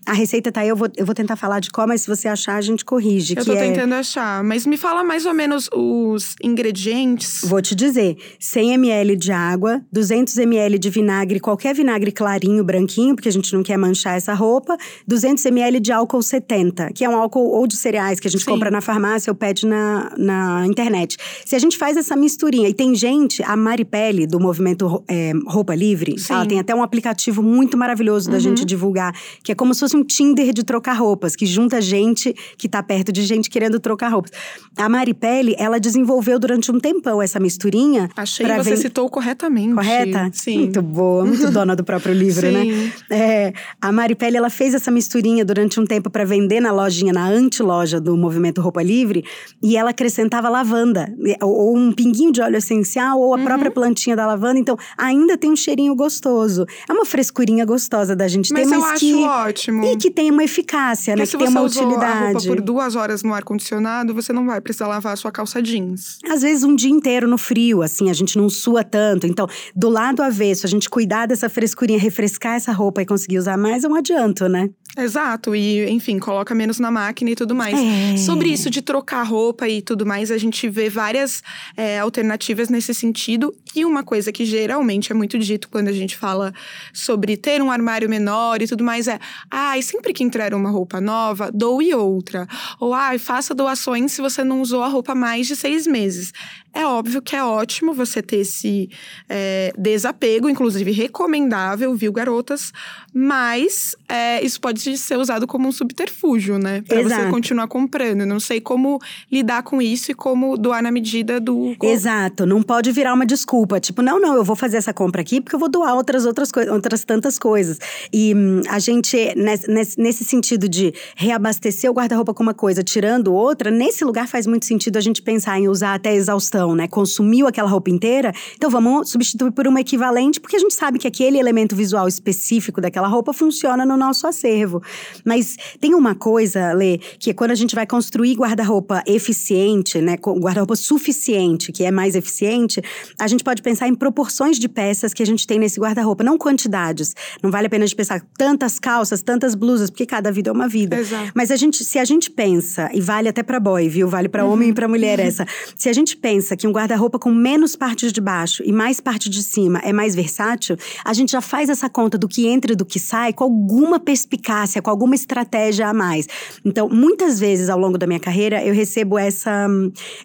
A 0.06 0.12
receita 0.12 0.50
tá 0.50 0.60
aí, 0.62 0.68
eu 0.68 0.76
vou, 0.76 0.88
eu 0.96 1.04
vou 1.06 1.14
tentar 1.14 1.36
falar 1.36 1.60
de 1.60 1.70
qual, 1.70 1.86
mas 1.86 2.02
se 2.02 2.08
você 2.08 2.26
achar, 2.26 2.56
a 2.56 2.60
gente 2.60 2.84
corrige. 2.84 3.34
Eu 3.36 3.44
tô 3.44 3.52
é... 3.52 3.56
tentando 3.56 3.94
achar. 3.94 4.42
Mas 4.42 4.66
me 4.66 4.76
fala 4.76 5.04
mais 5.04 5.26
ou 5.26 5.34
menos 5.34 5.68
os 5.72 6.34
ingredientes. 6.42 7.42
Vou 7.44 7.60
te 7.60 7.74
dizer: 7.74 8.16
100 8.38 8.72
ml 8.74 9.16
de 9.16 9.32
água, 9.32 9.82
200 9.92 10.36
ml 10.38 10.78
de 10.78 10.90
vinagre, 10.90 11.40
qualquer 11.40 11.74
vinagre 11.74 12.12
clarinho, 12.12 12.64
branquinho, 12.64 13.14
porque 13.14 13.28
a 13.28 13.32
gente 13.32 13.52
não 13.54 13.62
quer 13.62 13.76
manchar 13.76 14.16
essa 14.16 14.34
roupa, 14.34 14.76
200 15.06 15.44
ml 15.46 15.80
de 15.80 15.92
álcool 15.92 16.22
70, 16.22 16.92
que 16.94 17.04
é 17.04 17.08
um 17.08 17.16
álcool 17.16 17.50
ou 17.50 17.66
de 17.66 17.76
cereais 17.76 18.18
que 18.18 18.26
a 18.26 18.30
gente 18.30 18.44
Sim. 18.44 18.50
compra 18.50 18.70
na 18.70 18.80
farmácia 18.80 19.30
ou 19.30 19.34
pede 19.34 19.66
na, 19.66 20.12
na 20.16 20.66
internet. 20.66 21.16
Se 21.44 21.54
a 21.54 21.58
gente 21.58 21.76
faz 21.76 21.96
essa 21.96 22.16
misturinha, 22.16 22.68
e 22.68 22.74
tem 22.74 22.94
gente, 22.94 23.42
a 23.42 23.56
Maripele, 23.56 24.26
do 24.26 24.40
movimento 24.40 25.04
é, 25.08 25.32
Roupa 25.46 25.74
Livre, 25.74 26.18
Sim. 26.18 26.32
ela 26.32 26.46
tem 26.46 26.58
até 26.58 26.74
um 26.74 26.82
aplicativo 26.82 27.42
muito 27.42 27.76
maravilhoso 27.76 28.28
da 28.28 28.40
Uhum. 28.40 28.40
gente 28.40 28.64
divulgar, 28.64 29.14
que 29.42 29.52
é 29.52 29.54
como 29.54 29.74
se 29.74 29.80
fosse 29.90 29.96
um 29.96 30.04
Tinder 30.04 30.52
de 30.52 30.62
trocar 30.62 30.94
roupas, 30.94 31.34
que 31.34 31.44
junta 31.46 31.80
gente 31.80 32.34
que 32.56 32.68
tá 32.68 32.82
perto 32.82 33.12
de 33.12 33.22
gente 33.22 33.50
querendo 33.50 33.80
trocar 33.80 34.08
roupas. 34.08 34.30
A 34.76 34.88
Maripele, 34.88 35.54
ela 35.58 35.78
desenvolveu 35.80 36.38
durante 36.38 36.70
um 36.70 36.78
tempão 36.78 37.20
essa 37.20 37.40
misturinha. 37.40 38.08
Achei 38.16 38.46
que 38.46 38.54
você 38.56 38.70
ven- 38.70 38.76
citou 38.76 39.08
corretamente. 39.08 39.74
Correta? 39.74 40.30
Sim. 40.32 40.58
Muito 40.60 40.82
boa, 40.82 41.24
muito 41.24 41.50
dona 41.50 41.74
do 41.74 41.82
próprio 41.84 42.14
livro, 42.14 42.50
né? 42.50 42.62
Sim. 42.64 42.92
É, 43.10 43.52
a 43.80 43.90
Maripele, 43.92 44.36
ela 44.36 44.50
fez 44.50 44.74
essa 44.74 44.90
misturinha 44.90 45.44
durante 45.44 45.80
um 45.80 45.84
tempo 45.84 46.08
para 46.10 46.24
vender 46.24 46.60
na 46.60 46.72
lojinha, 46.72 47.12
na 47.12 47.26
antiloja 47.28 48.00
do 48.00 48.16
Movimento 48.16 48.60
Roupa 48.60 48.82
Livre, 48.82 49.24
e 49.62 49.76
ela 49.76 49.90
acrescentava 49.90 50.48
lavanda, 50.48 51.12
ou, 51.42 51.76
um 51.76 51.92
pinguinho 51.92 52.32
de 52.32 52.40
óleo 52.40 52.56
essencial, 52.56 53.18
ou 53.20 53.34
a 53.34 53.38
Uhum. 53.40 53.44
própria 53.44 53.70
plantinha 53.70 54.14
da 54.14 54.26
lavanda, 54.26 54.58
então 54.58 54.76
ainda 54.98 55.36
tem 55.38 55.50
um 55.50 55.56
cheirinho 55.56 55.94
gostoso. 55.94 56.66
É 56.88 56.92
uma 56.92 57.04
frescurinha 57.06 57.64
gostosa 57.64 58.14
da 58.14 58.28
gente 58.28 58.52
Mas 58.52 58.68
ter, 58.68 58.74
eu 58.74 58.80
mas 58.80 58.90
acho 58.92 59.00
que... 59.00 59.14
ótimo. 59.14 59.79
E 59.86 59.96
que 59.96 60.10
tem 60.10 60.30
uma 60.30 60.44
eficácia, 60.44 61.14
né? 61.14 61.22
Porque 61.24 61.30
se 61.30 61.36
Que 61.36 61.44
tem 61.44 61.52
você 61.52 61.58
uma 61.58 61.66
usou 61.66 61.82
a 61.82 61.86
roupa 61.86 62.04
utilidade. 62.06 62.46
por 62.48 62.60
duas 62.60 62.96
horas 62.96 63.22
no 63.22 63.32
ar-condicionado, 63.34 64.14
você 64.14 64.32
não 64.32 64.46
vai 64.46 64.60
precisar 64.60 64.86
lavar 64.86 65.12
a 65.12 65.16
sua 65.16 65.30
calça 65.32 65.62
jeans. 65.62 66.18
Às 66.28 66.42
vezes 66.42 66.64
um 66.64 66.74
dia 66.74 66.90
inteiro 66.90 67.28
no 67.28 67.38
frio, 67.38 67.82
assim, 67.82 68.10
a 68.10 68.12
gente 68.12 68.36
não 68.36 68.48
sua 68.48 68.82
tanto. 68.84 69.26
Então, 69.26 69.46
do 69.74 69.88
lado 69.88 70.22
avesso, 70.22 70.66
a 70.66 70.68
gente 70.68 70.88
cuidar 70.88 71.26
dessa 71.26 71.48
frescurinha, 71.48 71.98
refrescar 71.98 72.54
essa 72.56 72.72
roupa 72.72 73.02
e 73.02 73.06
conseguir 73.06 73.38
usar 73.38 73.56
mais, 73.56 73.84
é 73.84 73.88
um 73.88 73.94
adianto, 73.94 74.48
né? 74.48 74.68
Exato, 74.98 75.54
e 75.54 75.88
enfim, 75.88 76.18
coloca 76.18 76.52
menos 76.54 76.80
na 76.80 76.90
máquina 76.90 77.30
e 77.30 77.36
tudo 77.36 77.54
mais. 77.54 77.78
É. 77.78 78.16
Sobre 78.16 78.48
isso 78.48 78.68
de 78.68 78.82
trocar 78.82 79.22
roupa 79.22 79.68
e 79.68 79.80
tudo 79.80 80.04
mais, 80.04 80.30
a 80.30 80.38
gente 80.38 80.68
vê 80.68 80.88
várias 80.88 81.42
é, 81.76 82.00
alternativas 82.00 82.68
nesse 82.68 82.92
sentido. 82.92 83.54
E 83.74 83.84
uma 83.84 84.02
coisa 84.02 84.32
que 84.32 84.44
geralmente 84.44 85.12
é 85.12 85.14
muito 85.14 85.38
dito 85.38 85.68
quando 85.68 85.88
a 85.88 85.92
gente 85.92 86.16
fala 86.16 86.52
sobre 86.92 87.36
ter 87.36 87.62
um 87.62 87.70
armário 87.70 88.08
menor 88.08 88.60
e 88.60 88.66
tudo 88.66 88.82
mais 88.82 89.06
é: 89.06 89.20
ai, 89.48 89.80
sempre 89.80 90.12
que 90.12 90.24
entrar 90.24 90.52
uma 90.54 90.70
roupa 90.70 91.00
nova, 91.00 91.50
doe 91.52 91.94
outra. 91.94 92.48
Ou 92.80 92.92
ai, 92.92 93.18
faça 93.18 93.54
doações 93.54 94.10
se 94.10 94.20
você 94.20 94.42
não 94.42 94.60
usou 94.60 94.82
a 94.82 94.88
roupa 94.88 95.14
mais 95.14 95.46
de 95.46 95.54
seis 95.54 95.86
meses. 95.86 96.32
É 96.72 96.86
óbvio 96.86 97.20
que 97.20 97.34
é 97.34 97.42
ótimo 97.42 97.92
você 97.92 98.22
ter 98.22 98.36
esse 98.38 98.88
é, 99.28 99.72
desapego, 99.76 100.48
inclusive 100.48 100.90
recomendável, 100.92 101.94
viu, 101.94 102.12
garotas? 102.12 102.72
Mas 103.12 103.96
é, 104.08 104.44
isso 104.44 104.60
pode 104.60 104.96
ser 104.96 105.16
usado 105.18 105.46
como 105.46 105.68
um 105.68 105.72
subterfúgio, 105.72 106.58
né? 106.58 106.82
Pra 106.86 107.02
você 107.02 107.14
Exato. 107.14 107.30
continuar 107.30 107.66
comprando. 107.66 108.24
Não 108.24 108.38
sei 108.38 108.60
como 108.60 109.00
lidar 109.30 109.62
com 109.62 109.82
isso 109.82 110.12
e 110.12 110.14
como 110.14 110.56
doar 110.56 110.82
na 110.82 110.90
medida 110.92 111.40
do. 111.40 111.74
Exato, 111.82 112.46
não 112.46 112.62
pode 112.62 112.92
virar 112.92 113.14
uma 113.14 113.26
desculpa. 113.26 113.80
Tipo, 113.80 114.00
não, 114.02 114.20
não, 114.20 114.34
eu 114.36 114.44
vou 114.44 114.54
fazer 114.54 114.76
essa 114.76 114.92
compra 114.92 115.20
aqui 115.22 115.40
porque 115.40 115.54
eu 115.56 115.60
vou 115.60 115.68
doar 115.68 115.94
outras 115.94 116.24
outras 116.24 116.50
outras 116.70 117.04
tantas 117.04 117.38
coisas. 117.38 117.78
E 118.12 118.34
hum, 118.34 118.60
a 118.68 118.78
gente, 118.78 119.16
nesse, 119.36 119.68
nesse- 119.70 120.00
nesse 120.00 120.24
sentido 120.24 120.68
de 120.68 120.92
reabastecer 121.16 121.90
o 121.90 121.94
guarda-roupa 121.94 122.32
com 122.34 122.42
uma 122.42 122.54
coisa, 122.54 122.82
tirando 122.82 123.32
outra, 123.34 123.70
nesse 123.70 124.04
lugar 124.04 124.28
faz 124.28 124.46
muito 124.46 124.66
sentido 124.66 124.96
a 124.96 125.00
gente 125.00 125.20
pensar 125.22 125.58
em 125.58 125.68
usar 125.68 125.94
até 125.94 126.14
exaustão, 126.14 126.59
né? 126.74 126.86
Consumiu 126.88 127.46
aquela 127.46 127.68
roupa 127.68 127.90
inteira, 127.90 128.32
então 128.54 128.70
vamos 128.70 129.10
substituir 129.10 129.52
por 129.52 129.66
uma 129.66 129.80
equivalente, 129.80 130.40
porque 130.40 130.56
a 130.56 130.58
gente 130.58 130.74
sabe 130.74 130.98
que 130.98 131.06
aquele 131.06 131.38
elemento 131.38 131.74
visual 131.74 132.06
específico 132.06 132.80
daquela 132.80 133.08
roupa 133.08 133.32
funciona 133.32 133.84
no 133.84 133.96
nosso 133.96 134.26
acervo. 134.26 134.82
Mas 135.24 135.56
tem 135.80 135.94
uma 135.94 136.14
coisa, 136.14 136.72
Lê, 136.72 136.98
que 137.18 137.30
é 137.30 137.34
quando 137.34 137.50
a 137.50 137.54
gente 137.54 137.74
vai 137.74 137.86
construir 137.86 138.34
guarda-roupa 138.34 139.02
eficiente, 139.06 140.00
né? 140.00 140.16
Guarda-roupa 140.16 140.76
suficiente, 140.76 141.72
que 141.72 141.84
é 141.84 141.90
mais 141.90 142.14
eficiente, 142.14 142.82
a 143.18 143.26
gente 143.26 143.44
pode 143.44 143.62
pensar 143.62 143.88
em 143.88 143.94
proporções 143.94 144.58
de 144.58 144.68
peças 144.68 145.12
que 145.12 145.22
a 145.22 145.26
gente 145.26 145.46
tem 145.46 145.58
nesse 145.58 145.80
guarda-roupa, 145.80 146.22
não 146.22 146.38
quantidades. 146.38 147.14
Não 147.42 147.50
vale 147.50 147.66
a 147.66 147.70
pena 147.70 147.84
a 147.84 147.86
gente 147.86 147.96
pensar 147.96 148.22
tantas 148.36 148.78
calças, 148.78 149.22
tantas 149.22 149.54
blusas, 149.54 149.90
porque 149.90 150.06
cada 150.06 150.30
vida 150.30 150.50
é 150.50 150.52
uma 150.52 150.68
vida. 150.68 150.96
Exato. 150.96 151.32
Mas 151.34 151.50
a 151.50 151.56
gente, 151.56 151.84
se 151.84 151.98
a 151.98 152.04
gente 152.04 152.30
pensa, 152.30 152.90
e 152.92 153.00
vale 153.00 153.28
até 153.28 153.42
pra 153.42 153.60
boy, 153.60 153.88
viu? 153.88 154.08
Vale 154.08 154.28
pra 154.28 154.44
homem 154.44 154.70
e 154.70 154.72
pra 154.72 154.88
mulher 154.88 155.18
essa. 155.18 155.46
Se 155.76 155.88
a 155.88 155.92
gente 155.92 156.16
pensa 156.16 156.49
que 156.56 156.66
um 156.66 156.72
guarda-roupa 156.72 157.18
com 157.18 157.30
menos 157.32 157.76
partes 157.76 158.12
de 158.12 158.20
baixo 158.20 158.62
e 158.64 158.72
mais 158.72 159.00
parte 159.00 159.28
de 159.28 159.42
cima 159.42 159.80
é 159.80 159.92
mais 159.92 160.14
versátil, 160.14 160.76
a 161.04 161.12
gente 161.12 161.32
já 161.32 161.40
faz 161.40 161.68
essa 161.68 161.88
conta 161.88 162.16
do 162.16 162.28
que 162.28 162.46
entra 162.46 162.72
e 162.72 162.76
do 162.76 162.84
que 162.84 162.98
sai 162.98 163.32
com 163.32 163.44
alguma 163.44 163.98
perspicácia, 163.98 164.82
com 164.82 164.90
alguma 164.90 165.14
estratégia 165.14 165.88
a 165.88 165.94
mais. 165.94 166.26
Então, 166.64 166.88
muitas 166.88 167.38
vezes 167.38 167.68
ao 167.68 167.78
longo 167.78 167.98
da 167.98 168.06
minha 168.06 168.20
carreira, 168.20 168.64
eu 168.64 168.74
recebo 168.74 169.18
essa, 169.18 169.66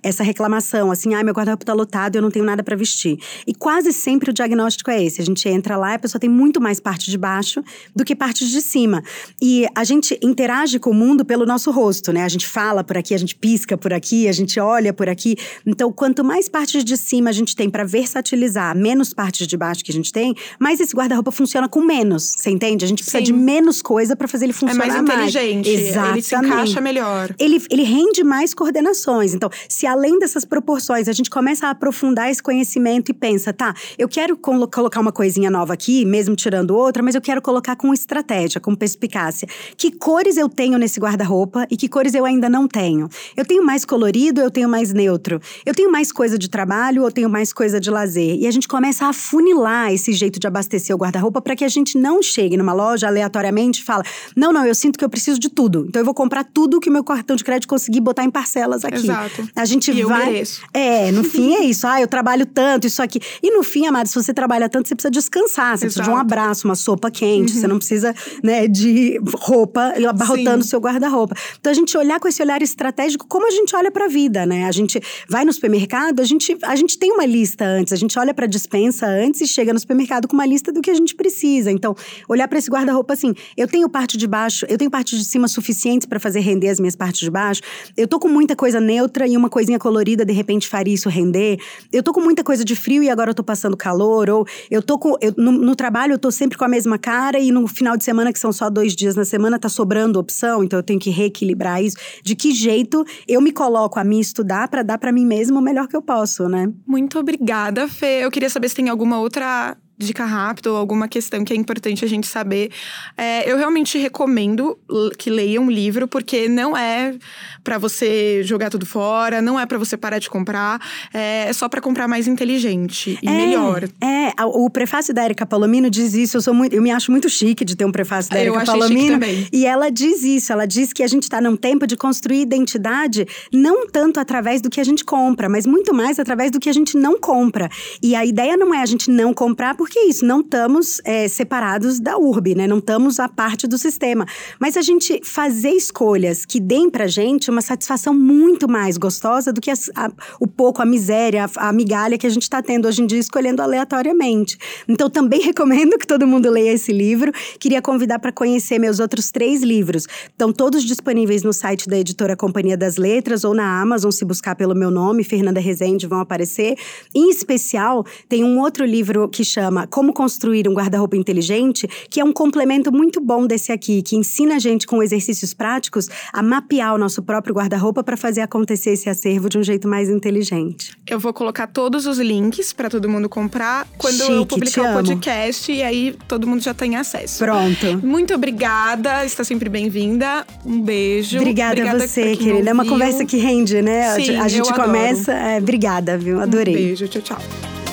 essa 0.02 0.24
reclamação, 0.24 0.92
assim, 0.92 1.14
ai, 1.14 1.24
meu 1.24 1.34
guarda-roupa 1.34 1.66
tá 1.66 1.74
lotado, 1.74 2.16
eu 2.16 2.22
não 2.22 2.32
tenho 2.32 2.46
nada 2.46 2.64
pra 2.64 2.76
vestir. 2.76 3.18
E 3.46 3.54
quase 3.54 3.92
sempre 3.92 4.30
o 4.30 4.34
diagnóstico 4.34 4.90
é 4.92 5.04
esse. 5.04 5.22
A 5.22 5.26
gente 5.26 5.48
entra 5.48 5.78
lá 5.78 5.92
e 5.92 5.96
a 5.96 6.00
pessoa 6.00 6.20
tem 6.20 6.30
muito 6.30 6.62
mais 6.62 6.80
parte 6.80 7.10
de 7.10 7.18
baixo 7.18 7.64
do 7.96 8.04
que 8.04 8.16
parte 8.16 8.48
de 8.48 8.62
cima. 8.62 9.04
E 9.42 9.66
a 9.76 9.84
gente 9.84 10.18
interage 10.22 10.80
com 10.80 10.92
o 10.92 10.94
mundo 10.94 11.26
pelo 11.26 11.46
nosso 11.46 11.72
rosto, 11.72 12.12
né? 12.12 12.24
A 12.24 12.30
gente 12.30 12.48
fala 12.48 12.84
por 12.84 12.98
aqui, 12.98 13.14
a 13.14 13.18
gente 13.18 13.36
pisca 13.36 13.78
por 13.78 13.94
aqui, 13.94 14.28
a 14.28 14.32
gente 14.32 14.60
olha 14.60 14.94
por 14.94 15.10
aqui. 15.10 15.36
Então, 15.66 15.92
quanto 15.92 16.15
mais 16.24 16.48
partes 16.50 16.84
de 16.84 16.96
cima 16.98 17.30
a 17.30 17.34
gente 17.34 17.56
tem 17.56 17.70
pra 17.70 17.84
versatilizar, 17.84 18.76
menos 18.78 19.14
partes 19.14 19.48
de 19.48 19.58
baixo 19.58 19.84
que 19.84 19.92
a 19.92 19.94
gente 19.94 20.12
tem, 20.12 20.34
mais 20.60 20.80
esse 20.80 20.96
guarda-roupa 20.96 21.32
funciona 21.32 21.68
com 21.68 21.82
menos. 21.82 22.34
Você 22.38 22.50
entende? 22.50 22.86
A 22.86 22.88
gente 22.88 23.00
precisa 23.04 23.18
Sim. 23.20 23.24
de 23.26 23.34
menos 23.34 23.82
coisa 23.82 24.16
pra 24.16 24.28
fazer 24.28 24.46
ele 24.46 24.52
É 24.52 24.56
funcionar 24.56 24.88
mais 24.88 25.02
inteligente. 25.02 25.68
Ele 25.70 25.82
se 25.82 25.90
Exatamente 25.90 26.36
encaixa 26.36 26.82
melhor. 26.82 27.36
ele, 27.40 27.62
ele 27.70 27.84
rende 27.84 28.24
mais 28.24 28.54
coordenações. 28.54 29.34
Então, 29.34 29.50
se 29.70 29.86
além 29.88 30.18
dessas 30.20 30.46
proporções 30.46 31.08
a 31.08 31.12
gente 31.14 31.30
começa 31.30 31.68
a 31.68 31.72
aprofundar 31.72 32.30
esse 32.30 32.42
conhecimento 32.42 33.10
e 33.12 33.14
pensa, 33.14 33.52
tá, 33.54 33.74
eu 33.98 34.08
quero 34.08 34.38
colo- 34.38 34.68
colocar 34.68 35.00
uma 35.00 35.12
coisinha 35.12 35.50
nova 35.50 35.74
aqui, 35.74 36.06
mesmo 36.06 36.36
tirando 36.36 36.72
outra, 36.72 37.02
mas 37.04 37.16
eu 37.16 37.22
quero 37.22 37.42
colocar 37.42 37.76
com 37.76 37.94
estratégia, 37.94 38.60
com 38.62 38.74
perspicácia. 38.76 39.48
Que 39.78 39.92
cores 39.92 40.38
eu 40.38 40.48
tenho 40.50 40.78
nesse 40.78 41.00
guarda-roupa 41.00 41.66
e 41.70 41.78
que 41.78 41.88
cores 41.88 42.14
eu 42.14 42.26
ainda 42.26 42.50
não 42.50 42.68
tenho? 42.68 43.10
Eu 43.36 43.46
tenho 43.46 43.64
mais 43.64 43.86
colorido, 43.86 44.42
eu 44.42 44.52
tenho 44.52 44.70
mais 44.70 44.94
neutro. 44.94 45.40
Eu 45.66 45.74
tenho 45.74 45.92
mais 45.92 46.05
coisa 46.12 46.38
de 46.38 46.50
trabalho 46.50 47.04
ou 47.04 47.12
tenho 47.12 47.30
mais 47.30 47.52
coisa 47.54 47.80
de 47.80 47.90
lazer? 47.90 48.36
E 48.40 48.48
a 48.48 48.52
gente 48.52 48.68
começa 48.68 49.06
a 49.06 49.10
afunilar 49.10 49.92
esse 49.94 50.14
jeito 50.14 50.40
de 50.40 50.48
abastecer 50.48 50.96
o 50.96 51.00
guarda-roupa 51.00 51.42
para 51.42 51.56
que 51.56 51.64
a 51.64 51.68
gente 51.68 51.98
não 51.98 52.22
chegue 52.22 52.58
numa 52.58 52.74
loja 52.74 53.08
aleatoriamente 53.08 53.82
e 53.82 53.84
fala: 53.84 54.04
não, 54.36 54.52
não, 54.54 54.66
eu 54.66 54.76
sinto 54.76 54.98
que 54.98 55.06
eu 55.06 55.10
preciso 55.10 55.40
de 55.40 55.50
tudo. 55.50 55.86
Então 55.88 56.00
eu 56.02 56.06
vou 56.06 56.14
comprar 56.14 56.44
tudo 56.44 56.80
que 56.80 56.90
o 56.90 56.94
meu 56.94 57.04
cartão 57.04 57.36
de 57.36 57.44
crédito 57.44 57.68
conseguir 57.68 58.00
botar 58.02 58.24
em 58.24 58.30
parcelas 58.32 58.84
aqui. 58.86 58.98
Exato. 58.98 59.48
A 59.56 59.66
gente 59.66 59.92
E 59.92 60.00
eu 60.00 60.08
vai. 60.10 60.26
mereço. 60.28 60.62
É, 60.74 61.12
no 61.12 61.24
fim 61.24 61.54
é 61.56 61.64
isso. 61.64 61.86
Ah, 61.88 62.02
eu 62.02 62.08
trabalho 62.08 62.46
tanto, 62.46 62.88
isso 62.88 63.02
aqui. 63.02 63.20
E 63.42 63.52
no 63.52 63.64
fim, 63.64 63.86
amado, 63.88 64.08
se 64.08 64.16
você 64.16 64.34
trabalha 64.34 64.68
tanto, 64.70 64.88
você 64.88 64.96
precisa 64.96 65.12
descansar. 65.12 65.78
Você 65.78 65.86
precisa 65.86 66.04
de 66.04 66.10
um 66.10 66.14
Exato. 66.14 66.26
abraço, 66.26 66.68
uma 66.68 66.76
sopa 66.76 67.10
quente. 67.12 67.52
Você 67.52 67.68
não 67.68 67.78
precisa, 67.78 68.14
né, 68.44 68.68
de 68.68 69.20
roupa 69.36 69.94
abarrotando 70.10 70.64
o 70.64 70.68
seu 70.68 70.80
guarda-roupa. 70.80 71.36
Então 71.60 71.72
a 71.72 71.74
gente 71.76 71.98
olhar 71.98 72.20
com 72.20 72.28
esse 72.28 72.42
olhar 72.42 72.62
estratégico 72.62 73.26
como 73.28 73.48
a 73.48 73.52
gente 73.52 73.76
olha 73.76 73.92
pra 73.92 74.08
vida, 74.08 74.46
né? 74.46 74.66
A 74.66 74.72
gente 74.72 75.02
vai 75.30 75.44
no 75.46 75.52
supermercado, 75.54 75.86
a 75.96 76.24
gente, 76.24 76.58
a 76.64 76.76
gente 76.76 76.98
tem 76.98 77.12
uma 77.12 77.26
lista 77.26 77.66
antes, 77.66 77.94
a 77.94 77.96
gente 77.96 78.18
olha 78.20 78.34
pra 78.34 78.46
dispensa 78.46 79.08
antes 79.08 79.42
e 79.42 79.48
chega 79.48 79.74
no 79.74 79.80
supermercado 79.80 80.28
com 80.28 80.34
uma 80.34 80.46
lista 80.46 80.72
do 80.72 80.82
que 80.82 80.92
a 80.92 80.94
gente 80.94 81.16
precisa. 81.16 81.72
Então, 81.72 81.96
olhar 82.28 82.48
pra 82.48 82.58
esse 82.58 82.70
guarda-roupa 82.70 83.14
assim, 83.14 83.34
eu 83.56 83.68
tenho 83.68 83.90
parte 83.90 84.18
de 84.18 84.28
baixo, 84.28 84.66
eu 84.70 84.78
tenho 84.78 84.92
parte 84.92 85.18
de 85.18 85.24
cima 85.24 85.48
suficientes 85.48 86.06
pra 86.06 86.20
fazer 86.20 86.42
render 86.42 86.70
as 86.70 86.80
minhas 86.80 86.96
partes 86.96 87.22
de 87.22 87.32
baixo. 87.32 87.62
Eu 87.96 88.08
tô 88.08 88.20
com 88.20 88.28
muita 88.28 88.56
coisa 88.56 88.80
neutra 88.80 89.28
e 89.28 89.38
uma 89.38 89.50
coisinha 89.50 89.80
colorida 89.80 90.26
de 90.26 90.34
repente 90.34 90.68
faria 90.68 90.94
isso 90.94 91.10
render. 91.10 91.60
Eu 91.92 92.04
tô 92.04 92.12
com 92.12 92.22
muita 92.22 92.44
coisa 92.44 92.66
de 92.66 92.76
frio 92.76 93.02
e 93.02 93.10
agora 93.10 93.32
eu 93.32 93.36
tô 93.36 93.44
passando 93.44 93.78
calor 93.78 94.30
ou 94.30 94.46
eu 94.70 94.82
tô 94.82 94.98
com 94.98 95.16
eu, 95.22 95.34
no, 95.38 95.52
no 95.52 95.76
trabalho 95.76 96.14
eu 96.14 96.20
tô 96.20 96.32
sempre 96.32 96.58
com 96.58 96.66
a 96.66 96.68
mesma 96.68 96.98
cara 96.98 97.40
e 97.40 97.52
no 97.52 97.68
final 97.68 97.96
de 97.96 98.04
semana 98.04 98.34
que 98.34 98.40
são 98.40 98.52
só 98.52 98.70
dois 98.70 98.96
dias 98.96 99.16
na 99.16 99.26
semana 99.26 99.58
tá 99.58 99.70
sobrando 99.70 100.20
opção, 100.20 100.64
então 100.64 100.80
eu 100.80 100.84
tenho 100.84 101.00
que 101.00 101.10
reequilibrar 101.10 101.82
isso. 101.82 101.96
De 102.24 102.36
que 102.36 102.52
jeito 102.52 103.06
eu 103.28 103.42
me 103.42 103.52
coloco 103.52 104.00
a 104.00 104.04
mim 104.04 104.20
estudar 104.20 104.68
pra 104.68 104.84
dar 104.84 104.98
pra 104.98 105.12
mim 105.12 105.26
mesmo 105.26 105.60
o 105.60 105.62
melhor 105.62 105.85
que 105.88 105.96
eu 105.96 106.02
posso, 106.02 106.48
né? 106.48 106.72
Muito 106.86 107.20
obrigada, 107.20 107.88
Fê. 107.88 108.24
Eu 108.24 108.32
queria 108.32 108.50
saber 108.50 108.70
se 108.70 108.76
tem 108.76 108.90
alguma 108.90 109.20
outra 109.20 109.78
dica 109.98 110.26
rápida 110.26 110.72
ou 110.72 110.78
alguma 110.78 111.08
questão 111.08 111.44
que 111.44 111.54
é 111.54 111.56
importante 111.56 112.04
a 112.04 112.08
gente 112.08 112.28
saber, 112.28 112.72
é, 113.18 113.50
eu 113.50 113.58
realmente 113.58 113.98
recomendo 113.98 114.78
que 115.18 115.30
leiam 115.30 115.64
um 115.64 115.72
livro, 115.72 116.08
porque 116.08 116.48
não 116.48 116.76
é 116.76 117.16
para 117.64 117.78
você 117.78 118.44
jogar 118.44 118.70
tudo 118.70 118.86
fora, 118.86 119.42
não 119.42 119.60
é 119.60 119.66
para 119.66 119.78
você 119.78 119.98
parar 119.98 120.20
de 120.20 120.30
comprar, 120.30 120.80
é, 121.14 121.48
é 121.48 121.54
só 121.54 121.68
para 121.70 121.82
comprar 121.82 122.08
mais 122.08 122.28
inteligente 122.28 123.18
e 123.22 123.28
é, 123.28 123.32
melhor. 123.32 123.84
É, 124.02 124.32
o 124.46 124.70
prefácio 124.70 125.14
da 125.14 125.24
Erika 125.24 125.46
Palomino 125.46 125.90
diz 125.90 126.14
isso, 126.14 126.38
eu 126.38 126.42
sou 126.42 126.54
muito, 126.54 126.74
eu 126.74 126.82
me 126.82 126.92
acho 126.92 127.12
muito 127.12 127.30
chique 127.30 127.64
de 127.64 127.76
ter 127.76 127.86
um 127.86 127.92
prefácio 127.92 128.32
da 128.32 128.40
Erika 128.40 128.66
Palomino. 128.66 129.20
E 129.52 129.66
ela 129.66 129.90
diz 129.90 130.24
isso, 130.24 130.52
ela 130.52 130.66
diz 130.66 130.92
que 130.92 131.04
a 131.04 131.08
gente 131.08 131.24
está 131.24 131.40
num 131.40 131.56
tempo 131.56 131.88
de 131.88 131.96
construir 131.96 132.42
identidade 132.42 133.26
não 133.52 133.88
tanto 133.88 134.20
através 134.20 134.62
do 134.62 134.70
que 134.70 134.82
a 134.82 134.84
gente 134.84 135.04
compra, 135.04 135.48
mas 135.48 135.66
muito 135.66 135.94
mais 135.94 136.20
através 136.20 136.52
do 136.52 136.60
que 136.60 136.70
a 136.70 136.74
gente 136.74 136.98
não 136.98 137.20
compra. 137.20 137.70
E 138.02 138.16
a 138.16 138.26
ideia 138.26 138.58
não 138.58 138.74
é 138.74 138.82
a 138.82 138.86
gente 138.86 139.10
não 139.10 139.34
comprar, 139.34 139.76
porque 139.86 140.00
é 140.00 140.08
isso, 140.08 140.26
não 140.26 140.40
estamos 140.40 141.00
é, 141.06 141.28
separados 141.28 142.00
da 142.00 142.18
urbe, 142.18 142.56
né? 142.56 142.66
Não 142.66 142.80
estamos 142.80 143.20
a 143.20 143.30
parte 143.30 143.68
do 143.68 143.78
sistema. 143.78 144.26
Mas 144.60 144.76
a 144.76 144.82
gente 144.82 145.22
fazer 145.24 145.70
escolhas 145.70 146.44
que 146.44 146.60
deem 146.60 146.90
pra 146.90 147.06
gente 147.06 147.52
uma 147.52 147.62
satisfação 147.62 148.12
muito 148.12 148.68
mais 148.68 148.98
gostosa 148.98 149.54
do 149.54 149.62
que 149.62 149.70
a, 149.70 149.76
a, 149.96 150.12
o 150.40 150.48
pouco, 150.48 150.82
a 150.82 150.88
miséria, 150.88 151.46
a, 151.46 151.70
a 151.70 151.72
migalha 151.72 152.18
que 152.18 152.26
a 152.26 152.30
gente 152.32 152.42
está 152.42 152.64
tendo 152.64 152.88
hoje 152.88 153.04
em 153.04 153.06
dia 153.06 153.20
escolhendo 153.20 153.62
aleatoriamente. 153.62 154.58
Então, 154.88 155.08
também 155.08 155.42
recomendo 155.46 156.00
que 156.00 156.08
todo 156.08 156.26
mundo 156.26 156.50
leia 156.50 156.74
esse 156.74 156.92
livro. 156.92 157.32
Queria 157.60 157.80
convidar 157.80 158.18
para 158.18 158.32
conhecer 158.32 158.80
meus 158.80 159.00
outros 159.00 159.30
três 159.30 159.62
livros. 159.62 160.08
Estão 160.30 160.52
todos 160.52 160.84
disponíveis 160.84 161.44
no 161.44 161.54
site 161.54 161.88
da 161.88 162.00
editora 162.00 162.36
Companhia 162.36 162.76
das 162.76 162.98
Letras 162.98 163.44
ou 163.44 163.54
na 163.54 163.80
Amazon, 163.80 164.10
se 164.10 164.26
buscar 164.26 164.56
pelo 164.56 164.74
meu 164.74 164.90
nome, 164.90 165.24
Fernanda 165.24 165.60
Rezende, 165.60 166.08
vão 166.08 166.22
aparecer. 166.22 166.76
Em 167.14 167.30
especial, 167.30 168.04
tem 168.28 168.44
um 168.44 168.60
outro 168.60 168.84
livro 168.84 169.30
que 169.30 169.44
chama 169.44 169.75
chama 169.76 169.88
Como 169.88 170.14
Construir 170.14 170.70
um 170.70 170.74
Guarda-Roupa 170.74 171.18
Inteligente, 171.18 171.88
que 172.10 172.22
é 172.22 172.24
um 172.24 172.32
complemento 172.32 172.92
muito 172.92 173.20
bom 173.20 173.46
desse 173.46 173.72
aqui, 173.72 174.02
que 174.02 174.16
ensina 174.16 174.56
a 174.56 174.60
gente 174.60 174.88
com 174.88 175.04
exercícios 175.04 175.54
práticos 175.54 176.08
a 176.32 176.42
mapear 176.42 176.96
o 176.96 176.98
nosso 176.98 177.22
próprio 177.22 177.54
guarda-roupa 177.54 178.04
para 178.04 178.16
fazer 178.16 178.42
acontecer 178.42 178.92
esse 178.92 179.10
acervo 179.10 179.50
de 179.50 179.58
um 179.58 179.64
jeito 179.64 179.88
mais 179.88 180.10
inteligente. 180.10 180.94
Eu 181.06 181.20
vou 181.20 181.34
colocar 181.34 181.68
todos 181.68 182.06
os 182.06 182.18
links 182.20 182.72
para 182.72 182.90
todo 182.90 183.10
mundo 183.10 183.28
comprar 183.28 183.88
quando 183.98 184.22
Chique, 184.22 184.32
eu 184.32 184.46
publicar 184.46 184.92
o 184.92 184.94
podcast 184.94 185.72
e 185.72 185.84
aí 185.84 186.16
todo 186.28 186.48
mundo 186.48 186.62
já 186.62 186.74
tem 186.74 186.96
acesso. 186.96 187.44
Pronto. 187.44 187.98
Muito 188.06 188.34
obrigada, 188.34 189.26
está 189.26 189.44
sempre 189.44 189.68
bem-vinda. 189.68 190.46
Um 190.66 190.80
beijo. 190.80 191.38
Obrigada, 191.38 191.74
obrigada 191.74 192.04
a 192.04 192.08
você, 192.08 192.36
querida. 192.36 192.70
É 192.70 192.74
uma 192.74 192.86
conversa 192.86 193.26
que 193.26 193.38
rende, 193.38 193.82
né? 193.82 194.16
Sim, 194.16 194.38
a 194.38 194.48
gente 194.48 194.74
começa. 194.74 195.34
É, 195.34 195.58
obrigada, 195.58 196.18
viu? 196.18 196.40
Adorei. 196.40 196.74
Um 196.74 196.78
beijo, 196.78 197.08
tchau, 197.08 197.22
tchau. 197.22 197.85